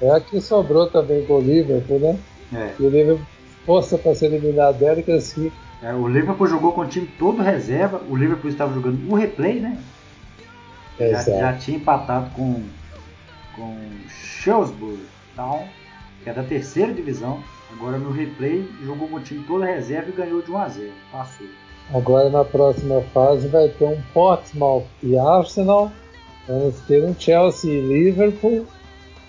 É 0.00 0.10
a 0.10 0.20
que 0.20 0.40
sobrou 0.40 0.88
também 0.88 1.24
com 1.24 1.34
o 1.34 1.40
Liverpool, 1.40 1.98
né? 1.98 2.18
É. 2.52 2.74
E 2.78 2.82
o 2.82 2.90
Liverpool 2.90 3.26
força 3.64 3.96
para 3.96 4.14
ser 4.14 4.26
eliminado 4.26 4.78
dela 4.78 5.02
que 5.02 5.12
assim. 5.12 5.50
É, 5.82 5.92
o 5.92 6.08
Liverpool 6.08 6.46
jogou 6.46 6.72
com 6.72 6.82
o 6.82 6.86
time 6.86 7.06
todo 7.18 7.42
reserva. 7.42 8.00
O 8.08 8.16
Liverpool 8.16 8.50
estava 8.50 8.72
jogando 8.72 9.10
o 9.10 9.14
replay, 9.14 9.60
né? 9.60 9.78
Já, 10.98 11.22
já, 11.22 11.52
tinha 11.54 11.76
empatado 11.76 12.30
com 12.36 12.62
com 13.56 13.76
Shrewsbury 14.08 15.06
Town, 15.36 15.66
que 16.22 16.30
é 16.30 16.32
da 16.32 16.42
terceira 16.42 16.92
divisão. 16.92 17.42
Agora 17.72 17.98
no 17.98 18.10
replay 18.10 18.68
jogou 18.84 19.08
com 19.08 19.16
o 19.16 19.20
time 19.20 19.44
todo 19.44 19.64
reserva 19.64 20.10
e 20.10 20.12
ganhou 20.12 20.42
de 20.42 20.50
1 20.50 20.58
a 20.58 20.68
0. 20.68 20.92
Passou. 21.10 21.46
Agora 21.92 22.30
na 22.30 22.44
próxima 22.44 23.02
fase 23.12 23.48
vai 23.48 23.68
ter 23.68 23.84
um 23.84 24.00
Portsmouth 24.12 24.86
e 25.02 25.18
Arsenal. 25.18 25.90
Vamos 26.46 26.78
ter 26.80 27.04
um 27.04 27.14
Chelsea 27.18 27.72
e 27.72 27.80
Liverpool 27.80 28.66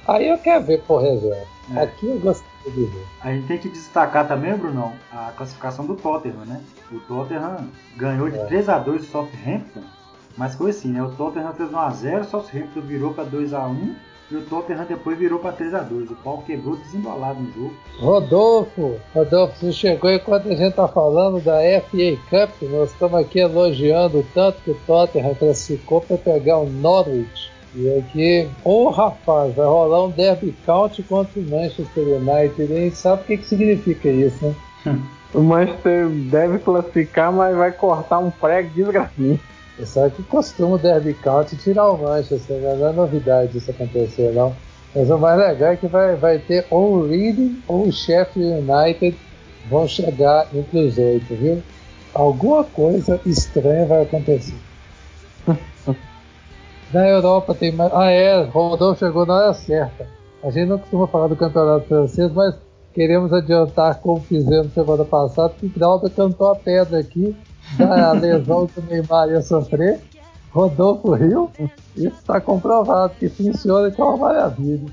Aí 0.08 0.30
eu 0.30 0.38
quero 0.38 0.64
ver 0.64 0.82
por 0.84 1.02
reserva. 1.02 1.48
É. 1.74 1.80
Aqui 1.80 2.06
eu 2.06 2.20
gostaria 2.20 2.72
de 2.72 2.86
ver. 2.86 3.06
A 3.22 3.32
gente 3.32 3.48
tem 3.48 3.58
que 3.58 3.70
destacar 3.70 4.28
também, 4.28 4.56
Brunão, 4.56 4.94
a 5.12 5.32
classificação 5.36 5.86
do 5.86 5.96
Tottenham, 5.96 6.46
né? 6.46 6.62
O 6.92 7.00
Tottenham 7.00 7.70
ganhou 7.98 8.30
de 8.30 8.38
é. 8.38 8.46
3 8.46 8.70
a 8.70 8.78
2 8.78 9.02
o 9.02 9.06
Southampton, 9.06 9.82
mas 10.38 10.56
foi 10.56 10.70
assim, 10.70 10.90
né? 10.90 11.02
O 11.02 11.12
Tottenham 11.12 11.54
fez 11.54 11.72
1 11.72 11.78
a 11.78 11.90
0 11.90 12.22
o 12.22 12.26
Southampton 12.26 12.82
virou 12.82 13.14
para 13.14 13.24
2 13.24 13.54
a 13.54 13.66
1 13.66 13.96
e 14.32 14.36
o 14.36 14.42
Tottenham 14.46 14.86
depois 14.86 15.18
virou 15.18 15.38
para 15.40 15.52
3 15.52 15.74
a 15.76 15.82
2 15.82 16.10
O 16.10 16.16
pau 16.16 16.44
quebrou 16.46 16.76
desembolado 16.78 17.40
no 17.40 17.52
jogo. 17.52 17.74
Rodolfo, 18.00 19.00
Rodolfo, 19.14 19.56
você 19.56 19.72
chegou 19.72 20.12
enquanto 20.12 20.50
a 20.50 20.56
gente 20.56 20.76
tá 20.76 20.88
falando 20.88 21.40
da 21.44 21.60
FA 21.82 22.18
Cup, 22.30 22.70
nós 22.70 22.92
estamos 22.92 23.20
aqui 23.20 23.40
elogiando 23.40 24.26
tanto 24.34 24.62
que 24.62 24.72
o 24.72 24.78
Tottenham 24.88 25.36
classificou 25.36 26.02
para 26.02 26.18
pegar 26.18 26.58
o 26.58 26.70
Norwich. 26.70 27.55
E 27.76 27.98
aqui, 27.98 28.50
ô 28.64 28.86
oh, 28.86 28.90
rapaz, 28.90 29.54
vai 29.54 29.66
rolar 29.66 30.06
um 30.06 30.10
derby 30.10 30.56
count 30.66 31.04
contra 31.04 31.40
o 31.40 31.44
Manchester 31.44 32.04
United. 32.04 32.74
E 32.74 32.92
sabe 32.92 33.22
o 33.22 33.26
que, 33.26 33.38
que 33.38 33.46
significa 33.46 34.08
isso, 34.08 34.46
né? 34.46 34.56
o 35.34 35.42
Manchester 35.42 36.08
deve 36.08 36.60
classificar, 36.60 37.34
mas 37.34 37.56
vai 37.56 37.74
cortar 37.74 38.20
um 38.20 38.32
prego 38.32 38.70
desgraçado. 38.70 39.40
Sabe 39.84 40.16
que 40.16 40.24
costuma 40.24 40.76
o 40.76 40.78
Derby 40.78 41.14
County 41.16 41.58
tirar 41.58 41.90
o 41.92 41.98
Manchester, 41.98 42.58
né? 42.58 42.76
não 42.80 42.88
é 42.88 42.94
novidade 42.94 43.58
isso 43.58 43.70
acontecer, 43.72 44.32
não. 44.32 44.56
Mas 44.96 45.10
o 45.10 45.18
mais 45.18 45.38
legal 45.38 45.74
é 45.74 45.76
que 45.76 45.88
vai, 45.88 46.16
vai 46.16 46.40
ter 46.40 46.66
ou 46.70 46.94
o 46.94 47.08
Reading 47.08 47.62
ou 47.68 47.88
o 47.88 47.92
Sheffield 47.92 48.64
United 48.72 49.18
vão 49.70 49.86
chegar 49.86 50.48
entre 50.54 50.80
os 50.80 50.98
oito, 50.98 51.36
viu? 51.36 51.62
Alguma 52.14 52.64
coisa 52.64 53.20
estranha 53.26 53.86
vai 53.86 54.04
acontecer. 54.04 54.56
Na 56.94 57.08
Europa 57.08 57.54
tem 57.54 57.72
mais. 57.72 57.92
Ah, 57.94 58.10
é, 58.10 58.44
Rodolfo 58.44 59.00
chegou 59.00 59.26
na 59.26 59.36
hora 59.36 59.54
certa. 59.54 60.08
A 60.44 60.50
gente 60.52 60.70
não 60.70 60.78
costuma 60.78 61.08
falar 61.08 61.28
do 61.28 61.36
campeonato 61.36 61.88
francês, 61.88 62.32
mas 62.32 62.56
queremos 62.94 63.34
adiantar 63.34 64.00
como 64.00 64.22
fizemos 64.22 64.74
semana 64.74 65.04
passada, 65.04 65.54
que 65.60 65.68
Grauda 65.68 66.10
cantou 66.10 66.52
a 66.52 66.56
pedra 66.56 67.00
aqui 67.00 67.36
da 67.78 68.12
lesão 68.14 68.68
que 68.68 68.80
o 68.80 68.84
Neymar 68.84 69.30
ia 69.30 69.42
sofrer. 69.42 70.00
Rodolfo 70.52 71.12
Rio, 71.14 71.52
isso 71.98 72.16
está 72.18 72.40
comprovado 72.40 73.14
que 73.20 73.28
funciona 73.28 73.92
que 73.92 74.00
é 74.00 74.04
uma 74.04 74.16
maravilha. 74.16 74.86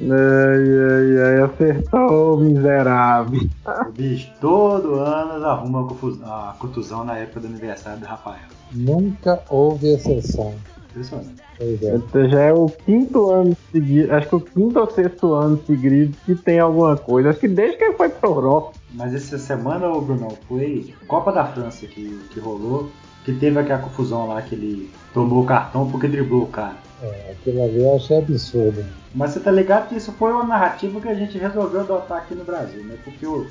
Ai, 0.00 0.08
ai, 0.10 1.22
ai, 1.22 1.42
acertou, 1.42 2.38
miserável. 2.38 3.48
O 3.64 3.92
bicho 3.92 4.32
todo 4.40 4.94
ano 4.94 5.46
arruma 5.46 5.86
a 6.24 6.56
contusão 6.58 7.04
na 7.04 7.16
época 7.18 7.40
do 7.40 7.46
aniversário 7.46 8.00
do 8.00 8.06
Rafael. 8.06 8.48
Nunca 8.72 9.40
houve 9.48 9.92
exceção. 9.92 10.52
Impressionante. 10.94 11.42
É. 11.58 11.96
Então 11.96 12.28
já 12.28 12.40
é 12.40 12.52
o 12.52 12.66
quinto 12.66 13.30
ano 13.30 13.56
seguido, 13.72 14.12
acho 14.12 14.28
que 14.28 14.34
o 14.36 14.40
quinto 14.40 14.78
ou 14.78 14.88
sexto 14.88 15.34
ano 15.34 15.60
seguido 15.66 16.16
que 16.24 16.36
tem 16.36 16.60
alguma 16.60 16.96
coisa. 16.96 17.30
Acho 17.30 17.40
que 17.40 17.48
desde 17.48 17.76
que 17.76 17.84
ele 17.84 17.96
foi 17.96 18.08
pro 18.08 18.30
Europa. 18.30 18.78
Mas 18.92 19.12
essa 19.12 19.36
semana, 19.36 19.88
ô 19.88 20.00
Bruno, 20.00 20.28
foi 20.48 20.94
Copa 21.08 21.32
da 21.32 21.44
França 21.46 21.84
que, 21.86 22.20
que 22.30 22.38
rolou, 22.38 22.90
que 23.24 23.32
teve 23.32 23.58
aquela 23.58 23.80
confusão 23.80 24.28
lá 24.28 24.40
que 24.40 24.54
ele 24.54 24.90
tomou 25.12 25.42
o 25.42 25.46
cartão 25.46 25.90
porque 25.90 26.06
driblou 26.06 26.44
o 26.44 26.48
cara. 26.48 26.76
É, 27.02 27.32
aquilo 27.32 27.64
ali 27.64 27.80
eu 27.80 27.96
achei 27.96 28.18
absurdo. 28.18 28.84
Mas 29.12 29.32
você 29.32 29.40
tá 29.40 29.50
ligado 29.50 29.88
que 29.88 29.96
isso 29.96 30.12
foi 30.12 30.32
uma 30.32 30.44
narrativa 30.44 31.00
que 31.00 31.08
a 31.08 31.14
gente 31.14 31.36
resolveu 31.36 31.80
adotar 31.80 32.18
aqui 32.18 32.36
no 32.36 32.44
Brasil, 32.44 32.84
né? 32.84 32.96
Porque 33.02 33.26
o, 33.26 33.46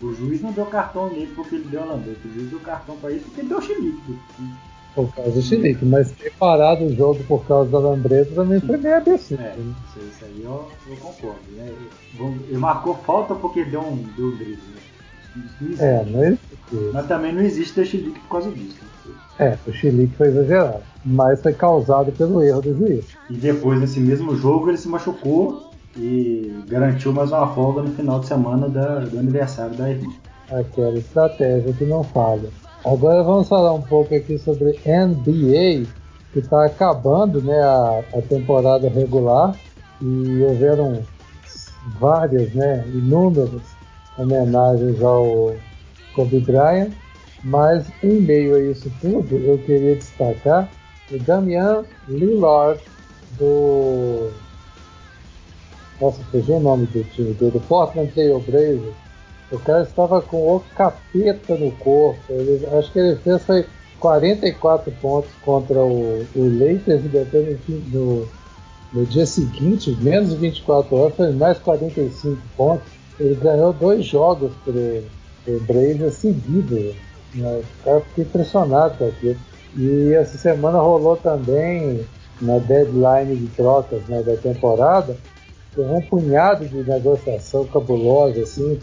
o 0.00 0.14
juiz 0.14 0.40
não 0.40 0.52
deu 0.52 0.64
cartão 0.64 1.10
nele 1.10 1.30
porque 1.36 1.56
ele 1.56 1.68
deu 1.68 1.82
holandês, 1.82 2.16
o 2.24 2.32
juiz 2.32 2.48
deu 2.48 2.60
cartão 2.60 2.96
pra 2.96 3.10
ele 3.10 3.20
porque 3.20 3.42
ele 3.42 3.48
deu 3.48 3.60
chilique. 3.60 4.18
Por 4.96 5.14
causa 5.14 5.30
do 5.30 5.42
chilique, 5.42 5.84
mas 5.84 6.10
ter 6.12 6.32
parado 6.38 6.86
o 6.86 6.96
jogo 6.96 7.22
por 7.24 7.44
causa 7.46 7.70
da 7.70 7.78
lambreta 7.78 8.34
também 8.34 8.58
foi 8.60 8.78
meio 8.78 8.96
absurdo. 8.96 9.42
É, 9.42 9.54
isso 9.54 10.24
aí 10.24 10.42
eu, 10.42 10.66
eu 10.88 10.96
concordo, 10.96 11.38
né? 11.54 11.70
Ele 12.48 12.56
marcou 12.56 12.94
falta 12.94 13.34
porque 13.34 13.62
deu 13.62 13.80
um, 13.80 13.96
deu 14.16 14.28
um 14.28 14.36
drible, 14.36 14.56
né? 14.74 14.80
É, 15.78 16.04
não 16.06 16.24
existe. 16.24 16.46
Mas 16.94 17.06
também 17.06 17.32
não 17.32 17.42
existe 17.42 17.74
ter 17.74 17.84
chilique 17.84 18.18
por 18.20 18.28
causa 18.30 18.50
disso. 18.50 18.78
Né? 19.04 19.14
É, 19.38 19.58
o 19.68 19.72
chilique 19.72 20.16
foi 20.16 20.28
exagerado, 20.28 20.82
mas 21.04 21.42
foi 21.42 21.52
causado 21.52 22.10
pelo 22.12 22.42
erro 22.42 22.62
do 22.62 22.74
juiz. 22.74 23.04
E 23.28 23.34
depois, 23.34 23.78
nesse 23.78 24.00
mesmo 24.00 24.34
jogo, 24.34 24.70
ele 24.70 24.78
se 24.78 24.88
machucou 24.88 25.72
e 25.94 26.62
garantiu 26.66 27.12
mais 27.12 27.30
uma 27.30 27.46
folga 27.48 27.82
no 27.82 27.92
final 27.92 28.20
de 28.20 28.28
semana 28.28 28.66
da, 28.66 29.00
do 29.00 29.18
aniversário 29.18 29.76
da 29.76 29.90
irmã. 29.90 30.10
Aquela 30.50 30.96
estratégia 30.96 31.72
que 31.74 31.84
não 31.84 32.02
falha. 32.02 32.48
Agora 32.86 33.22
vamos 33.22 33.48
falar 33.48 33.74
um 33.74 33.82
pouco 33.82 34.14
aqui 34.14 34.38
sobre 34.38 34.78
NBA, 34.86 35.86
que 36.32 36.38
está 36.38 36.64
acabando 36.64 37.42
né, 37.42 37.60
a, 37.60 38.02
a 38.14 38.22
temporada 38.22 38.88
regular 38.88 39.54
e 40.00 40.42
houveram 40.42 41.02
várias, 41.98 42.52
né, 42.54 42.84
inúmeras 42.86 43.62
homenagens 44.16 45.02
ao 45.02 45.54
Kobe 46.14 46.40
Bryant 46.40 46.92
mas 47.46 47.86
em 48.02 48.20
meio 48.20 48.56
a 48.56 48.60
isso 48.60 48.90
tudo, 49.00 49.36
eu 49.36 49.58
queria 49.58 49.94
destacar 49.94 50.68
o 51.12 51.18
Damian 51.20 51.84
Lillard 52.08 52.80
do. 53.38 54.30
Nossa, 56.00 56.22
fugiu 56.24 56.56
o 56.56 56.60
nome 56.60 56.86
do 56.86 57.04
time 57.04 57.32
dele, 57.34 57.52
do 57.52 57.60
Portland 57.60 58.10
Trail 58.12 58.40
Blazers. 58.40 59.05
O 59.50 59.58
cara 59.58 59.82
estava 59.82 60.20
com 60.20 60.56
o 60.56 60.60
capeta 60.76 61.56
no 61.56 61.70
corpo. 61.72 62.20
Ele, 62.28 62.66
acho 62.78 62.92
que 62.92 62.98
ele 62.98 63.16
fez 63.16 63.42
foi 63.42 63.64
44 64.00 64.92
pontos 65.00 65.30
contra 65.44 65.78
o, 65.78 66.26
o 66.34 66.58
Lakers 66.58 67.04
e 67.04 67.08
depois 67.08 67.58
no, 67.92 68.28
no, 68.92 69.06
dia 69.06 69.24
seguinte, 69.24 69.96
menos 70.00 70.30
de 70.30 70.36
24 70.36 70.96
horas, 70.96 71.16
foi 71.16 71.32
mais 71.32 71.58
45 71.58 72.36
pontos. 72.56 72.86
Ele 73.18 73.34
ganhou 73.36 73.72
dois 73.72 74.04
jogos 74.04 74.52
para 74.64 74.72
o 74.72 75.60
Blazers 75.60 76.14
seguidos. 76.14 76.94
Né? 77.34 77.62
Eu 77.86 78.00
fiquei 78.00 78.24
impressionado 78.24 78.98
com 78.98 79.06
aquilo. 79.06 79.36
E 79.76 80.12
essa 80.14 80.36
semana 80.38 80.78
rolou 80.78 81.16
também, 81.16 82.04
na 82.40 82.58
deadline 82.58 83.36
de 83.36 83.46
trocas 83.48 84.02
né, 84.08 84.22
da 84.22 84.36
temporada, 84.36 85.16
um 85.78 86.00
punhado 86.00 86.66
de 86.66 86.82
negociação 86.82 87.66
cabulosa, 87.66 88.40
assim, 88.40 88.80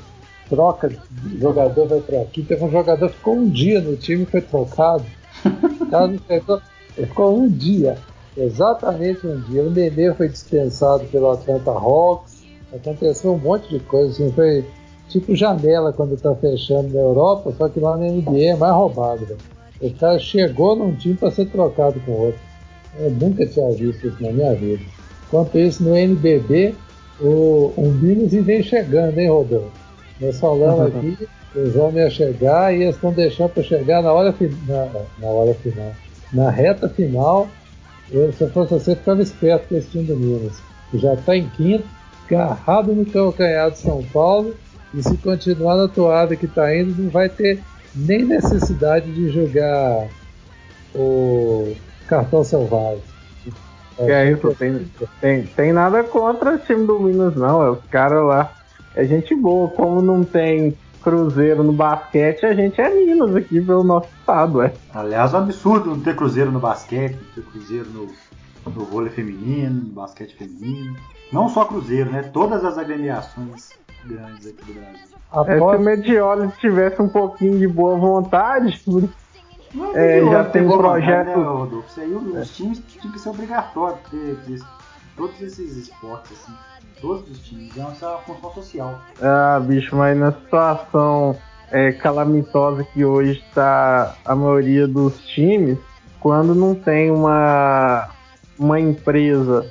troca 0.49 0.89
de 0.89 1.39
jogador 1.39 1.87
vai 1.87 2.01
para 2.01 2.21
aqui. 2.21 2.43
Teve 2.43 2.63
um 2.63 2.71
jogador 2.71 3.09
que 3.09 3.15
ficou 3.15 3.35
um 3.35 3.49
dia 3.49 3.81
no 3.81 3.95
time 3.95 4.23
e 4.23 4.25
foi 4.25 4.41
trocado. 4.41 5.03
Pegou, 6.27 6.61
ele 6.97 7.07
ficou 7.07 7.37
um 7.37 7.49
dia, 7.49 7.97
exatamente 8.37 9.25
um 9.25 9.39
dia. 9.41 9.63
O 9.63 9.69
Nenê 9.69 10.13
foi 10.13 10.29
dispensado 10.29 11.03
pelo 11.05 11.31
Atlanta 11.31 11.71
Hawks. 11.71 12.43
Aconteceu 12.73 13.33
um 13.33 13.37
monte 13.37 13.69
de 13.69 13.79
coisa, 13.81 14.11
assim, 14.11 14.31
foi 14.31 14.65
tipo 15.09 15.35
janela 15.35 15.93
quando 15.93 16.15
está 16.15 16.33
fechando 16.35 16.89
na 16.89 16.99
Europa, 16.99 17.53
só 17.57 17.69
que 17.69 17.79
lá 17.79 17.95
na 17.97 18.07
NBA 18.07 18.45
é 18.45 18.55
mais 18.55 18.73
roubado. 18.73 19.25
Véio. 19.25 19.39
O 19.81 19.93
cara 19.99 20.17
chegou 20.17 20.75
num 20.75 20.95
time 20.95 21.15
para 21.15 21.29
ser 21.29 21.45
trocado 21.47 21.99
com 22.01 22.11
outro. 22.13 22.39
Eu 22.99 23.11
nunca 23.11 23.45
tinha 23.45 23.69
visto 23.71 24.07
isso 24.07 24.23
na 24.23 24.31
minha 24.31 24.53
vida. 24.55 24.83
Enquanto 25.27 25.57
isso, 25.57 25.83
no 25.83 25.95
NBB, 25.95 26.75
o 27.19 27.73
Umbinos 27.77 28.31
vem 28.31 28.61
chegando, 28.61 29.17
hein, 29.19 29.29
Rodolfo? 29.29 29.82
Nós 30.23 30.39
falamos 30.39 30.87
aqui, 30.95 31.27
os 31.55 31.75
homens 31.75 31.97
iam 31.97 32.09
chegar 32.09 32.73
e 32.73 32.83
eles 32.83 32.95
estão 32.95 33.11
deixando 33.11 33.49
para 33.49 33.63
chegar 33.63 34.01
na 34.01 34.11
hora, 34.11 34.33
na, 34.67 34.87
na 35.19 35.27
hora 35.27 35.53
final. 35.55 35.91
Na 36.31 36.49
reta 36.49 36.89
final, 36.89 37.47
eu, 38.11 38.31
se 38.33 38.43
eu 38.43 38.49
fosse 38.49 38.73
você, 38.73 38.95
ficava 38.95 39.21
esperto 39.21 39.67
com 39.67 39.75
esse 39.75 39.89
time 39.89 40.05
do 40.05 40.15
Minas. 40.15 40.53
Que 40.89 40.97
já 40.97 41.13
está 41.13 41.35
em 41.35 41.47
quinto, 41.49 41.85
agarrado 42.25 42.93
no 42.93 43.05
calcanhar 43.05 43.71
de 43.71 43.79
São 43.79 44.03
Paulo 44.11 44.55
e 44.93 45.01
se 45.01 45.17
continuar 45.17 45.75
na 45.75 45.87
toada 45.87 46.35
que 46.35 46.45
está 46.45 46.75
indo, 46.75 47.01
não 47.01 47.09
vai 47.09 47.29
ter 47.29 47.59
nem 47.95 48.23
necessidade 48.23 49.11
de 49.11 49.29
jogar 49.29 50.07
o 50.95 51.75
cartão 52.07 52.43
selvagem. 52.43 53.01
É, 53.97 54.11
é 54.11 54.31
isso, 54.31 54.55
tem, 54.55 54.87
tem, 55.21 55.43
tem 55.43 55.73
nada 55.73 56.03
contra 56.03 56.55
o 56.55 56.59
time 56.59 56.85
do 56.85 56.99
Minas, 56.99 57.35
não. 57.35 57.63
É 57.63 57.69
os 57.69 57.83
caras 57.89 58.23
lá. 58.23 58.51
É 58.95 59.03
gente 59.05 59.35
boa. 59.35 59.69
Como 59.69 60.01
não 60.01 60.23
tem 60.23 60.77
Cruzeiro 61.03 61.63
no 61.63 61.73
basquete, 61.73 62.45
a 62.45 62.53
gente 62.53 62.79
é 62.79 62.89
Minas 62.89 63.35
aqui 63.35 63.59
pelo 63.59 63.83
nosso 63.83 64.07
estado, 64.19 64.61
é. 64.61 64.73
Aliás, 64.93 65.33
é 65.33 65.37
um 65.37 65.41
absurdo 65.41 65.89
não 65.89 65.99
ter 65.99 66.15
Cruzeiro 66.15 66.51
no 66.51 66.59
basquete, 66.59 67.15
não 67.15 67.33
ter 67.35 67.51
Cruzeiro 67.51 67.89
no, 67.89 68.07
no 68.71 68.85
vôlei 68.85 69.11
feminino, 69.11 69.81
no 69.81 69.89
basquete 69.89 70.35
feminino. 70.35 70.95
Não 71.31 71.49
só 71.49 71.65
Cruzeiro, 71.65 72.09
né? 72.09 72.23
Todas 72.23 72.63
as 72.63 72.77
agremiações 72.77 73.71
grandes 74.05 74.47
aqui 74.47 74.63
do 74.65 74.73
Brasil. 74.73 75.13
É, 75.45 75.57
se 75.57 75.59
o 75.59 75.79
Medioli 75.79 76.51
tivesse 76.59 77.01
um 77.01 77.09
pouquinho 77.09 77.57
de 77.57 77.67
boa 77.67 77.97
vontade, 77.97 78.81
é, 79.95 80.19
é 80.19 80.25
já 80.25 80.45
tem 80.45 80.65
um 80.65 80.77
projeto. 80.77 81.27
Vontade, 81.27 81.39
né, 81.39 81.45
Rodolfo? 81.45 81.89
Isso 81.89 81.99
aí, 81.99 82.13
os 82.13 82.55
times 82.55 82.81
tinham 82.87 83.11
que 83.11 83.19
ser 83.19 83.29
obrigatório 83.29 83.97
ter, 84.09 84.37
ter 84.45 84.59
todos 85.17 85.41
esses 85.41 85.75
esportes, 85.75 86.31
assim. 86.31 86.53
Todos 87.03 87.29
os 87.29 87.39
times. 87.39 87.77
É 87.77 87.81
uma 87.81 88.17
função 88.19 88.53
social. 88.53 89.01
Ah, 89.21 89.61
bicho, 89.61 89.93
mas 89.93 90.17
na 90.17 90.31
situação 90.31 91.35
é, 91.69 91.91
calamitosa 91.91 92.85
que 92.85 93.03
hoje 93.03 93.43
está 93.45 94.15
a 94.23 94.33
maioria 94.33 94.87
dos 94.87 95.19
times, 95.27 95.77
quando 96.21 96.55
não 96.55 96.73
tem 96.73 97.11
uma, 97.11 98.07
uma 98.57 98.79
empresa 98.79 99.69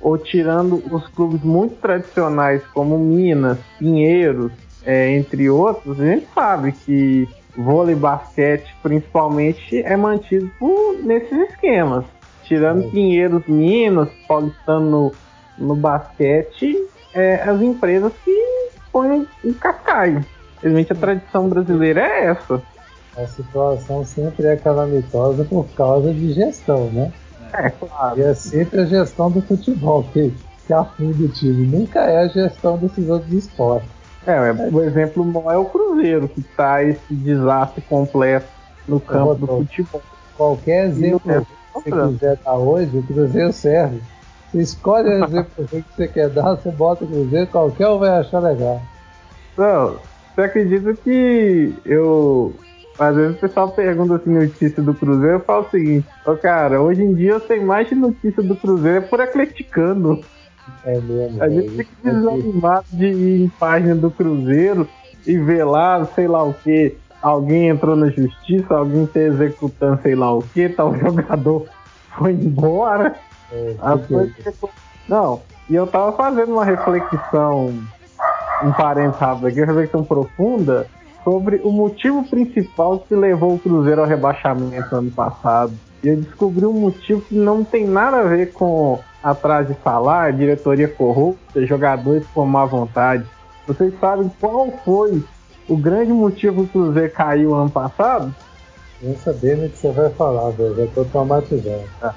ou 0.00 0.18
tirando 0.18 0.82
os 0.92 1.06
clubes 1.06 1.40
muito 1.44 1.76
tradicionais 1.76 2.66
como 2.74 2.98
Minas, 2.98 3.58
Pinheiros, 3.78 4.50
é, 4.84 5.12
entre 5.12 5.48
outros, 5.48 6.00
a 6.00 6.04
gente 6.04 6.26
sabe 6.34 6.72
que 6.72 7.28
vôlei 7.56 7.94
basquete 7.94 8.74
principalmente 8.82 9.80
é 9.84 9.96
mantido 9.96 10.50
por, 10.58 10.96
nesses 11.04 11.48
esquemas. 11.48 12.04
Tirando 12.42 12.90
Pinheiros, 12.90 13.46
Minas, 13.46 14.08
Paulistano 14.26 15.12
no, 15.58 15.74
basquete, 15.74 16.76
é, 17.14 17.42
as 17.42 17.60
empresas 17.60 18.12
que 18.24 18.70
põem 18.90 19.26
um 19.44 19.52
cascaio. 19.54 20.24
Realmente 20.62 20.92
a 20.92 20.96
tradição 20.96 21.48
brasileira 21.48 22.00
é 22.00 22.26
essa. 22.26 22.62
A 23.16 23.26
situação 23.26 24.04
sempre 24.04 24.46
é 24.46 24.56
calamitosa 24.56 25.44
por 25.44 25.66
causa 25.74 26.12
de 26.12 26.32
gestão, 26.32 26.86
né? 26.90 27.12
É, 27.52 27.68
claro. 27.68 28.18
E 28.18 28.22
é 28.22 28.34
sempre 28.34 28.80
a 28.80 28.86
gestão 28.86 29.30
do 29.30 29.42
futebol 29.42 30.04
que, 30.12 30.32
que 30.66 30.72
afunda 30.72 31.24
o 31.24 31.28
time. 31.28 31.66
Nunca 31.66 32.00
é 32.00 32.24
a 32.24 32.28
gestão 32.28 32.78
desses 32.78 33.08
outros 33.08 33.32
esportes. 33.32 33.88
É, 34.26 34.32
é, 34.32 34.52
o 34.72 34.82
exemplo 34.82 35.24
não 35.24 35.50
é 35.50 35.56
o 35.56 35.64
Cruzeiro, 35.64 36.28
que 36.28 36.42
tá 36.42 36.82
esse 36.82 37.14
desastre 37.14 37.82
completo 37.82 38.46
no 38.86 39.00
campo 39.00 39.34
do 39.34 39.46
futebol. 39.46 40.02
Qualquer 40.36 40.86
exemplo 40.86 41.20
que 41.20 41.46
você 41.74 41.90
quiser 41.90 42.38
dar 42.44 42.54
hoje, 42.54 42.96
o 42.96 43.02
Cruzeiro 43.02 43.52
serve. 43.52 44.00
Você 44.52 44.60
escolhe 44.60 45.08
o 45.08 45.24
exemplo 45.24 45.66
que 45.66 45.84
você 45.96 46.08
quer 46.08 46.28
dar, 46.28 46.54
você 46.54 46.70
bota 46.70 47.04
o 47.04 47.08
Cruzeiro, 47.08 47.46
qualquer 47.46 47.88
um 47.88 47.98
vai 47.98 48.10
achar 48.10 48.40
legal. 48.40 48.82
Não, 49.56 49.96
você 50.34 50.42
acredita 50.42 50.94
que 50.94 51.74
eu. 51.86 52.54
Às 52.98 53.16
vezes 53.16 53.36
o 53.36 53.40
pessoal 53.40 53.70
pergunta 53.70 54.16
assim 54.16 54.30
notícia 54.30 54.82
do 54.82 54.92
Cruzeiro, 54.92 55.36
eu 55.36 55.40
falo 55.40 55.66
o 55.66 55.70
seguinte, 55.70 56.06
oh, 56.26 56.36
cara, 56.36 56.82
hoje 56.82 57.02
em 57.02 57.14
dia 57.14 57.32
eu 57.32 57.40
sei 57.40 57.58
mais 57.60 57.88
de 57.88 57.94
notícia 57.94 58.42
do 58.42 58.54
Cruzeiro 58.54 59.06
por 59.08 59.20
atleticano. 59.20 60.20
É 60.84 61.00
mesmo. 61.00 61.42
A 61.42 61.48
gente 61.48 61.70
fica 61.70 62.12
desanimado 62.12 62.84
de 62.92 63.06
ir 63.06 63.44
em 63.44 63.48
página 63.48 63.94
do 63.94 64.10
Cruzeiro 64.10 64.86
e 65.26 65.38
ver 65.38 65.64
lá, 65.64 66.04
sei 66.14 66.28
lá 66.28 66.42
o 66.42 66.52
que, 66.52 66.94
alguém 67.22 67.68
entrou 67.68 67.96
na 67.96 68.10
justiça, 68.10 68.74
alguém 68.74 69.06
tá 69.06 69.20
executando 69.20 70.02
sei 70.02 70.14
lá 70.14 70.34
o 70.34 70.42
que, 70.42 70.68
tal 70.68 70.94
jogador 70.98 71.66
foi 72.18 72.32
embora. 72.32 73.16
É, 73.52 73.76
Não, 75.08 75.40
e 75.68 75.74
eu 75.74 75.86
tava 75.86 76.12
fazendo 76.12 76.52
uma 76.52 76.64
reflexão, 76.64 77.74
um 78.62 78.72
parênteses 78.72 79.20
rápido 79.20 79.46
aqui, 79.46 79.60
uma 79.60 79.66
reflexão 79.66 80.04
profunda 80.04 80.86
sobre 81.22 81.60
o 81.62 81.70
motivo 81.70 82.24
principal 82.24 82.98
que 83.00 83.14
levou 83.14 83.54
o 83.54 83.58
Cruzeiro 83.58 84.00
ao 84.00 84.06
rebaixamento 84.06 84.94
ano 84.94 85.10
passado. 85.10 85.72
E 86.02 86.08
eu 86.08 86.16
descobri 86.16 86.66
um 86.66 86.72
motivo 86.72 87.20
que 87.20 87.34
não 87.34 87.62
tem 87.62 87.86
nada 87.86 88.18
a 88.20 88.22
ver 88.24 88.52
com 88.52 88.98
atrás 89.22 89.68
de 89.68 89.74
falar, 89.74 90.32
diretoria 90.32 90.88
corrupta, 90.88 91.64
jogadores 91.64 92.26
com 92.34 92.44
má 92.44 92.64
vontade. 92.64 93.24
Vocês 93.66 93.94
sabem 94.00 94.30
qual 94.40 94.72
foi 94.84 95.22
o 95.68 95.76
grande 95.76 96.12
motivo 96.12 96.66
que 96.66 96.76
o 96.76 96.82
Cruzeiro 96.84 97.12
caiu 97.12 97.54
ano 97.54 97.70
passado? 97.70 98.34
Nem 99.00 99.16
sabendo 99.16 99.66
o 99.66 99.70
que 99.70 99.78
você 99.78 99.92
vai 99.92 100.10
falar, 100.10 100.50
velho. 100.50 100.76
Já 100.76 100.86
tô 100.88 101.04
traumatizado. 101.04 102.14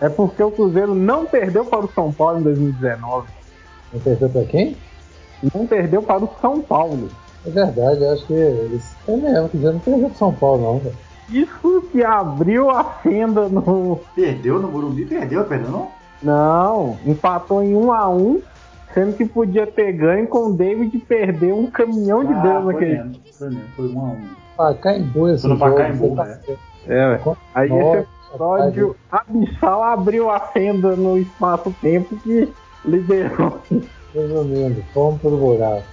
É 0.00 0.08
porque 0.08 0.42
o 0.42 0.50
Cruzeiro 0.50 0.94
não 0.94 1.24
perdeu 1.26 1.64
para 1.64 1.84
o 1.84 1.92
São 1.92 2.12
Paulo 2.12 2.40
em 2.40 2.42
2019. 2.42 3.28
Não 3.92 4.00
perdeu 4.00 4.28
pra 4.28 4.44
quem? 4.44 4.76
Não 5.54 5.66
perdeu 5.66 6.02
para 6.02 6.24
o 6.24 6.30
São 6.40 6.60
Paulo. 6.60 7.08
É 7.46 7.50
verdade, 7.50 8.02
eu 8.02 8.12
acho 8.12 8.26
que 8.26 8.32
eles. 8.32 8.94
É 9.08 9.16
mesmo, 9.16 9.46
o 9.46 9.48
Cruzeiro 9.48 9.74
não 9.74 9.80
perdeu 9.80 10.08
pro 10.08 10.18
São 10.18 10.32
Paulo, 10.32 10.62
não, 10.62 10.78
velho. 10.78 10.96
Isso 11.30 11.88
que 11.90 12.04
abriu 12.04 12.70
a 12.70 12.84
fenda 12.84 13.48
no. 13.48 14.00
Perdeu 14.14 14.60
no 14.60 14.68
Morumbi? 14.68 15.04
Perdeu, 15.06 15.44
perdeu 15.44 15.70
não? 15.70 15.88
Não, 16.22 16.98
empatou 17.04 17.62
em 17.62 17.74
1 17.74 17.92
a 17.92 18.08
1 18.08 18.42
sendo 18.94 19.14
que 19.14 19.26
podia 19.26 19.66
ter 19.66 19.92
ganho 19.92 20.26
com 20.26 20.46
o 20.46 20.52
David 20.54 20.98
perder 21.00 21.52
um 21.52 21.70
caminhão 21.70 22.24
de 22.24 22.32
ah, 22.32 22.40
gols 22.40 22.64
foi 22.64 22.72
naquele. 22.72 22.94
mesmo, 22.94 23.20
foi 23.38 23.48
mesmo, 23.48 23.64
foi 23.76 23.88
1 23.88 24.00
a 24.00 24.02
1 24.04 24.16
Pacaembu 24.56 25.28
esse 25.28 25.42
Foi 25.42 25.50
no 25.50 25.58
jogo. 25.58 25.70
Pacaembu, 25.70 26.16
tá 26.16 26.24
né? 26.24 26.40
É, 26.86 27.06
ué. 27.08 27.36
Aí 27.54 27.68
Nossa, 27.68 27.98
esse 27.98 28.08
episódio 28.36 28.96
abissal 29.10 29.82
abriu 29.82 30.30
a 30.30 30.40
fenda 30.40 30.94
no 30.94 31.18
espaço-tempo 31.18 32.16
que 32.16 32.52
liberou. 32.84 33.60
Resumindo, 34.14 34.82
fomos 34.94 35.20
pro 35.20 35.36
buraco. 35.36 35.84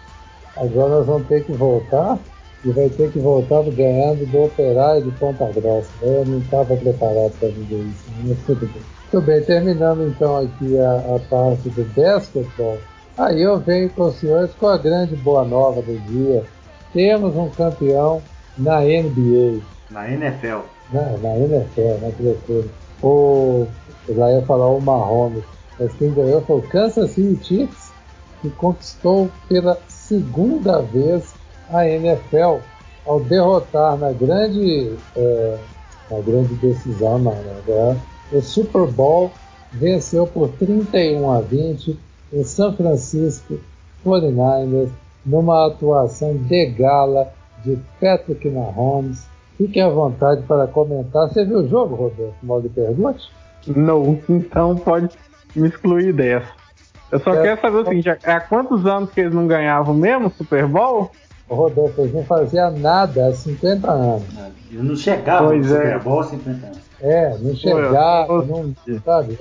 Agora 0.56 0.90
nós 0.90 1.06
vamos 1.08 1.28
ter 1.28 1.44
que 1.44 1.52
voltar 1.54 2.18
e 2.64 2.72
vai 2.72 2.90
ter 2.90 3.12
que 3.12 3.20
voltar 3.20 3.64
ganhando 3.64 4.26
do 4.26 4.44
Operário 4.44 5.04
de 5.04 5.12
Ponta 5.12 5.46
Grossa. 5.52 5.90
Eu 6.02 6.26
não 6.26 6.40
estava 6.40 6.76
preparado 6.78 7.34
para 7.40 7.50
viver 7.50 7.84
isso, 7.84 8.06
mas 8.24 8.38
tudo 8.46 8.66
bem. 8.68 8.82
Muito 9.12 9.26
bem, 9.26 9.44
terminando 9.44 10.08
então 10.08 10.38
aqui 10.38 10.80
a, 10.80 11.16
a 11.16 11.20
parte 11.30 11.70
do 11.70 11.84
basquetebol. 11.96 12.78
Aí 13.18 13.42
eu 13.42 13.60
venho 13.60 13.90
com 13.92 14.06
os 14.06 14.16
senhores 14.16 14.52
com 14.56 14.68
a 14.68 14.78
grande 14.78 15.16
boa 15.18 15.44
nova 15.44 15.82
do 15.82 16.00
dia. 16.08 16.44
Temos 16.94 17.36
um 17.36 17.50
campeão 17.50 18.22
na 18.58 18.80
NBA. 18.82 19.62
Na 19.92 20.10
NFL. 20.10 20.62
Na, 20.94 21.18
na 21.18 21.38
NFL, 21.38 22.06
na 22.06 22.12
criatura. 22.12 22.68
O, 23.02 23.68
eu 24.08 24.16
já 24.16 24.32
ia 24.32 24.42
falar 24.44 24.70
o 24.70 24.80
Mahomes, 24.80 25.44
mas 25.80 25.92
quem 25.96 26.14
ganhou 26.14 26.42
foi 26.42 26.60
o 26.60 26.70
Kansas 26.70 27.12
City 27.12 27.44
Chiefs, 27.44 27.92
que 28.42 28.50
conquistou 28.52 29.30
pela 29.50 29.78
segunda 29.88 30.82
vez 30.82 31.34
a 31.70 31.88
NFL 31.88 32.60
ao 33.06 33.20
derrotar 33.20 33.98
na 33.98 34.12
grande, 34.12 34.96
é, 35.16 35.58
na 36.10 36.20
grande 36.20 36.54
decisão, 36.56 37.20
não, 37.20 37.34
né? 37.34 38.00
o 38.32 38.42
Super 38.42 38.88
Bowl 38.88 39.32
venceu 39.72 40.28
por 40.28 40.50
31 40.50 41.32
a 41.32 41.42
20 41.42 42.00
o 42.32 42.44
San 42.44 42.74
Francisco 42.74 43.60
49ers 44.06 44.90
numa 45.26 45.68
atuação 45.68 46.36
de 46.36 46.66
gala 46.68 47.32
de 47.64 47.78
Patrick 48.00 48.50
Mahomes. 48.50 49.26
Fique 49.58 49.80
à 49.80 49.90
vontade 49.90 50.42
para 50.44 50.68
comentar. 50.68 51.28
Você 51.30 51.46
viu 51.46 51.60
o 51.60 51.68
jogo, 51.68 51.96
Roberto? 51.96 52.34
Mal 52.44 52.60
lhe 52.60 52.70
pergunte. 52.70 53.30
Não, 53.68 54.20
então 54.28 54.76
pode 54.76 55.10
me 55.56 55.68
excluir 55.68 56.12
dessa. 56.14 56.48
Eu 57.12 57.20
só 57.20 57.34
É. 57.36 57.42
quero 57.44 57.62
saber 57.62 57.78
o 57.78 57.86
seguinte: 57.86 58.10
há 58.10 58.40
quantos 58.42 58.86
anos 58.86 59.12
que 59.12 59.22
eles 59.22 59.34
não 59.34 59.46
ganhavam 59.48 59.94
mesmo 59.94 60.30
Super 60.32 60.66
Bowl? 60.68 61.12
O 61.48 61.56
Rodolfo, 61.56 62.02
eles 62.02 62.14
não 62.14 62.24
fazia 62.24 62.70
nada 62.72 63.28
há 63.28 63.34
50 63.34 63.92
anos. 63.92 64.24
Ele 64.72 64.82
não 64.82 64.96
chegava 64.96 65.48
Pois 65.48 65.70
no 65.70 65.76
é. 65.78 65.82
Super 65.86 66.00
Bowl 66.00 66.24
50 66.24 66.66
anos. 66.66 66.80
É, 67.02 67.38
não 67.38 67.54
chegava, 67.56 68.34
eu- 68.34 68.46
não, 68.46 68.74
sabe? 69.06 69.38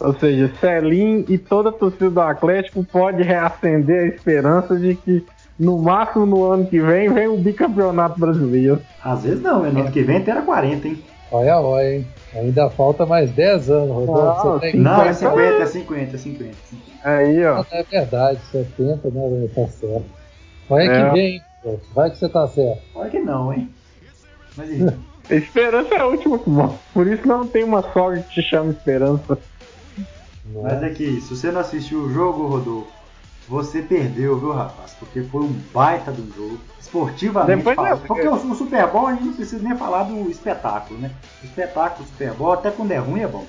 Ou 0.00 0.12
seja, 0.14 0.52
Celim 0.60 1.24
e 1.28 1.38
toda 1.38 1.68
a 1.68 1.72
torcida 1.72 2.10
do 2.10 2.20
Atlético 2.20 2.84
pode 2.84 3.22
reacender 3.22 4.02
a 4.02 4.06
esperança 4.14 4.76
de 4.76 4.96
que 4.96 5.24
no 5.58 5.78
máximo 5.78 6.26
no 6.26 6.44
ano 6.50 6.66
que 6.66 6.80
vem 6.80 7.12
vem 7.12 7.28
o 7.28 7.36
bicampeonato 7.36 8.18
brasileiro. 8.18 8.80
Às 9.02 9.22
vezes 9.22 9.42
não, 9.42 9.62
no 9.62 9.80
ano 9.80 9.90
que 9.92 10.02
vem 10.02 10.18
até 10.18 10.30
era 10.32 10.42
40, 10.42 10.88
hein? 10.88 11.02
Olha, 11.30 11.58
olha, 11.60 11.96
hein? 11.96 12.06
Ainda 12.34 12.68
falta 12.70 13.06
mais 13.06 13.30
10 13.30 13.70
anos, 13.70 13.90
Rodolfo. 13.90 14.60
Tem 14.60 14.76
Não, 14.76 15.02
é 15.02 15.12
50. 15.12 15.32
50, 15.32 15.62
é 15.62 15.66
50, 15.66 16.14
é 16.14 16.18
50. 16.18 16.54
50. 16.70 16.82
Aí, 17.04 17.44
ó. 17.46 17.64
É 17.70 17.82
verdade, 17.82 18.40
70, 18.50 19.08
né? 19.10 19.48
Tá 19.54 19.66
certo. 19.68 20.04
Olha 20.68 20.82
É. 20.82 21.08
que 21.08 21.14
vem, 21.14 21.42
vai 21.94 22.10
que 22.10 22.18
você 22.18 22.28
tá 22.28 22.46
certo. 22.48 22.82
Olha 22.94 23.10
que 23.10 23.18
não, 23.18 23.52
hein? 23.52 23.68
Mas. 24.56 24.70
A 25.30 25.34
esperança 25.34 25.94
é 25.94 25.98
a 26.00 26.06
última 26.06 26.38
que 26.38 26.50
morre. 26.50 26.76
Por 26.92 27.06
isso 27.06 27.26
não 27.26 27.46
tem 27.46 27.64
uma 27.64 27.82
sogra 27.92 28.20
que 28.20 28.34
te 28.34 28.42
chama 28.42 28.70
esperança. 28.70 29.38
Mas 30.62 30.82
é? 30.82 30.86
aqui, 30.86 31.20
se 31.20 31.34
você 31.34 31.50
não 31.50 31.60
assistiu 31.60 32.00
o 32.00 32.12
jogo, 32.12 32.46
Rodolfo, 32.46 32.88
você 33.48 33.82
perdeu, 33.82 34.38
viu, 34.38 34.52
rapaz? 34.52 34.92
Porque 34.98 35.22
foi 35.22 35.42
um 35.42 35.52
baita 35.72 36.10
do 36.12 36.24
jogo. 36.34 36.58
Esportivamente 36.80 37.58
Depois 37.58 37.76
falando. 37.76 37.92
eu- 38.00 38.06
Porque 38.06 38.28
o, 38.28 38.34
o 38.34 38.54
Super 38.54 38.86
Bowl 38.90 39.06
a 39.06 39.14
gente 39.14 39.24
não 39.24 39.32
precisa 39.32 39.62
nem 39.62 39.76
falar 39.76 40.04
do 40.04 40.30
espetáculo, 40.30 41.00
né? 41.00 41.10
O 41.42 41.46
espetáculo 41.46 42.04
do 42.04 42.10
Super 42.10 42.32
Bowl, 42.34 42.52
até 42.52 42.70
quando 42.70 42.90
é 42.92 42.98
ruim, 42.98 43.20
é 43.20 43.28
bom. 43.28 43.46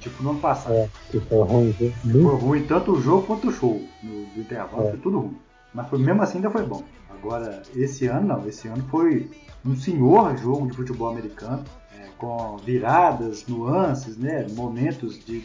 Tipo 0.00 0.22
no 0.22 0.30
ano 0.30 0.40
passado. 0.40 0.74
É, 0.74 0.88
que 1.10 1.20
foi 1.20 1.42
ruim, 1.46 1.70
viu? 1.78 1.92
Foi 2.30 2.40
ruim 2.40 2.64
tanto 2.64 2.92
o 2.92 3.00
jogo 3.00 3.22
quanto 3.26 3.48
o 3.48 3.52
show. 3.52 3.80
No, 4.02 4.24
do 4.26 4.40
intervalo 4.40 4.86
É. 4.88 4.90
foi 4.90 4.98
tudo 4.98 5.20
ruim. 5.20 5.36
Mas 5.72 5.88
foi, 5.88 5.98
mesmo 6.00 6.22
assim 6.22 6.38
ainda 6.38 6.50
foi 6.50 6.64
bom. 6.66 6.82
Agora, 7.08 7.62
esse 7.76 8.06
ano 8.08 8.26
não. 8.26 8.48
Esse 8.48 8.66
ano 8.68 8.84
foi 8.90 9.30
um 9.64 9.76
senhor 9.76 10.36
jogo 10.36 10.66
de 10.66 10.76
futebol 10.76 11.08
americano. 11.08 11.62
é, 11.96 12.06
com 12.18 12.56
viradas, 12.56 13.46
nuances, 13.46 14.16
né? 14.16 14.46
Momentos 14.56 15.24
de 15.24 15.44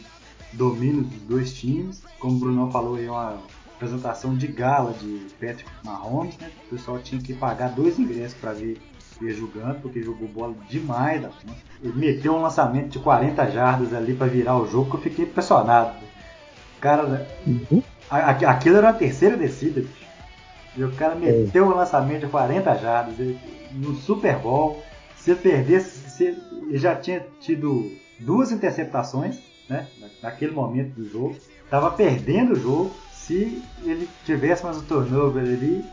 domínio 0.52 1.04
dos 1.04 1.20
dois 1.22 1.52
times. 1.54 2.02
Como 2.18 2.36
o 2.36 2.38
Bruno 2.40 2.70
falou 2.72 2.96
aí, 2.96 3.08
uma 3.08 3.36
apresentação 3.78 4.34
de 4.36 4.48
gala 4.48 4.92
de 4.92 5.26
Patrick 5.40 5.70
Mahomes, 5.84 6.36
né? 6.38 6.50
O 6.66 6.70
pessoal 6.74 6.98
tinha 6.98 7.20
que 7.22 7.32
pagar 7.32 7.68
dois 7.70 7.98
ingressos 7.98 8.34
para 8.38 8.52
ver 8.52 8.76
ele 9.20 9.32
jogando, 9.34 9.80
porque 9.80 10.02
jogou 10.02 10.28
bola 10.28 10.54
demais 10.68 11.22
da 11.22 11.28
conta. 11.28 11.58
Ele 11.82 11.92
meteu 11.96 12.34
um 12.34 12.42
lançamento 12.42 12.88
de 12.90 12.98
40 12.98 13.50
jardas 13.50 13.94
ali 13.94 14.14
para 14.14 14.26
virar 14.26 14.56
o 14.58 14.68
jogo 14.68 14.90
que 14.90 14.96
eu 14.96 15.00
fiquei 15.00 15.24
impressionado. 15.24 15.94
Cara, 16.80 17.26
a- 18.10 18.16
a- 18.18 18.50
aquilo 18.50 18.76
era 18.76 18.90
a 18.90 18.92
terceira 18.92 19.36
descida, 19.36 19.80
bicho. 19.80 20.08
E 20.76 20.84
o 20.84 20.92
cara 20.92 21.14
meteu 21.14 21.64
um 21.66 21.74
lançamento 21.74 22.20
de 22.26 22.26
40 22.28 22.74
jardas 22.76 23.14
no 23.72 23.94
Super 23.96 24.36
Bowl. 24.38 24.82
Se 25.16 25.34
perdesse, 25.34 26.08
se 26.10 26.24
ele 26.24 26.78
já 26.78 26.94
tinha 26.94 27.24
tido 27.40 27.90
duas 28.20 28.52
interceptações, 28.52 29.38
né? 29.68 29.86
na- 30.00 30.08
Naquele 30.30 30.52
momento 30.52 30.94
do 30.94 31.08
jogo. 31.08 31.36
Tava 31.70 31.90
perdendo 31.92 32.52
o 32.52 32.56
jogo. 32.56 32.90
Se 33.28 33.62
ele 33.84 34.08
tivesse 34.24 34.64
mais 34.64 34.78
um 34.78 34.82
turnover 34.82 35.42
ali, 35.44 35.84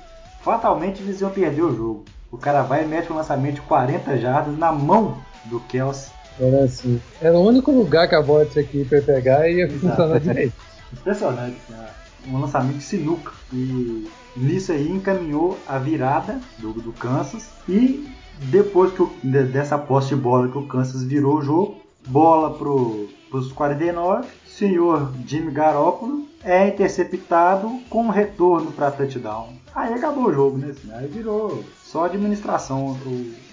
fatalmente 0.41 1.01
eles 1.03 1.19
iam 1.21 1.29
perder 1.29 1.61
o 1.63 1.75
jogo. 1.75 2.05
O 2.31 2.37
cara 2.37 2.63
vai 2.63 2.83
e 2.83 2.87
mete 2.87 3.11
um 3.11 3.15
lançamento 3.15 3.55
de 3.55 3.61
40 3.61 4.17
jardas 4.17 4.57
na 4.57 4.71
mão 4.71 5.17
do 5.45 5.59
Kelsey. 5.59 6.11
Era 6.39 6.63
assim. 6.63 6.99
Era 7.21 7.37
o 7.37 7.45
único 7.45 7.71
lugar 7.71 8.07
que 8.09 8.15
a 8.15 8.21
bola 8.21 8.45
tinha 8.45 8.63
que 8.63 8.79
ir 8.79 8.87
pra 8.87 9.01
pegar 9.01 9.49
e 9.49 9.57
ia 9.57 9.69
funcionar 9.69 10.19
direito. 10.19 10.53
Impressionante, 10.91 11.57
né? 11.69 11.87
um 12.27 12.39
lançamento 12.41 12.77
de 12.77 12.83
sinuca. 12.83 13.31
E 13.53 14.09
nisso 14.35 14.71
aí 14.71 14.89
encaminhou 14.89 15.57
a 15.67 15.77
virada 15.77 16.39
do, 16.57 16.73
do 16.73 16.91
Kansas. 16.93 17.49
E 17.69 18.09
depois 18.49 18.91
que 18.93 19.01
o- 19.03 19.11
de- 19.23 19.43
dessa 19.43 19.77
posse 19.77 20.09
de 20.09 20.15
bola 20.15 20.47
que 20.49 20.57
o 20.57 20.65
Kansas 20.67 21.03
virou 21.03 21.37
o 21.37 21.41
jogo, 21.41 21.75
bola 22.07 22.57
pro, 22.57 23.07
pros 23.35 23.51
49, 23.51 24.29
senhor 24.45 25.11
Jimmy 25.27 25.51
Garoppolo 25.51 26.25
é 26.41 26.69
interceptado 26.69 27.81
com 27.89 28.07
retorno 28.07 28.71
para 28.71 28.91
touchdown. 28.91 29.49
Aí 29.73 29.93
acabou 29.93 30.27
o 30.27 30.33
jogo, 30.33 30.57
né? 30.57 30.73
Aí 30.93 31.07
virou 31.07 31.61
só 31.83 32.05
administração. 32.05 32.97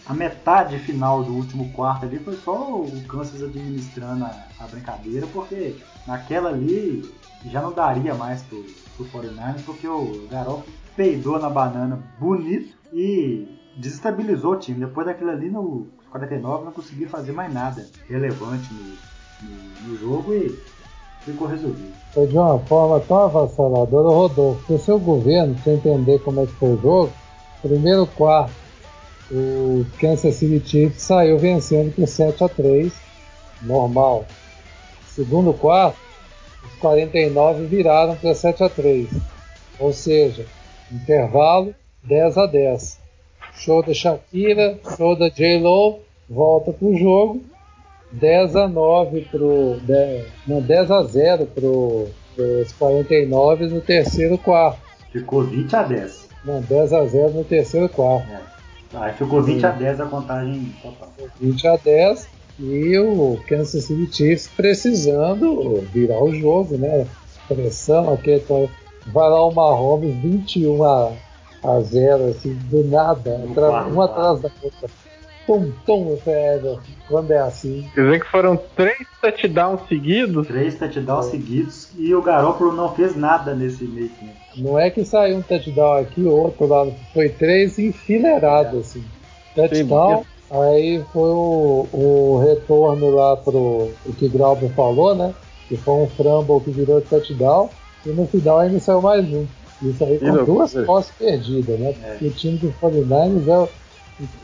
A 0.07 0.15
metade 0.15 0.79
final 0.79 1.25
do 1.25 1.33
último 1.33 1.73
quarto 1.73 2.07
ali 2.07 2.21
foi 2.21 2.37
só 2.37 2.55
o 2.55 2.89
Kansas 3.09 3.43
administrando 3.43 4.25
a, 4.25 4.47
a 4.61 4.69
brincadeira, 4.69 5.27
porque 5.33 5.75
naquela 6.07 6.51
ali 6.51 7.13
já 7.47 7.61
não 7.61 7.73
daria 7.73 8.15
mais 8.15 8.41
pro, 8.43 8.65
pro 8.97 9.05
49 9.07 9.63
porque 9.65 9.89
o 9.89 10.29
Garoppolo 10.31 10.65
peidou 10.95 11.41
na 11.41 11.51
banana 11.51 12.01
bonito 12.21 12.73
e 12.93 13.49
desestabilizou 13.77 14.53
o 14.53 14.59
time. 14.59 14.79
Depois 14.79 15.09
daquilo 15.09 15.31
ali, 15.31 15.51
no 15.51 15.89
49 16.13 16.67
não 16.67 16.73
conseguiu 16.73 17.09
fazer 17.09 17.33
mais 17.33 17.53
nada 17.53 17.85
relevante 18.09 18.73
no, 18.73 19.12
no, 19.43 19.97
jogo 19.97 20.35
e 20.35 20.59
ficou 21.21 21.49
resolvido. 21.49 21.93
Foi 22.13 22.27
de 22.27 22.35
uma 22.37 22.59
forma 22.61 23.01
tão 23.01 23.19
avassaladora, 23.25 24.09
Rodolfo, 24.09 24.75
o 24.75 24.79
seu 24.79 24.99
governo, 24.99 25.55
para 25.63 25.73
entender 25.73 26.19
como 26.21 26.41
é 26.41 26.47
que 26.47 26.53
foi 26.53 26.71
o 26.71 26.81
jogo, 26.81 27.13
primeiro 27.61 28.07
quarto, 28.07 28.53
o 29.31 29.87
Kansas 29.99 30.35
City 30.35 30.69
Chiefs 30.69 31.03
saiu 31.03 31.39
vencendo 31.39 31.95
por 31.95 32.07
7 32.07 32.45
a 32.45 32.49
3 32.49 32.93
normal. 33.63 34.27
Segundo 35.09 35.55
quarto, 35.55 35.97
os 36.65 36.75
49 36.81 37.67
viraram 37.67 38.15
para 38.17 38.35
7 38.35 38.65
a 38.65 38.69
3 38.69 39.09
ou 39.83 39.93
seja, 39.93 40.47
intervalo 40.91 41.75
10 42.05 42.39
a 42.39 42.47
10 42.47 43.01
Show 43.55 43.83
da 43.83 43.93
Shakira, 43.93 44.79
show 44.97 45.15
da 45.15 45.29
J-Lo, 45.29 46.01
volta 46.29 46.73
pro 46.73 46.97
jogo. 46.97 47.43
10 48.13 48.57
a 48.57 48.69
9 48.69 49.23
pro. 49.31 49.77
10, 49.83 50.27
não, 50.47 50.61
10 50.61 50.91
a 50.91 51.03
0 51.03 51.47
pro, 51.47 52.09
os 52.37 52.73
49 52.73 53.67
no 53.67 53.81
terceiro 53.81 54.39
quarto. 54.39 54.81
Ficou 55.11 55.45
20 55.45 55.77
a 55.77 55.83
10. 55.83 56.29
Não, 56.45 56.61
10 56.61 56.93
a 56.93 57.05
0 57.07 57.31
no 57.31 57.45
terceiro 57.45 57.89
quarto. 57.89 58.29
É. 58.31 58.41
Aí 58.95 59.13
ficou 59.15 59.43
20 59.43 59.61
Sim. 59.61 59.67
a 59.67 59.71
10 59.71 60.01
a 60.01 60.07
contagem 60.07 60.75
total. 60.83 61.13
20 61.41 61.69
a 61.69 61.77
10 61.77 62.29
e 62.61 62.99
o 62.99 63.39
Kansas 63.49 63.85
City 63.85 64.15
Chiefs 64.15 64.49
precisando 64.49 65.81
virar 65.93 66.23
o 66.23 66.35
jogo, 66.35 66.77
né? 66.77 67.07
Pressão, 67.49 68.13
aqui, 68.13 68.43
vai 69.07 69.29
lá 69.29 69.47
o 69.47 69.53
Mahomes 69.53 70.15
21 70.23 70.85
a 70.85 71.13
a 71.63 71.81
zero, 71.81 72.31
assim, 72.31 72.55
do 72.55 72.83
nada, 72.85 73.37
uma 73.87 74.07
atrás 74.07 74.41
da 74.41 74.51
outra. 74.63 74.91
Tum, 75.53 75.71
tum, 75.85 76.17
velho, 76.25 76.81
quando 77.09 77.31
é 77.31 77.39
assim. 77.39 77.87
Quer 77.95 78.05
dizer 78.05 78.21
que 78.21 78.31
foram 78.31 78.59
três 78.75 79.07
touchdowns 79.21 79.87
seguidos? 79.87 80.47
Três 80.47 80.79
touchdowns 80.79 81.27
é. 81.27 81.31
seguidos 81.31 81.91
e 81.99 82.15
o 82.15 82.23
Garoppolo 82.23 82.73
não 82.73 82.95
fez 82.95 83.15
nada 83.15 83.55
nesse 83.55 83.85
meio 83.85 84.09
tempo. 84.09 84.33
Não 84.57 84.79
é 84.79 84.89
que 84.89 85.05
saiu 85.05 85.37
um 85.37 85.43
touchdown 85.43 85.99
aqui, 85.99 86.23
outro 86.25 86.67
lá, 86.67 86.87
foi 87.13 87.29
três 87.29 87.79
enfileirados, 87.79 88.75
é. 88.75 88.79
assim. 88.79 89.05
Touchdown, 89.55 90.25
Sim, 90.25 90.57
aí 90.57 91.05
foi 91.13 91.31
o, 91.31 91.87
o 91.93 92.43
retorno 92.43 93.11
lá 93.11 93.37
pro 93.37 93.91
o 94.07 94.13
que 94.17 94.29
Grauber 94.29 94.71
falou, 94.71 95.15
né? 95.15 95.35
Que 95.69 95.77
foi 95.77 95.95
um 95.95 96.07
fumble 96.09 96.61
que 96.65 96.71
virou 96.71 97.03
touchdown, 97.03 97.69
e 98.07 98.09
no 98.09 98.27
final 98.27 98.59
ainda 98.59 98.81
saiu 98.81 99.03
mais 99.03 99.23
um. 99.31 99.47
Isso 99.83 100.03
aí 100.03 100.19
com 100.19 100.45
duas 100.45 100.73
posses 100.87 101.13
perdidas, 101.19 101.79
né? 101.79 101.95
É. 102.03 102.11
Porque 102.13 102.27
o 102.27 102.31
time 102.31 102.57
do 102.57 102.73
49ers 102.81 103.49
é 103.49 103.69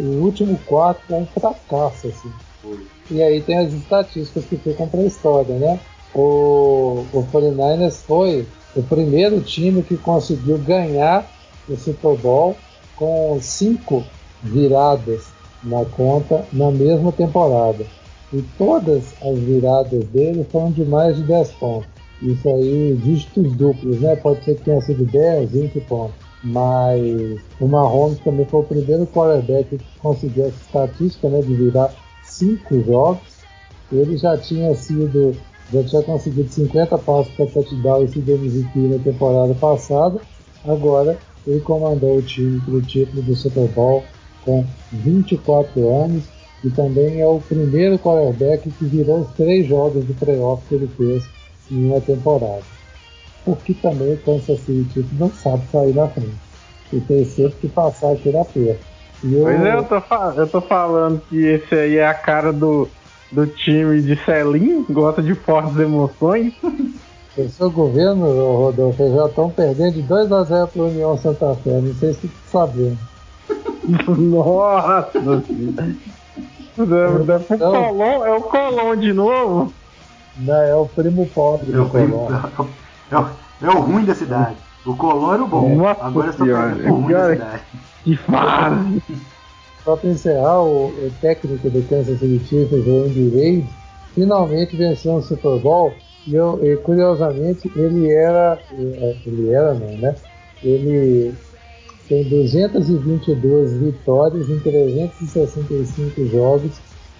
o, 0.01 0.05
último 0.23 0.59
quarto 0.67 1.03
é 1.11 1.17
um 1.17 1.27
fracasso, 1.27 2.09
assim. 2.09 2.33
E 3.11 3.23
aí 3.23 3.41
tem 3.41 3.59
as 3.59 3.73
estatísticas 3.73 4.45
que 4.45 4.57
ficam 4.57 4.89
para 4.89 5.01
a 5.01 5.05
história, 5.05 5.55
né? 5.57 5.81
O, 6.15 7.05
o 7.13 7.27
49ers 7.33 8.03
foi 8.07 8.47
o 8.75 8.83
primeiro 8.83 9.41
time 9.41 9.83
que 9.83 9.97
conseguiu 9.97 10.59
ganhar 10.59 11.31
o 11.69 11.77
Super 11.77 12.17
Bowl 12.17 12.57
com 12.97 13.39
cinco 13.41 14.05
viradas 14.43 15.27
na 15.63 15.85
conta 15.85 16.45
na 16.53 16.71
mesma 16.71 17.13
temporada. 17.13 17.87
E 18.33 18.43
todas 18.59 19.15
as 19.23 19.39
viradas 19.39 20.05
dele 20.07 20.47
foram 20.51 20.71
de 20.71 20.85
mais 20.85 21.17
de 21.17 21.23
10 21.23 21.53
pontos. 21.53 21.89
Isso 22.21 22.49
aí, 22.49 22.99
dígitos 23.03 23.53
duplos, 23.55 24.01
né? 24.01 24.17
Pode 24.17 24.45
ser 24.45 24.57
que 24.57 24.65
tenha 24.65 24.81
sido 24.83 25.05
10, 25.05 25.51
20 25.51 25.81
pontos. 25.81 26.28
Mas 26.43 27.41
o 27.61 27.67
Mahomes 27.67 28.19
também 28.21 28.47
foi 28.47 28.61
o 28.61 28.65
primeiro 28.65 29.07
quarterback 29.07 29.77
que 29.77 29.99
conseguiu 29.99 30.47
essa 30.47 30.57
estatística, 30.57 31.29
né? 31.29 31.41
De 31.41 31.55
virar 31.55 31.93
5 32.23 32.83
jogos. 32.83 33.39
Ele 33.91 34.17
já 34.17 34.37
tinha 34.37 34.75
sido, 34.75 35.35
já 35.73 35.83
tinha 35.83 36.03
conseguido 36.03 36.49
50 36.49 36.99
passos 36.99 37.33
para 37.35 37.47
touchdown 37.47 38.05
e 38.05 38.09
sido 38.09 38.31
MVP 38.31 38.79
na 38.79 38.99
temporada 38.99 39.55
passada. 39.55 40.21
Agora 40.65 41.19
ele 41.47 41.61
comandou 41.61 42.19
o 42.19 42.23
time 42.23 42.61
para 42.61 42.75
o 42.75 42.83
título 42.83 43.23
do 43.23 43.35
Super 43.35 43.69
Bowl 43.69 44.05
com 44.45 44.65
24 44.93 46.05
anos 46.05 46.25
e 46.65 46.71
também 46.71 47.21
é 47.21 47.27
o 47.27 47.41
primeiro 47.41 47.99
quarterback 47.99 48.71
que 48.71 48.85
virou 48.85 49.21
os 49.21 49.31
três 49.33 49.67
jogos 49.67 50.07
de 50.07 50.13
playoff 50.13 50.63
que 50.69 50.75
ele 50.75 50.89
fez 50.89 51.25
em 51.71 51.87
uma 51.87 52.01
temporada. 52.01 52.78
Porque 53.55 53.75
também 53.75 54.15
o 54.15 54.19
Kansas 54.19 54.61
City 54.61 55.07
não 55.13 55.31
sabe 55.31 55.63
sair 55.73 55.95
na 55.95 56.07
frente. 56.09 56.37
E 56.93 57.01
tem 57.01 57.25
sempre 57.25 57.57
que 57.61 57.69
passar 57.69 58.13
aqui 58.13 58.31
na 58.31 58.45
perto. 58.45 58.81
Eu... 59.25 59.43
Pois 59.43 59.63
é, 59.63 59.75
eu 59.75 59.85
tô, 59.85 60.03
eu 60.37 60.47
tô 60.47 60.61
falando 60.61 61.23
que 61.29 61.37
esse 61.45 61.75
aí 61.75 61.97
é 61.97 62.07
a 62.07 62.15
cara 62.15 62.53
do, 62.53 62.89
do 63.33 63.47
time 63.47 64.03
de 64.03 64.17
Celim, 64.25 64.85
gosta 64.91 65.23
de 65.23 65.35
fortes 65.35 65.79
emoções. 65.79 66.53
O 67.37 67.49
seu 67.51 67.71
governo, 67.71 68.27
Rodolfo, 68.57 69.15
já 69.15 69.27
estão 69.27 69.49
perdendo 69.49 69.93
de 69.93 70.03
2 70.03 70.33
a 70.33 70.43
0 70.43 70.67
para 70.67 70.83
União 70.83 71.17
Santa 71.17 71.55
Fé. 71.63 71.71
Não 71.81 71.95
sei 71.95 72.13
se 72.13 72.27
você 72.27 72.29
sabendo. 72.51 72.99
Nossa! 74.19 75.21
Deve, 76.77 77.25
deve 77.25 77.45
então, 77.49 77.73
Colom, 77.73 78.27
é 78.27 78.37
o 78.37 78.41
Colom 78.41 78.97
de 78.97 79.13
novo? 79.13 79.73
Não, 80.37 80.63
é 80.63 80.75
o 80.75 80.87
primo 80.87 81.27
pobre 81.33 81.73
é 81.73 81.79
o 81.79 81.89
primo, 81.89 82.29
é, 83.11 83.19
o, 83.19 83.27
é 83.63 83.71
o 83.71 83.81
ruim 83.81 84.05
da 84.05 84.15
cidade. 84.15 84.57
O 84.85 84.97
Colón 84.97 85.35
era 85.35 85.45
o 85.45 85.49
bom. 85.49 85.77
Nossa 85.77 86.05
Agora 86.05 86.31
estou 86.31 86.47
pegando 86.47 86.89
o 86.89 87.01
ruim 87.01 87.13
da 87.13 87.31
cidade. 87.31 87.63
Que 88.05 88.17
fase! 88.17 89.03
Só 89.85 89.97
para 89.97 90.11
encerrar, 90.11 90.63
o, 90.63 90.89
o, 90.89 91.13
técnico 91.21 91.71
do 91.71 91.83
Kansas 91.89 92.19
City 92.19 92.45
Chiefs, 92.47 92.87
o 92.87 93.05
Andy 93.05 93.29
Reid, 93.31 93.69
finalmente 94.15 94.77
venceu 94.77 95.15
um 95.15 95.23
Super 95.23 95.59
Bowl 95.61 95.93
e, 96.27 96.35
eu, 96.35 96.61
e, 96.63 96.77
curiosamente 96.79 97.71
ele 97.75 98.11
era, 98.13 98.59
é, 98.71 99.17
ele 99.25 99.51
era 99.51 99.75
não, 99.75 99.97
né? 99.97 100.15
Ele 100.63 101.35
tem 102.09 102.29
222 102.29 103.73
vitórias 103.75 104.49
em 104.49 104.59
365 104.59 106.27
jogos 106.27 106.73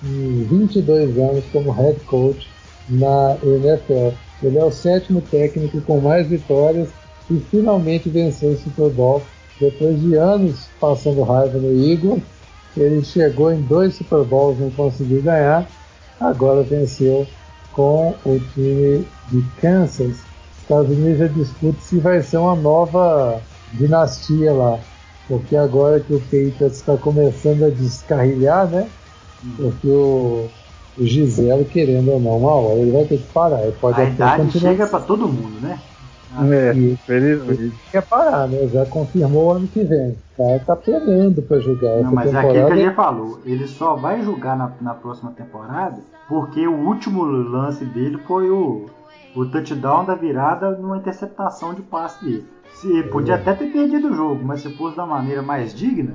e 0.03 0.47
22 0.51 1.19
anos 1.19 1.45
como 1.53 1.71
head 1.71 1.99
coach 2.01 2.49
na 2.89 3.37
NFL. 3.43 4.15
Ele 4.43 4.59
é 4.59 4.65
o 4.65 4.71
sétimo 4.71 5.21
técnico 5.21 5.81
com 5.81 6.01
mais 6.01 6.27
vitórias 6.27 6.89
e 7.31 7.39
finalmente 7.51 8.09
venceu 8.09 8.51
o 8.51 8.59
Super 8.59 8.91
Bowl. 8.91 9.23
Depois 9.61 10.01
de 10.01 10.15
anos 10.15 10.69
passando 10.81 11.23
raiva 11.23 11.59
no 11.59 11.73
Eagles, 11.85 12.23
ele 12.77 13.05
chegou 13.05 13.53
em 13.53 13.61
dois 13.63 13.95
Super 13.95 14.25
Bowls, 14.25 14.59
não 14.61 14.71
conseguiu 14.71 15.21
ganhar. 15.23 15.69
Agora 16.21 16.63
venceu 16.63 17.27
com 17.73 18.15
o 18.25 18.41
time 18.55 19.05
de 19.31 19.43
Kansas. 19.61 20.17
Estados 20.63 20.91
Unidos 20.91 21.19
já 21.19 21.27
discute 21.29 21.83
se 21.83 21.99
vai 21.99 22.23
ser 22.23 22.37
uma 22.37 22.55
nova 22.55 23.41
dinastia 23.73 24.53
lá. 24.53 24.79
Porque 25.27 25.57
agora 25.57 26.01
que 26.01 26.15
o 26.15 26.21
Patriots 26.21 26.79
está 26.79 26.97
começando 26.97 27.65
a 27.65 27.71
descarrilhar, 27.71 28.67
né? 28.69 28.89
Porque 29.57 29.89
o, 29.89 30.49
o 30.99 31.07
Giselo, 31.07 31.65
querendo 31.65 32.11
ou 32.11 32.21
não, 32.21 32.39
uma 32.39 32.53
hora 32.53 32.79
ele 32.79 32.91
vai 32.91 33.05
ter 33.05 33.19
que 33.19 33.33
parar. 33.33 33.63
Ele 33.63 33.77
pode 33.81 34.01
a 34.01 34.05
idade 34.05 34.59
chega 34.59 34.87
para 34.87 35.01
todo 35.01 35.29
mundo, 35.29 35.61
né? 35.61 35.79
É, 36.41 36.71
Ele 36.71 37.73
quer 37.91 38.03
parar, 38.03 38.47
né? 38.47 38.69
Já 38.69 38.85
confirmou 38.87 39.53
ano 39.53 39.67
que 39.67 39.83
vem. 39.83 40.11
O 40.11 40.37
cara 40.37 40.59
tá 40.61 40.77
penando 40.77 41.41
para 41.43 41.59
jogar. 41.59 42.03
Não, 42.03 42.13
mas 42.13 42.27
temporada... 42.27 42.49
é 42.49 42.51
aquilo 42.51 42.67
que 42.67 42.73
a 42.73 42.85
gente 42.85 42.95
falou. 42.95 43.41
Ele 43.45 43.67
só 43.67 43.97
vai 43.97 44.23
jogar 44.23 44.57
na, 44.57 44.73
na 44.81 44.95
próxima 44.95 45.33
temporada 45.33 45.99
porque 46.29 46.67
o 46.67 46.87
último 46.87 47.23
lance 47.25 47.85
dele 47.87 48.19
foi 48.27 48.51
o, 48.51 48.87
o 49.35 49.47
touchdown 49.47 50.05
da 50.05 50.15
virada 50.15 50.73
numa 50.73 50.99
interceptação 50.99 51.73
de 51.73 51.83
passe 51.83 52.23
dele. 52.23 52.47
Se, 52.75 53.03
podia 53.05 53.35
é. 53.35 53.39
até 53.39 53.55
ter 53.55 53.73
perdido 53.73 54.11
o 54.11 54.15
jogo, 54.15 54.45
mas 54.45 54.61
se 54.61 54.77
fosse 54.77 54.97
da 54.97 55.07
maneira 55.07 55.41
mais 55.41 55.75
digna, 55.75 56.15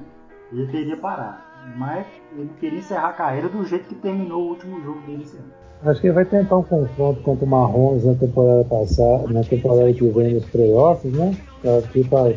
ele 0.52 0.68
teria 0.68 0.96
parado. 0.96 1.42
Mas 1.76 2.06
ele 2.38 2.50
queria 2.60 2.80
encerrar 2.80 3.10
a 3.10 3.14
carreira 3.14 3.50
do 3.50 3.66
jeito 3.66 3.88
que 3.88 3.96
terminou 3.96 4.44
o 4.44 4.50
último 4.50 4.82
jogo 4.82 5.02
dele 5.02 5.24
esse 5.24 5.38
ano. 5.38 5.64
Acho 5.86 6.00
que 6.00 6.08
ele 6.08 6.14
vai 6.14 6.26
tentar 6.26 6.58
um 6.58 6.64
confronto 6.64 7.22
contra 7.22 7.46
o 7.46 7.48
Marrons 7.48 8.06
na 8.06 8.14
temporada 8.14 8.64
passada, 8.64 9.28
na 9.28 9.44
temporada 9.44 9.92
que 9.94 10.08
vem 10.08 10.36
nos 10.36 10.46
playoffs, 10.46 11.12
né? 11.12 11.36
Eu 11.64 11.82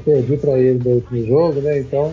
perdi 0.04 0.36
para 0.36 0.58
ele 0.58 0.82
no 0.82 0.96
último 0.96 1.26
jogo, 1.26 1.60
né? 1.60 1.78
Então 1.78 2.12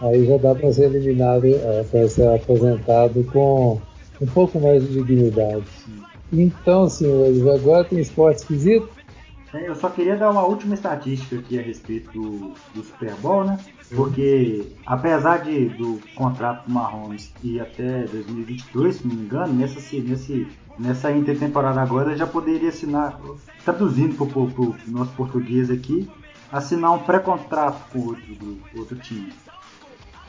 aí 0.00 0.24
já 0.26 0.36
dá 0.38 0.54
para 0.54 0.72
ser 0.72 0.84
eliminado, 0.84 1.46
é, 1.46 1.84
para 1.90 2.08
ser 2.08 2.28
aposentado 2.28 3.24
com 3.24 3.80
um 4.20 4.26
pouco 4.26 4.60
mais 4.60 4.86
de 4.86 4.94
dignidade. 4.94 5.64
Então, 6.32 6.88
senhores, 6.88 7.44
agora 7.46 7.84
tem 7.84 7.98
esporte 7.98 8.38
esquisito? 8.38 8.88
Eu 9.52 9.74
só 9.74 9.88
queria 9.88 10.16
dar 10.16 10.30
uma 10.30 10.44
última 10.44 10.74
estatística 10.74 11.36
aqui 11.36 11.58
a 11.58 11.62
respeito 11.62 12.12
do, 12.12 12.52
do 12.72 12.82
Super 12.84 13.14
Bowl, 13.16 13.44
né? 13.44 13.58
Porque 13.94 14.72
apesar 14.86 15.38
de, 15.38 15.68
do 15.70 16.00
contrato 16.14 16.66
do 16.66 16.72
Mahomes 16.72 17.32
ir 17.42 17.60
até 17.60 18.04
2022, 18.04 18.96
se 18.96 19.06
não 19.06 19.14
me 19.14 19.22
engano, 19.22 19.52
nessa, 19.52 19.80
nesse, 19.96 20.46
nessa 20.78 21.10
intertemporada 21.12 21.80
agora 21.80 22.16
já 22.16 22.26
poderia 22.26 22.68
assinar, 22.68 23.20
traduzindo 23.64 24.14
para 24.14 24.38
o 24.38 24.74
nosso 24.86 25.12
português 25.12 25.70
aqui, 25.70 26.08
assinar 26.52 26.92
um 26.92 26.98
pré-contrato 27.00 27.90
com 27.92 27.98
outro, 28.00 28.58
outro 28.76 28.98
time. 28.98 29.32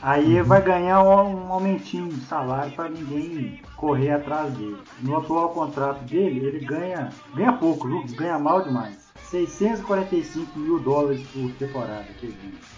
Aí 0.02 0.40
uhum. 0.40 0.44
vai 0.44 0.60
ganhar 0.60 1.00
um 1.00 1.52
aumentinho 1.52 2.08
de 2.08 2.24
salário 2.24 2.72
para 2.72 2.88
ninguém 2.88 3.60
correr 3.76 4.10
atrás 4.10 4.52
dele. 4.52 4.78
No 5.00 5.16
atual 5.16 5.50
contrato 5.50 6.02
dele, 6.04 6.44
ele 6.44 6.64
ganha, 6.64 7.10
ganha 7.32 7.52
pouco, 7.52 7.86
viu? 7.86 8.04
ganha 8.16 8.36
mal 8.36 8.64
demais. 8.64 9.01
645 9.32 10.58
mil 10.58 10.78
dólares 10.78 11.22
por 11.32 11.50
temporada. 11.52 12.04
Que 12.20 12.34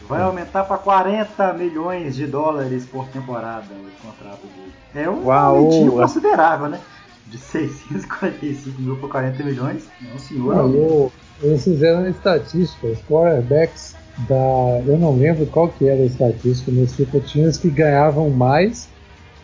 vai 0.08 0.22
aumentar 0.22 0.62
para 0.64 0.78
40 0.78 1.52
milhões 1.54 2.14
de 2.14 2.26
dólares 2.26 2.86
por 2.86 3.08
temporada 3.08 3.66
o 3.74 4.06
contrato 4.06 4.42
dele. 4.46 4.72
É 4.94 5.10
um 5.10 5.30
aumentinho 5.30 5.92
considerável, 5.92 6.68
né? 6.68 6.80
De 7.26 7.38
645 7.38 8.80
mil 8.80 8.96
para 8.96 9.08
40 9.08 9.42
milhões. 9.42 9.88
Não, 10.00 10.18
senhor. 10.18 10.54
Não, 10.54 11.12
eles 11.42 11.64
fizeram 11.64 12.08
estatística, 12.08 12.86
os 12.86 13.00
quarterbacks 13.00 13.96
da. 14.28 14.80
Eu 14.86 14.96
não 14.96 15.16
lembro 15.16 15.46
qual 15.46 15.68
que 15.68 15.88
era 15.88 16.00
a 16.00 16.06
estatística, 16.06 16.70
mas 16.72 16.94
tipo, 16.94 17.18
tinha 17.20 17.48
os 17.48 17.56
que 17.56 17.68
ganhavam 17.68 18.30
mais 18.30 18.88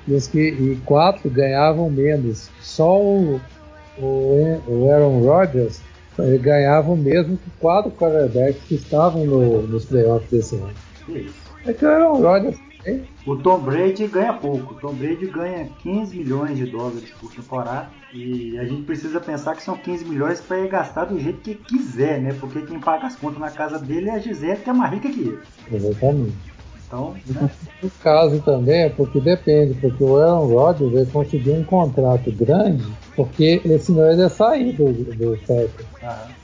e 0.06 0.12
os 0.12 0.28
que. 0.28 0.38
e 0.38 0.80
quatro 0.84 1.28
ganhavam 1.28 1.90
menos. 1.90 2.48
Só 2.60 3.00
o, 3.00 3.40
o, 3.98 4.62
o 4.68 4.92
Aaron 4.92 5.24
Rodgers 5.24 5.80
ele 6.22 6.38
ganhava 6.38 6.90
o 6.90 6.96
mesmo 6.96 7.36
que 7.36 7.50
quatro 7.58 7.90
quarterbacks 7.90 8.62
que 8.64 8.74
estavam 8.74 9.24
no, 9.24 9.62
nos 9.62 9.84
playoffs 9.84 10.30
desse 10.30 10.56
ano. 10.56 10.72
É 11.66 11.72
que 11.72 11.84
o 11.84 11.88
Aaron 11.88 12.20
Rodgers 12.20 12.70
o 13.26 13.36
Tom 13.36 13.58
Brady 13.60 14.06
ganha 14.06 14.32
pouco. 14.32 14.74
O 14.74 14.76
Tom 14.78 14.94
Brady 14.94 15.26
ganha 15.26 15.68
15 15.82 16.16
milhões 16.16 16.56
de 16.56 16.66
dólares 16.66 17.10
por 17.20 17.30
temporada. 17.32 17.88
E 18.12 18.58
a 18.58 18.64
gente 18.64 18.82
precisa 18.82 19.20
pensar 19.20 19.54
que 19.54 19.62
são 19.62 19.76
15 19.76 20.04
milhões 20.06 20.40
para 20.40 20.58
ele 20.58 20.68
gastar 20.68 21.04
do 21.04 21.18
jeito 21.18 21.40
que 21.40 21.54
quiser, 21.54 22.20
né? 22.20 22.34
Porque 22.40 22.62
quem 22.62 22.80
paga 22.80 23.06
as 23.06 23.16
contas 23.16 23.38
na 23.38 23.50
casa 23.50 23.78
dele 23.78 24.08
é 24.08 24.14
a 24.14 24.18
Gisele, 24.18 24.60
que 24.60 24.70
é 24.70 24.72
mais 24.72 24.92
rica 24.92 25.10
que 25.10 25.20
ele. 25.20 25.38
Exatamente. 25.70 26.36
Então, 26.86 27.14
né? 27.26 27.50
No 27.82 27.90
caso 28.02 28.40
também 28.42 28.82
é 28.82 28.88
porque 28.88 29.20
depende, 29.20 29.74
porque 29.74 30.02
o 30.02 30.16
Aaron 30.16 30.46
Rodgers 30.46 30.92
vai 30.92 31.06
conseguir 31.06 31.52
um 31.52 31.64
contrato 31.64 32.32
grande, 32.32 32.84
porque 33.24 33.60
senão 33.78 34.10
ele 34.10 34.22
ia 34.22 34.28
sair 34.30 34.72
do, 34.72 34.92
do 34.92 35.38
Packers. 35.46 35.86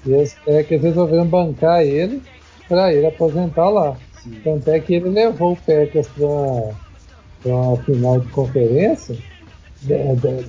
E 0.04 0.12
os 0.12 0.34
Packers 0.34 0.82
resolveram 0.82 1.26
bancar 1.26 1.82
ele 1.82 2.22
para 2.68 2.92
ele 2.92 3.06
aposentar 3.06 3.70
lá. 3.70 3.96
Sim. 4.22 4.38
Tanto 4.44 4.70
é 4.70 4.78
que 4.78 4.94
ele 4.94 5.08
levou 5.08 5.52
o 5.52 5.56
Packers 5.56 6.06
para 6.08 7.50
uma 7.50 7.76
final 7.78 8.20
de 8.20 8.28
conferência 8.28 9.16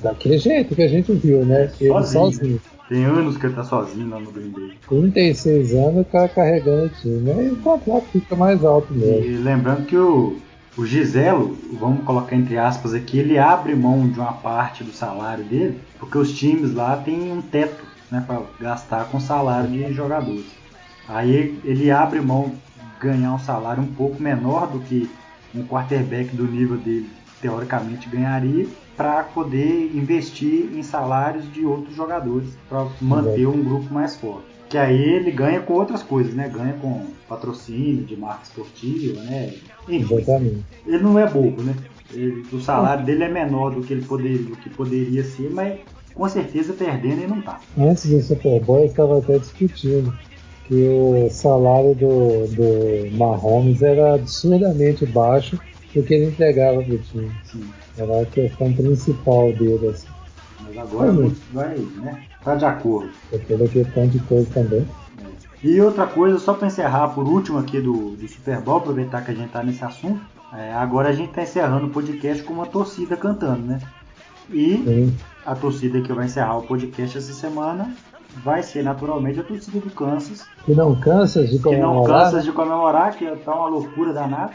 daquele 0.02 0.38
jeito 0.38 0.76
que 0.76 0.82
a 0.82 0.88
gente 0.88 1.14
viu, 1.14 1.46
né? 1.46 1.72
Ele 1.80 1.90
sozinho. 1.90 2.34
sozinho. 2.34 2.62
Tem 2.90 3.06
anos 3.06 3.38
que 3.38 3.46
ele 3.46 3.56
tá 3.56 3.64
sozinho 3.64 4.10
lá 4.10 4.20
no 4.20 4.32
Green 4.32 4.50
Bay. 4.50 4.72
36 4.90 5.76
anos 5.76 6.02
o 6.02 6.06
cara 6.06 6.28
carregando 6.28 6.86
o 6.86 6.90
time. 6.90 7.32
Aí 7.32 7.52
o 7.52 7.56
contrato 7.58 8.06
fica 8.12 8.36
mais 8.36 8.66
alto 8.66 8.94
mesmo. 8.94 9.26
E 9.26 9.38
lembrando 9.38 9.86
que 9.86 9.96
o, 9.96 10.38
o 10.78 10.86
Giselo, 10.86 11.58
vamos 11.74 12.06
colocar 12.06 12.36
entre 12.36 12.56
aspas 12.58 12.94
aqui, 12.94 13.18
ele 13.18 13.40
abre 13.40 13.76
mão 13.76 14.08
de 14.08 14.20
uma 14.20 14.34
parte 14.34 14.84
do 14.84 14.92
salário 14.92 15.44
dele, 15.44 15.82
porque 15.98 16.18
os 16.18 16.32
times 16.32 16.74
lá 16.74 16.96
têm 16.98 17.32
um 17.32 17.42
teto 17.42 17.84
né, 18.12 18.24
para 18.26 18.42
gastar 18.60 19.06
com 19.06 19.20
salário 19.20 19.70
de 19.70 19.92
jogadores. 19.92 20.46
Aí 21.10 21.60
ele 21.64 21.90
abre 21.90 22.22
mão 22.22 22.54
ganhar 23.00 23.34
um 23.34 23.40
salário 23.40 23.82
um 23.82 23.88
pouco 23.88 24.22
menor 24.22 24.68
do 24.68 24.80
que 24.80 25.10
um 25.56 25.66
quarterback 25.66 26.36
do 26.36 26.44
nível 26.44 26.78
dele 26.78 27.10
teoricamente 27.42 28.08
ganharia 28.08 28.68
para 28.96 29.24
poder 29.24 29.92
investir 29.96 30.70
em 30.76 30.84
salários 30.84 31.52
de 31.54 31.66
outros 31.66 31.96
jogadores 31.96 32.50
para 32.70 32.88
manter 33.02 33.48
um 33.48 33.64
grupo 33.64 33.92
mais 33.92 34.16
forte. 34.16 34.57
Que 34.70 34.78
aí 34.78 35.02
ele 35.02 35.32
ganha 35.32 35.62
com 35.62 35.74
outras 35.74 36.04
coisas, 36.04 36.34
né? 36.34 36.50
Ganha 36.50 36.74
com 36.74 37.06
patrocínio 37.28 38.04
de 38.04 38.18
marca 38.18 38.44
esportiva, 38.44 39.22
né? 39.24 39.54
Enfim, 39.88 40.16
Exatamente. 40.16 40.66
Ele 40.86 40.98
não 41.00 41.18
é 41.18 41.26
bobo, 41.28 41.62
né? 41.62 41.74
Ele, 42.14 42.46
o 42.52 42.60
salário 42.60 43.06
dele 43.06 43.24
é 43.24 43.30
menor 43.30 43.76
do 43.76 43.82
que 43.82 43.94
ele 43.94 44.04
poderia, 44.04 44.40
do 44.40 44.56
que 44.58 44.70
poderia 44.70 45.24
ser, 45.24 45.50
mas 45.52 45.80
com 46.14 46.28
certeza 46.28 46.74
perdendo 46.74 47.22
ele 47.22 47.28
não 47.28 47.42
tá. 47.42 47.60
Antes 47.78 48.10
do 48.10 48.22
Super 48.22 48.60
Bowl 48.62 48.80
eu 48.80 48.86
estava 48.86 49.20
até 49.20 49.38
discutindo 49.38 50.14
que 50.68 50.84
o 50.84 51.30
salário 51.30 51.96
do, 51.96 52.48
do 52.48 53.18
Mahomes 53.18 53.82
era 53.82 54.16
absurdamente 54.16 55.06
baixo 55.06 55.60
do 55.94 56.04
que 56.04 56.14
ele 56.14 56.26
entregava 56.26 56.82
para 56.82 56.94
o 56.94 56.98
time. 57.00 57.32
Sim. 57.46 57.64
Era 57.98 58.22
a 58.22 58.26
questão 58.26 58.74
principal 58.74 59.54
dele. 59.54 59.88
Assim. 59.88 60.08
Mas 60.78 60.94
agora 60.94 61.12
Mas, 61.12 61.34
vai, 61.52 61.76
né? 61.78 62.24
Tá 62.44 62.56
de 62.56 62.66
acordo. 62.66 63.10
Tem 63.32 63.40
toda 63.40 63.68
questão 63.68 64.08
de 64.08 64.20
coisa 64.20 64.48
também. 64.54 64.88
É. 65.24 65.68
E 65.68 65.82
outra 65.82 66.06
coisa, 66.06 66.38
só 66.38 66.54
para 66.54 66.68
encerrar 66.68 67.10
por 67.10 67.28
último 67.28 67.58
aqui 67.58 67.82
do, 67.82 68.12
do 68.12 68.28
Super 68.28 68.62
Bowl, 68.62 68.78
aproveitar 68.78 69.24
que 69.24 69.32
a 69.32 69.34
gente 69.34 69.50
tá 69.50 69.64
nesse 69.64 69.84
assunto. 69.84 70.22
É, 70.54 70.74
agora 70.74 71.10
a 71.10 71.14
gente 71.14 71.34
tá 71.34 71.42
encerrando 71.42 71.88
o 71.88 71.90
podcast 71.90 72.44
com 72.44 72.54
uma 72.54 72.66
torcida 72.66 73.18
cantando, 73.18 73.64
né? 73.64 73.80
E 74.50 74.78
Sim. 74.78 75.18
a 75.46 75.56
torcida 75.56 76.00
que 76.00 76.14
vai 76.14 76.26
encerrar 76.26 76.58
o 76.58 76.64
podcast 76.64 77.18
essa 77.18 77.34
semana 77.34 77.94
vai 78.44 78.64
ser 78.64 78.84
naturalmente 78.84 79.40
a 79.40 79.44
torcida 79.44 79.80
do 79.80 79.90
Kansas. 79.90 80.46
Que 80.64 80.74
não 80.74 80.98
cansa 81.00 81.46
de 81.46 81.60
comemorar. 81.60 82.04
Que 82.04 82.12
não 82.12 82.20
cansa 82.20 82.42
de 82.42 82.52
comemorar, 82.52 83.16
que 83.16 83.36
tá 83.38 83.54
uma 83.54 83.68
loucura 83.68 84.14
danada. 84.14 84.54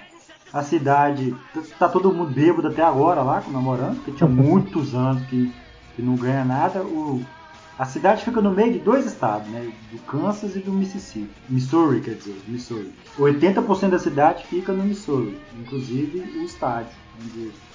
A 0.52 0.62
cidade, 0.62 1.34
tá 1.78 1.88
todo 1.88 2.12
mundo 2.12 2.30
bêbado 2.32 2.68
até 2.68 2.82
agora 2.82 3.22
lá, 3.22 3.40
comemorando, 3.40 3.96
porque 3.96 4.12
tinha 4.12 4.28
muitos 4.30 4.94
anos 4.94 5.22
que, 5.24 5.52
que 5.94 6.02
não 6.02 6.16
ganha 6.16 6.44
nada. 6.44 6.82
O, 6.82 7.22
a 7.78 7.84
cidade 7.86 8.24
fica 8.24 8.40
no 8.40 8.50
meio 8.50 8.74
de 8.74 8.78
dois 8.78 9.06
estados, 9.06 9.48
né? 9.48 9.72
Do 9.90 9.98
Kansas 10.00 10.54
e 10.56 10.60
do 10.60 10.72
Mississippi. 10.72 11.30
Missouri, 11.48 12.00
quer 12.00 12.14
dizer, 12.14 12.40
Missouri. 12.46 12.92
80% 13.18 13.90
da 13.90 13.98
cidade 13.98 14.46
fica 14.46 14.72
no 14.72 14.84
Missouri, 14.84 15.38
inclusive 15.58 16.20
o 16.38 16.44
estádio. 16.44 16.92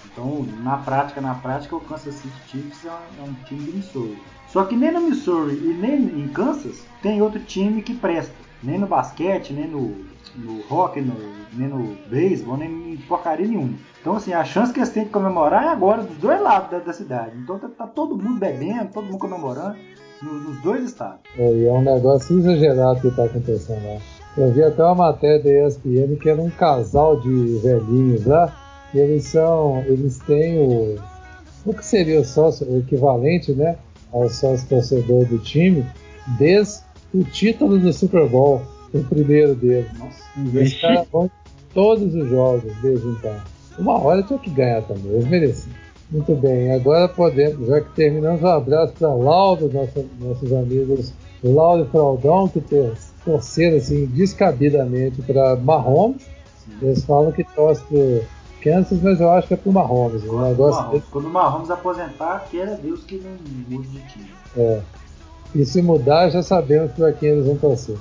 Então, 0.06 0.46
na 0.64 0.78
prática, 0.78 1.22
na 1.22 1.36
prática, 1.36 1.76
o 1.76 1.82
Kansas 1.82 2.16
City 2.16 2.42
Chiefs 2.48 2.86
é 2.86 2.90
um, 2.90 3.26
é 3.26 3.30
um 3.30 3.34
time 3.46 3.72
do 3.72 3.78
Missouri. 3.78 4.18
Só 4.48 4.64
que 4.64 4.76
nem 4.76 4.92
no 4.92 5.02
Missouri 5.02 5.56
e 5.56 5.78
nem 5.80 6.02
em 6.02 6.28
Kansas 6.30 6.84
tem 7.02 7.22
outro 7.22 7.40
time 7.40 7.82
que 7.82 7.94
presta. 7.94 8.34
Nem 8.64 8.80
no 8.80 8.88
basquete, 8.88 9.54
nem 9.54 9.68
no, 9.68 10.06
no 10.38 10.62
hockey, 10.70 11.02
no, 11.02 11.16
nem 11.54 11.68
no 11.68 11.98
beisebol, 12.10 12.58
nem 12.58 12.94
em 12.94 12.98
porcaria 12.98 13.48
nenhuma. 13.48 13.74
Então, 14.00 14.16
assim, 14.16 14.34
a 14.34 14.44
chance 14.44 14.72
que 14.72 14.80
eles 14.80 14.90
têm 14.90 15.06
de 15.06 15.10
comemorar 15.10 15.66
é 15.66 15.70
agora 15.70 16.04
dos 16.04 16.18
dois 16.18 16.42
lados 16.42 16.72
da, 16.72 16.80
da 16.80 16.94
cidade. 16.94 17.38
Então, 17.38 17.58
tá, 17.60 17.68
tá, 17.68 17.88
todo 17.88 18.18
mundo 18.18 18.40
bebendo, 18.40 18.92
todo 18.94 19.06
mundo 19.06 19.18
comemorando 19.18 19.76
no, 20.22 20.34
nos 20.34 20.62
dois 20.62 20.84
estados. 20.84 21.20
É, 21.38 21.52
e 21.52 21.66
é 21.66 21.72
um 21.72 21.82
negócio 21.82 22.38
exagerado 22.38 23.02
que 23.02 23.08
está 23.08 23.26
acontecendo 23.26 23.86
lá. 23.86 24.00
Eu 24.38 24.52
vi 24.52 24.64
até 24.64 24.84
uma 24.84 24.96
matéria 24.96 25.44
da 25.44 25.68
ESPN 25.68 26.16
que 26.22 26.30
era 26.30 26.42
um 26.42 26.50
casal 26.50 27.20
de 27.20 27.60
velhinhos 27.64 28.26
lá. 28.26 28.54
E 28.94 29.00
eles 29.00 29.26
são. 29.26 29.80
Eles 29.88 30.20
têm 30.20 30.60
o. 30.60 30.96
O 31.66 31.74
que 31.74 31.86
seria 31.86 32.22
o 32.22 32.24
sócio, 32.24 32.66
o 32.66 32.80
equivalente, 32.80 33.52
né? 33.52 33.78
ao 34.12 34.30
sócio 34.30 34.68
torcedor 34.68 35.26
do 35.26 35.38
time 35.40 35.86
desde 36.38 36.82
o 37.14 37.24
título 37.24 37.78
do 37.78 37.92
Super 37.94 38.28
Bowl, 38.28 38.62
o 38.94 39.04
primeiro 39.04 39.56
dele. 39.56 39.88
Nossa, 39.98 40.60
Esse 40.60 40.82
cara 40.82 41.06
bom 41.12 41.30
todos 41.74 42.16
os 42.16 42.30
jogos 42.30 42.74
desde 42.82 43.08
então. 43.08 43.36
Uma 43.78 44.02
hora 44.02 44.24
tinha 44.24 44.40
que 44.40 44.50
ganhar 44.50 44.82
também, 44.84 45.12
eles 45.12 45.28
mereciam. 45.28 45.76
Muito 46.10 46.34
bem, 46.36 46.72
agora 46.72 47.08
podemos, 47.10 47.68
já 47.68 47.82
que 47.82 47.94
terminamos, 47.94 48.42
um 48.42 48.48
abraço 48.48 48.94
para 48.94 49.14
Laudo, 49.14 49.70
nosso, 49.72 50.06
nossos 50.20 50.54
amigos 50.54 51.14
Laudo 51.44 51.84
e 51.84 51.88
Fraudão, 51.90 52.48
que 52.48 52.64
torceram 53.26 53.78
assim, 53.78 54.06
descabidamente 54.08 55.22
para 55.22 55.56
Mahomes. 55.58 56.26
Eles 56.82 57.04
falam 57.06 57.32
que 57.32 57.44
torce 57.44 57.84
para 57.84 58.28
Kansas, 58.62 59.02
mas 59.02 59.20
eu 59.20 59.30
acho 59.30 59.48
que 59.48 59.54
é 59.54 59.58
pro 59.58 59.72
Mahomes. 59.72 60.24
O 60.24 60.42
negócio 60.42 60.82
Mahomes. 60.82 61.04
Quando 61.12 61.26
o 61.26 61.30
Mahomes 61.30 61.70
aposentar, 61.70 62.48
queira 62.50 62.76
Deus 62.76 63.04
que 63.04 63.18
não 63.18 63.78
mude 63.78 63.88
de 63.90 64.00
time. 64.08 64.32
É. 64.56 64.82
E 65.56 65.66
se 65.66 65.82
mudar, 65.82 66.30
já 66.30 66.44
sabemos 66.44 66.92
para 66.92 67.12
quem 67.14 67.30
eles 67.30 67.46
vão 67.46 67.58
torcer. 67.58 67.98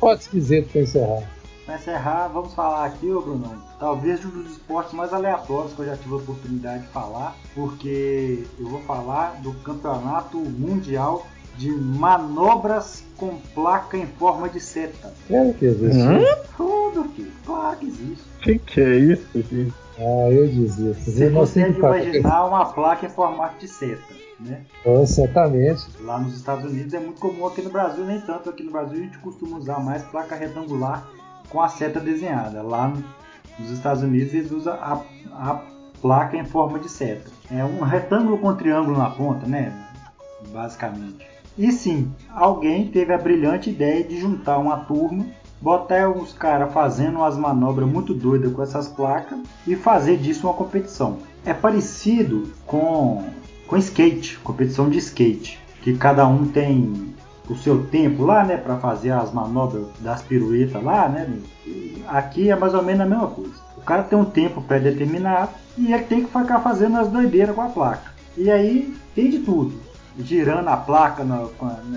Pode 0.00 0.22
esquisito 0.22 0.70
para 0.72 0.80
encerrar. 0.82 1.22
Para 1.64 1.74
encerrar, 1.74 2.28
vamos 2.28 2.54
falar 2.54 2.86
aqui, 2.86 3.10
ô 3.10 3.20
Bruno, 3.20 3.62
talvez 3.78 4.24
um 4.24 4.30
dos 4.30 4.52
esportes 4.52 4.92
mais 4.92 5.12
aleatórios 5.12 5.72
que 5.72 5.80
eu 5.80 5.86
já 5.86 5.96
tive 5.96 6.14
a 6.14 6.18
oportunidade 6.18 6.82
de 6.82 6.88
falar, 6.88 7.36
porque 7.54 8.44
eu 8.58 8.68
vou 8.68 8.80
falar 8.82 9.40
do 9.42 9.52
campeonato 9.54 10.38
mundial 10.38 11.26
de 11.58 11.70
manobras 11.70 13.02
com 13.16 13.38
placa 13.54 13.96
em 13.96 14.06
forma 14.06 14.48
de 14.48 14.60
seta. 14.60 15.12
Claro 15.26 15.54
que 15.54 15.64
existe. 15.64 15.98
Hum? 15.98 16.42
Tudo, 16.56 17.08
filho. 17.10 17.32
Claro 17.44 17.76
que 17.78 17.86
existe. 17.86 18.24
Que 18.42 18.58
que 18.58 18.80
é 18.80 18.96
isso, 18.96 19.26
gente? 19.34 19.72
Ah, 19.98 20.30
eu 20.30 20.46
desisto. 20.46 21.10
Você 21.10 21.30
consegue 21.30 21.78
imaginar 21.78 22.46
uma 22.46 22.66
placa 22.66 23.06
em 23.06 23.08
formato 23.08 23.58
de 23.58 23.66
seta, 23.66 24.02
né? 24.40 24.62
Oh, 24.84 25.06
certamente. 25.06 25.86
Lá 26.00 26.18
nos 26.18 26.34
Estados 26.34 26.64
Unidos 26.70 26.92
é 26.94 27.00
muito 27.00 27.20
comum, 27.20 27.46
aqui 27.46 27.62
no 27.62 27.70
Brasil 27.70 28.04
nem 28.04 28.20
tanto. 28.20 28.48
Aqui 28.50 28.62
no 28.62 28.70
Brasil 28.72 28.98
a 28.98 29.02
gente 29.02 29.18
costuma 29.18 29.56
usar 29.58 29.78
mais 29.80 30.02
placa 30.04 30.34
retangular 30.36 31.06
com 31.48 31.60
a 31.60 31.68
seta 31.68 32.00
desenhada. 32.00 32.62
Lá 32.62 32.88
no- 32.88 33.04
nos 33.58 33.70
Estados 33.70 34.02
Unidos 34.02 34.34
eles 34.34 34.50
usam 34.50 34.74
a, 34.74 35.00
a 35.32 35.60
placa 36.02 36.36
em 36.36 36.44
forma 36.44 36.78
de 36.78 36.88
seta. 36.88 37.30
É 37.50 37.64
um 37.64 37.80
retângulo 37.82 38.36
com 38.38 38.54
triângulo 38.54 38.98
na 38.98 39.08
ponta, 39.10 39.46
né? 39.46 39.72
Basicamente. 40.52 41.26
E 41.56 41.72
sim, 41.72 42.12
alguém 42.30 42.88
teve 42.88 43.12
a 43.14 43.18
brilhante 43.18 43.70
ideia 43.70 44.04
de 44.04 44.20
juntar 44.20 44.58
uma 44.58 44.80
turma, 44.80 45.24
botar 45.60 46.10
uns 46.10 46.34
caras 46.34 46.70
fazendo 46.72 47.16
umas 47.16 47.36
manobras 47.38 47.88
muito 47.88 48.12
doidas 48.12 48.52
com 48.52 48.62
essas 48.62 48.88
placas 48.88 49.38
e 49.66 49.74
fazer 49.74 50.18
disso 50.18 50.46
uma 50.46 50.52
competição. 50.54 51.16
É 51.46 51.54
parecido 51.54 52.52
com, 52.66 53.24
com 53.66 53.76
skate, 53.76 54.38
competição 54.38 54.88
de 54.88 54.98
skate, 54.98 55.58
que 55.82 55.96
cada 55.96 56.26
um 56.26 56.46
tem 56.46 57.14
o 57.48 57.56
seu 57.56 57.86
tempo 57.86 58.24
lá, 58.24 58.44
né, 58.44 58.56
para 58.56 58.76
fazer 58.78 59.10
as 59.10 59.32
manobras 59.32 59.86
das 60.00 60.22
piruetas 60.22 60.82
lá, 60.82 61.08
né? 61.08 61.30
E 61.64 61.86
Aqui 62.06 62.50
é 62.50 62.56
mais 62.56 62.74
ou 62.74 62.82
menos 62.82 63.02
a 63.02 63.06
mesma 63.06 63.26
coisa. 63.28 63.54
O 63.76 63.80
cara 63.80 64.02
tem 64.02 64.18
um 64.18 64.24
tempo 64.24 64.62
pré-determinado 64.62 65.50
e 65.76 65.92
ele 65.92 66.04
tem 66.04 66.24
que 66.24 66.26
ficar 66.26 66.60
fazendo 66.60 66.98
as 66.98 67.08
doideiras 67.08 67.54
com 67.54 67.62
a 67.62 67.68
placa. 67.68 68.12
E 68.36 68.50
aí 68.50 68.96
tem 69.14 69.30
de 69.30 69.40
tudo. 69.40 69.80
Girando 70.18 70.68
a 70.68 70.76
placa 70.76 71.24
na, 71.24 71.46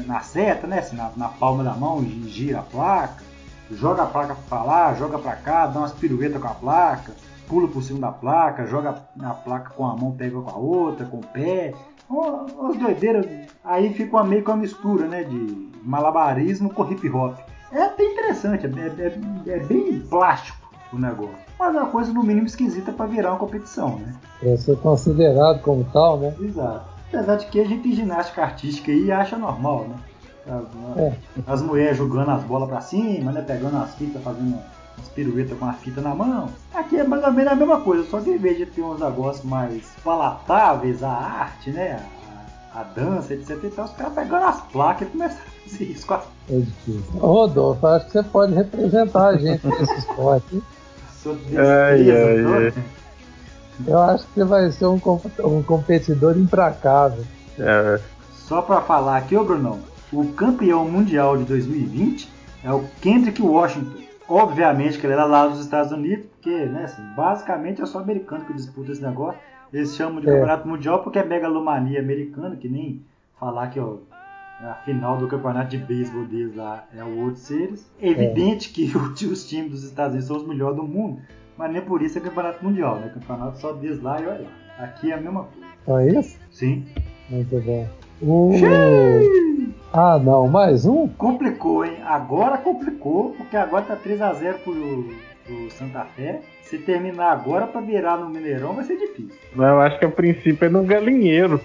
na 0.05 0.19
seta, 0.21 0.67
né? 0.67 0.79
assim, 0.79 0.95
na, 0.95 1.11
na 1.15 1.29
palma 1.29 1.63
da 1.63 1.73
mão, 1.73 2.03
gira 2.27 2.59
a 2.59 2.63
placa, 2.63 3.23
joga 3.71 4.03
a 4.03 4.07
placa 4.07 4.35
pra 4.49 4.63
lá, 4.63 4.93
joga 4.95 5.17
pra 5.17 5.35
cá, 5.35 5.67
dá 5.67 5.79
umas 5.79 5.93
piruetas 5.93 6.41
com 6.41 6.47
a 6.47 6.53
placa, 6.53 7.13
pula 7.49 7.67
por 7.67 7.81
cima 7.83 7.99
da 7.99 8.11
placa, 8.11 8.65
joga 8.67 8.95
a 9.21 9.29
placa 9.33 9.71
com 9.71 9.85
a 9.85 9.95
mão, 9.97 10.11
pega 10.11 10.39
com 10.39 10.49
a 10.49 10.55
outra, 10.55 11.05
com 11.05 11.17
o 11.17 11.25
pé. 11.25 11.73
Uma- 12.09 12.45
Umas 12.57 12.77
doideiras. 12.77 13.25
Aí 13.65 13.91
fica 13.93 14.15
uma, 14.15 14.23
meio 14.23 14.43
que 14.43 14.49
uma 14.49 14.57
mistura, 14.57 15.07
né? 15.07 15.23
De 15.23 15.69
malabarismo 15.83 16.69
com 16.69 16.89
hip 16.89 17.09
hop. 17.09 17.37
É 17.71 17.81
até 17.83 18.03
interessante, 18.03 18.65
é, 18.65 19.03
é- 19.03 19.51
é 19.55 19.59
bem 19.59 19.99
plástico 20.01 20.57
o 20.93 20.97
negócio. 20.97 21.35
Mas 21.59 21.75
é 21.75 21.79
uma 21.79 21.89
coisa 21.89 22.13
no 22.13 22.23
mínimo 22.23 22.47
esquisita 22.47 22.91
pra 22.91 23.05
virar 23.05 23.31
uma 23.31 23.39
competição, 23.39 23.97
né? 23.97 24.15
Pra 24.39 24.55
ser 24.57 24.77
considerado 24.77 25.61
como 25.61 25.83
tal, 25.91 26.17
né? 26.19 26.33
Exato. 26.39 26.85
Apesar 27.11 27.35
de 27.35 27.45
que 27.47 27.59
a 27.59 27.65
gente 27.65 27.83
tem 27.83 27.91
ginástica 27.93 28.41
artística 28.43 28.91
aí 28.91 29.05
e 29.05 29.11
acha 29.11 29.37
normal, 29.37 29.85
né? 29.89 29.95
As, 30.47 30.97
É. 30.97 31.13
as 31.45 31.61
mulheres 31.61 31.97
jogando 31.97 32.31
as 32.31 32.41
bolas 32.43 32.69
pra 32.69 32.81
cima, 32.81 33.31
né? 33.31 33.41
Pegando 33.41 33.77
as 33.77 33.93
fitas, 33.95 34.21
fazendo 34.23 34.57
umas 34.99 35.09
piruetas 35.09 35.57
com 35.57 35.65
a 35.65 35.73
fita 35.73 36.01
na 36.01 36.13
mão. 36.13 36.49
Aqui 36.73 36.97
é 36.97 37.03
mais 37.03 37.23
ou 37.23 37.31
menos 37.31 37.51
a 37.51 37.55
mesma 37.55 37.81
coisa, 37.81 38.03
só 38.09 38.19
que 38.19 38.29
em 38.29 38.37
vez 38.37 38.57
de 38.57 38.65
ter 38.65 38.81
uns 38.81 38.99
negócios 38.99 39.45
mais 39.45 39.83
palatáveis, 40.03 41.01
a 41.03 41.09
arte, 41.09 41.71
né? 41.71 42.05
A, 42.73 42.81
a 42.81 42.83
dança, 42.83 43.33
etc. 43.33 43.57
Então 43.63 43.85
os 43.85 43.91
caras 43.91 44.13
pegando 44.13 44.45
as 44.45 44.61
placas 44.71 45.07
e 45.07 45.11
começaram 45.11 45.41
a 45.41 45.69
fazer 45.69 45.83
isso 45.85 46.05
com 46.05 46.13
a 46.13 46.21
difícil. 46.49 47.19
Rodolfo, 47.19 47.87
acho 47.87 48.05
que 48.07 48.11
você 48.11 48.23
pode 48.23 48.53
representar 48.53 49.27
a 49.27 49.37
gente 49.37 49.65
nesse 49.65 49.93
esporte. 49.99 50.63
Ai, 51.57 52.11
ai, 52.11 52.43
toda. 52.43 52.83
Eu 53.87 53.99
acho 53.99 54.25
que 54.27 54.33
você 54.35 54.43
vai 54.43 54.71
ser 54.71 54.85
um, 54.87 54.99
um 55.43 55.63
competidor 55.63 56.37
implacável. 56.37 57.23
É, 57.57 57.99
Só 58.33 58.61
pra 58.61 58.81
falar 58.81 59.17
aqui, 59.17 59.37
ô 59.37 59.43
Brunão, 59.43 59.79
o 60.11 60.25
campeão 60.33 60.85
mundial 60.85 61.37
de 61.37 61.45
2020 61.45 62.29
é 62.63 62.73
o 62.73 62.83
Kendrick 63.01 63.41
Washington. 63.41 63.98
Obviamente 64.29 64.99
que 64.99 65.05
ele 65.05 65.13
era 65.13 65.25
lá 65.25 65.47
dos 65.47 65.59
Estados 65.59 65.91
Unidos, 65.91 66.25
porque, 66.27 66.65
né, 66.65 66.83
assim, 66.83 67.01
basicamente 67.15 67.81
é 67.81 67.85
só 67.85 67.99
americano 67.99 68.45
que 68.45 68.53
disputa 68.53 68.91
esse 68.91 69.01
negócio. 69.01 69.39
Eles 69.73 69.95
chamam 69.95 70.21
de 70.21 70.27
É. 70.29 70.31
campeonato 70.31 70.67
mundial 70.67 71.01
porque 71.03 71.19
é 71.19 71.25
megalomania 71.25 71.99
americana, 71.99 72.55
que 72.55 72.67
nem 72.69 73.01
falar 73.39 73.67
que 73.69 73.79
ó, 73.79 73.97
a 74.61 74.73
final 74.85 75.17
do 75.17 75.27
campeonato 75.27 75.69
de 75.69 75.77
beisebol 75.77 76.25
deles 76.25 76.55
lá 76.55 76.85
é 76.95 77.03
o 77.03 77.07
World 77.17 77.39
Series. 77.39 77.89
É 78.01 78.09
evidente 78.09 78.69
que 78.69 78.91
o- 78.95 79.13
os 79.31 79.47
times 79.47 79.71
dos 79.71 79.83
Estados 79.83 80.11
Unidos 80.13 80.27
são 80.27 80.37
os 80.37 80.47
melhores 80.47 80.75
do 80.75 80.83
mundo, 80.83 81.21
mas 81.57 81.71
nem 81.71 81.81
por 81.81 82.01
isso 82.01 82.17
é 82.17 82.21
campeonato 82.21 82.63
mundial, 82.63 82.99
né? 82.99 83.09
Campeonato 83.13 83.59
só 83.59 83.71
deles 83.73 84.01
lá 84.01 84.19
e 84.21 84.25
olha 84.27 84.41
lá. 84.41 84.83
Aqui 84.85 85.11
é 85.11 85.15
a 85.15 85.21
mesma 85.21 85.47
coisa. 85.85 86.03
É 86.03 86.19
isso? 86.19 86.37
Sim. 86.51 86.85
Muito 87.29 87.59
bom. 87.61 87.87
O... 88.21 88.51
Ah, 90.01 90.17
não, 90.17 90.47
mais 90.47 90.85
um? 90.85 91.09
Complicou, 91.09 91.83
hein? 91.83 91.97
Agora 92.05 92.57
complicou, 92.57 93.31
porque 93.37 93.57
agora 93.57 93.83
tá 93.83 93.97
3x0 93.97 94.53
pro, 94.63 95.13
pro 95.45 95.71
Santa 95.71 96.05
Fé. 96.15 96.39
Se 96.63 96.77
terminar 96.77 97.33
agora 97.33 97.67
pra 97.67 97.81
virar 97.81 98.15
no 98.15 98.29
Mineirão 98.29 98.71
vai 98.75 98.85
ser 98.85 98.95
difícil. 98.97 99.35
mas 99.53 99.67
eu 99.67 99.81
acho 99.81 99.99
que 99.99 100.05
a 100.05 100.09
princípio 100.09 100.65
é 100.67 100.69
no 100.69 100.83
galinheiro. 100.85 101.59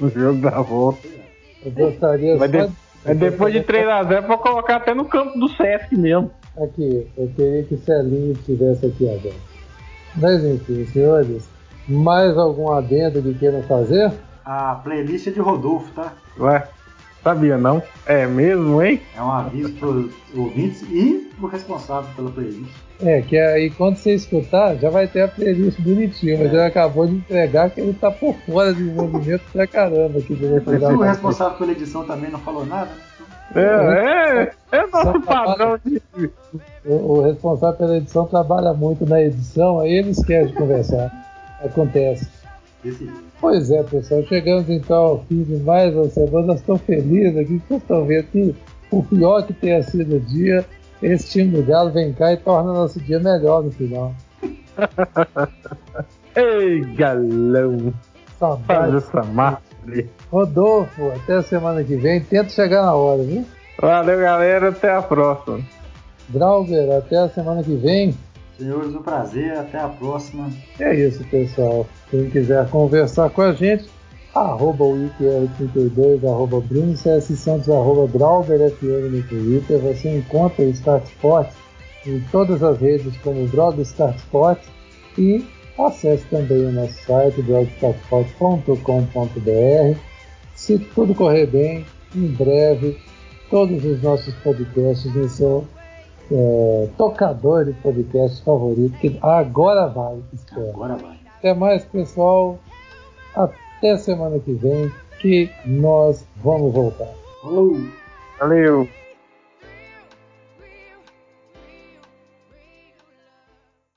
No 0.00 0.08
jogo 0.08 0.40
da 0.40 0.58
volta. 0.62 1.06
Eu 1.66 1.70
gostaria 1.70 2.36
Mas, 2.38 2.50
só 2.50 2.56
de- 2.66 2.72
mas 3.04 3.18
depois 3.18 3.52
de 3.52 3.60
3x0 3.60 4.22
pra 4.24 4.38
colocar 4.38 4.76
até 4.76 4.94
no 4.94 5.04
campo 5.04 5.38
do 5.38 5.46
Sesc 5.50 5.94
mesmo. 5.94 6.30
Aqui, 6.56 7.06
eu 7.18 7.28
queria 7.36 7.62
que 7.64 7.76
Celinho 7.76 8.32
estivesse 8.32 8.86
aqui 8.86 9.06
agora. 9.06 9.34
Mas 10.16 10.42
enfim, 10.42 10.86
senhores, 10.86 11.46
mais 11.86 12.38
algum 12.38 12.72
adendo 12.72 13.20
que 13.20 13.34
queiram 13.34 13.62
fazer? 13.64 14.10
A 14.46 14.76
playlist 14.76 15.26
é 15.26 15.30
de 15.30 15.40
Rodolfo, 15.40 15.92
tá? 15.92 16.14
Ué, 16.40 16.66
sabia 17.26 17.58
não? 17.58 17.82
É 18.06 18.24
mesmo, 18.24 18.80
hein? 18.80 19.00
É 19.16 19.20
um 19.20 19.32
aviso 19.32 19.72
pros 19.74 20.12
ouvintes 20.32 20.82
e 20.82 21.28
pro 21.36 21.48
responsável 21.48 22.08
pela 22.14 22.30
playlist. 22.30 22.70
É, 23.00 23.20
que 23.20 23.36
aí 23.36 23.68
quando 23.70 23.96
você 23.96 24.14
escutar, 24.14 24.76
já 24.76 24.88
vai 24.88 25.08
ter 25.08 25.22
a 25.22 25.28
playlist 25.28 25.80
bonitinha, 25.80 26.38
mas 26.38 26.52
ele 26.52 26.62
acabou 26.62 27.04
de 27.04 27.16
entregar 27.16 27.68
que 27.70 27.80
ele 27.80 27.94
tá 27.94 28.12
por 28.12 28.34
fora 28.46 28.72
de 28.72 28.84
movimento 28.84 29.42
pra 29.52 29.66
caramba 29.66 30.20
aqui 30.20 30.34
do 30.34 30.62
Mas 30.64 30.82
o 30.82 31.02
responsável 31.02 31.58
pela 31.58 31.72
edição 31.72 32.04
também 32.04 32.30
não 32.30 32.38
falou 32.38 32.64
nada, 32.64 32.90
né? 32.90 33.06
É, 33.54 34.52
é, 34.72 34.78
é 34.78 34.86
nosso 34.86 35.12
Só 35.12 35.20
padrão 35.20 35.78
de. 35.84 36.02
O, 36.84 37.18
o 37.18 37.22
responsável 37.22 37.76
pela 37.76 37.96
edição 37.96 38.26
trabalha 38.26 38.72
muito 38.72 39.04
na 39.04 39.20
edição, 39.20 39.80
aí 39.80 39.92
ele 39.92 40.10
esquece 40.10 40.48
de 40.48 40.54
conversar. 40.54 41.10
Acontece. 41.64 42.35
Jeito. 42.92 43.12
Pois 43.40 43.70
é, 43.70 43.82
pessoal, 43.82 44.22
chegamos 44.24 44.68
então 44.68 44.96
ao 44.96 45.24
fim 45.24 45.42
de 45.42 45.56
mais 45.56 45.94
uma 45.94 46.08
semana. 46.08 46.46
Nós 46.48 46.60
estamos 46.60 46.82
felizes 46.82 47.36
aqui, 47.36 47.62
vocês 47.68 47.82
estão 47.82 48.04
vendo 48.04 48.24
que 48.24 48.54
o 48.90 49.02
pior 49.02 49.46
que 49.46 49.52
tenha 49.52 49.82
sido 49.82 50.16
o 50.16 50.20
dia, 50.20 50.64
esse 51.02 51.30
time 51.30 51.56
do 51.56 51.62
Galo 51.62 51.90
vem 51.90 52.12
cá 52.12 52.32
e 52.32 52.36
torna 52.36 52.72
nosso 52.72 53.00
dia 53.00 53.18
melhor 53.18 53.62
no 53.62 53.70
final. 53.70 54.14
Ei, 56.36 56.80
galão, 56.94 57.92
Saudade. 58.38 58.96
essa. 58.96 59.62
Rodolfo, 60.30 61.10
até 61.12 61.34
a 61.36 61.42
semana 61.42 61.82
que 61.82 61.96
vem. 61.96 62.20
Tenta 62.20 62.50
chegar 62.50 62.82
na 62.82 62.94
hora, 62.94 63.22
viu? 63.22 63.44
Valeu, 63.80 64.18
galera, 64.18 64.68
até 64.68 64.92
a 64.92 65.00
próxima. 65.00 65.60
Drauber, 66.28 66.90
até 66.96 67.16
a 67.18 67.28
semana 67.28 67.62
que 67.62 67.74
vem. 67.76 68.14
Senhores, 68.58 68.94
um 68.94 69.02
prazer. 69.02 69.56
Até 69.56 69.78
a 69.78 69.88
próxima. 69.88 70.50
É 70.80 70.94
isso, 70.94 71.24
pessoal. 71.24 71.86
Quem 72.10 72.30
quiser 72.30 72.68
conversar 72.68 73.30
com 73.30 73.42
a 73.42 73.52
gente, 73.52 73.88
arroba 74.34 74.84
wikr32, 74.84 76.24
arroba 76.24 76.60
Bruno 76.60 76.96
CS 76.96 77.24
Santos, 77.38 77.68
arroba 77.68 78.06
BrauberFM 78.06 79.10
no 79.10 79.22
Twitter. 79.24 79.78
Você 79.80 80.16
encontra 80.16 80.64
o 80.64 80.70
Start 80.70 81.04
Sport 81.04 81.50
em 82.06 82.20
todas 82.30 82.62
as 82.62 82.78
redes 82.78 83.16
como 83.18 83.46
Blog 83.48 83.80
Start 83.82 84.16
Sport 84.18 84.60
e 85.18 85.44
acesse 85.78 86.24
também 86.26 86.66
o 86.66 86.72
nosso 86.72 86.94
site 87.04 87.42
blogstartsport.com.br. 87.42 89.98
Se 90.54 90.78
tudo 90.78 91.14
correr 91.14 91.46
bem, 91.46 91.84
em 92.14 92.28
breve, 92.28 92.98
todos 93.50 93.84
os 93.84 94.02
nossos 94.02 94.34
podcasts 94.36 95.14
no 95.14 95.28
seu 95.28 95.66
é, 96.30 96.88
tocador 96.96 97.64
de 97.64 97.72
podcast 97.74 98.42
favorito, 98.42 98.96
que 98.98 99.18
agora 99.20 99.88
vai, 99.88 100.16
espero. 100.32 100.70
Agora 100.70 100.96
vai. 100.96 101.25
Até 101.38 101.54
mais, 101.54 101.84
pessoal. 101.84 102.58
Até 103.34 103.96
semana 103.98 104.38
que 104.38 104.52
vem, 104.54 104.90
que 105.20 105.50
nós 105.64 106.26
vamos 106.36 106.72
voltar. 106.72 107.12
Falou! 107.42 107.76
Valeu. 108.38 108.88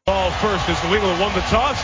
Ball 0.05 0.31
first 0.41 0.69
as 0.69 0.83
New 0.83 0.95
England 0.95 1.19
won 1.19 1.33
the 1.33 1.41
toss. 1.49 1.77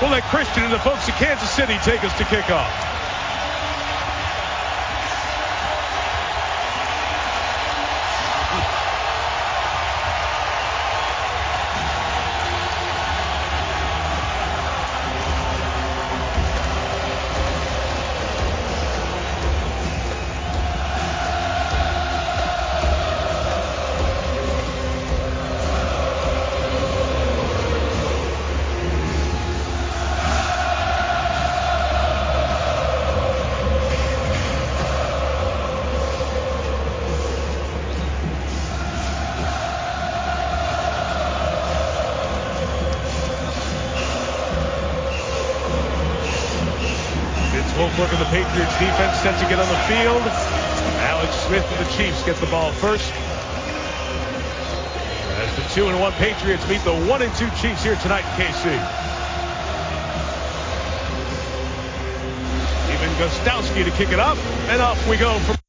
We'll 0.00 0.10
let 0.10 0.22
Christian 0.24 0.64
and 0.64 0.72
the 0.72 0.78
folks 0.78 1.08
of 1.08 1.14
Kansas 1.14 1.50
City 1.50 1.76
take 1.84 2.04
us 2.04 2.16
to 2.18 2.24
kickoff. 2.24 2.95
Patriots 56.46 56.68
meet 56.68 56.84
the 56.84 57.08
one 57.10 57.22
and 57.22 57.34
two 57.34 57.50
Chiefs 57.60 57.82
here 57.82 57.96
tonight 57.96 58.20
in 58.20 58.46
KC. 58.46 58.66
Even 62.94 63.10
Gostowski 63.18 63.84
to 63.84 63.90
kick 63.90 64.12
it 64.12 64.20
up, 64.20 64.38
and 64.68 64.80
off 64.80 65.08
we 65.08 65.16
go 65.16 65.40
from. 65.40 65.65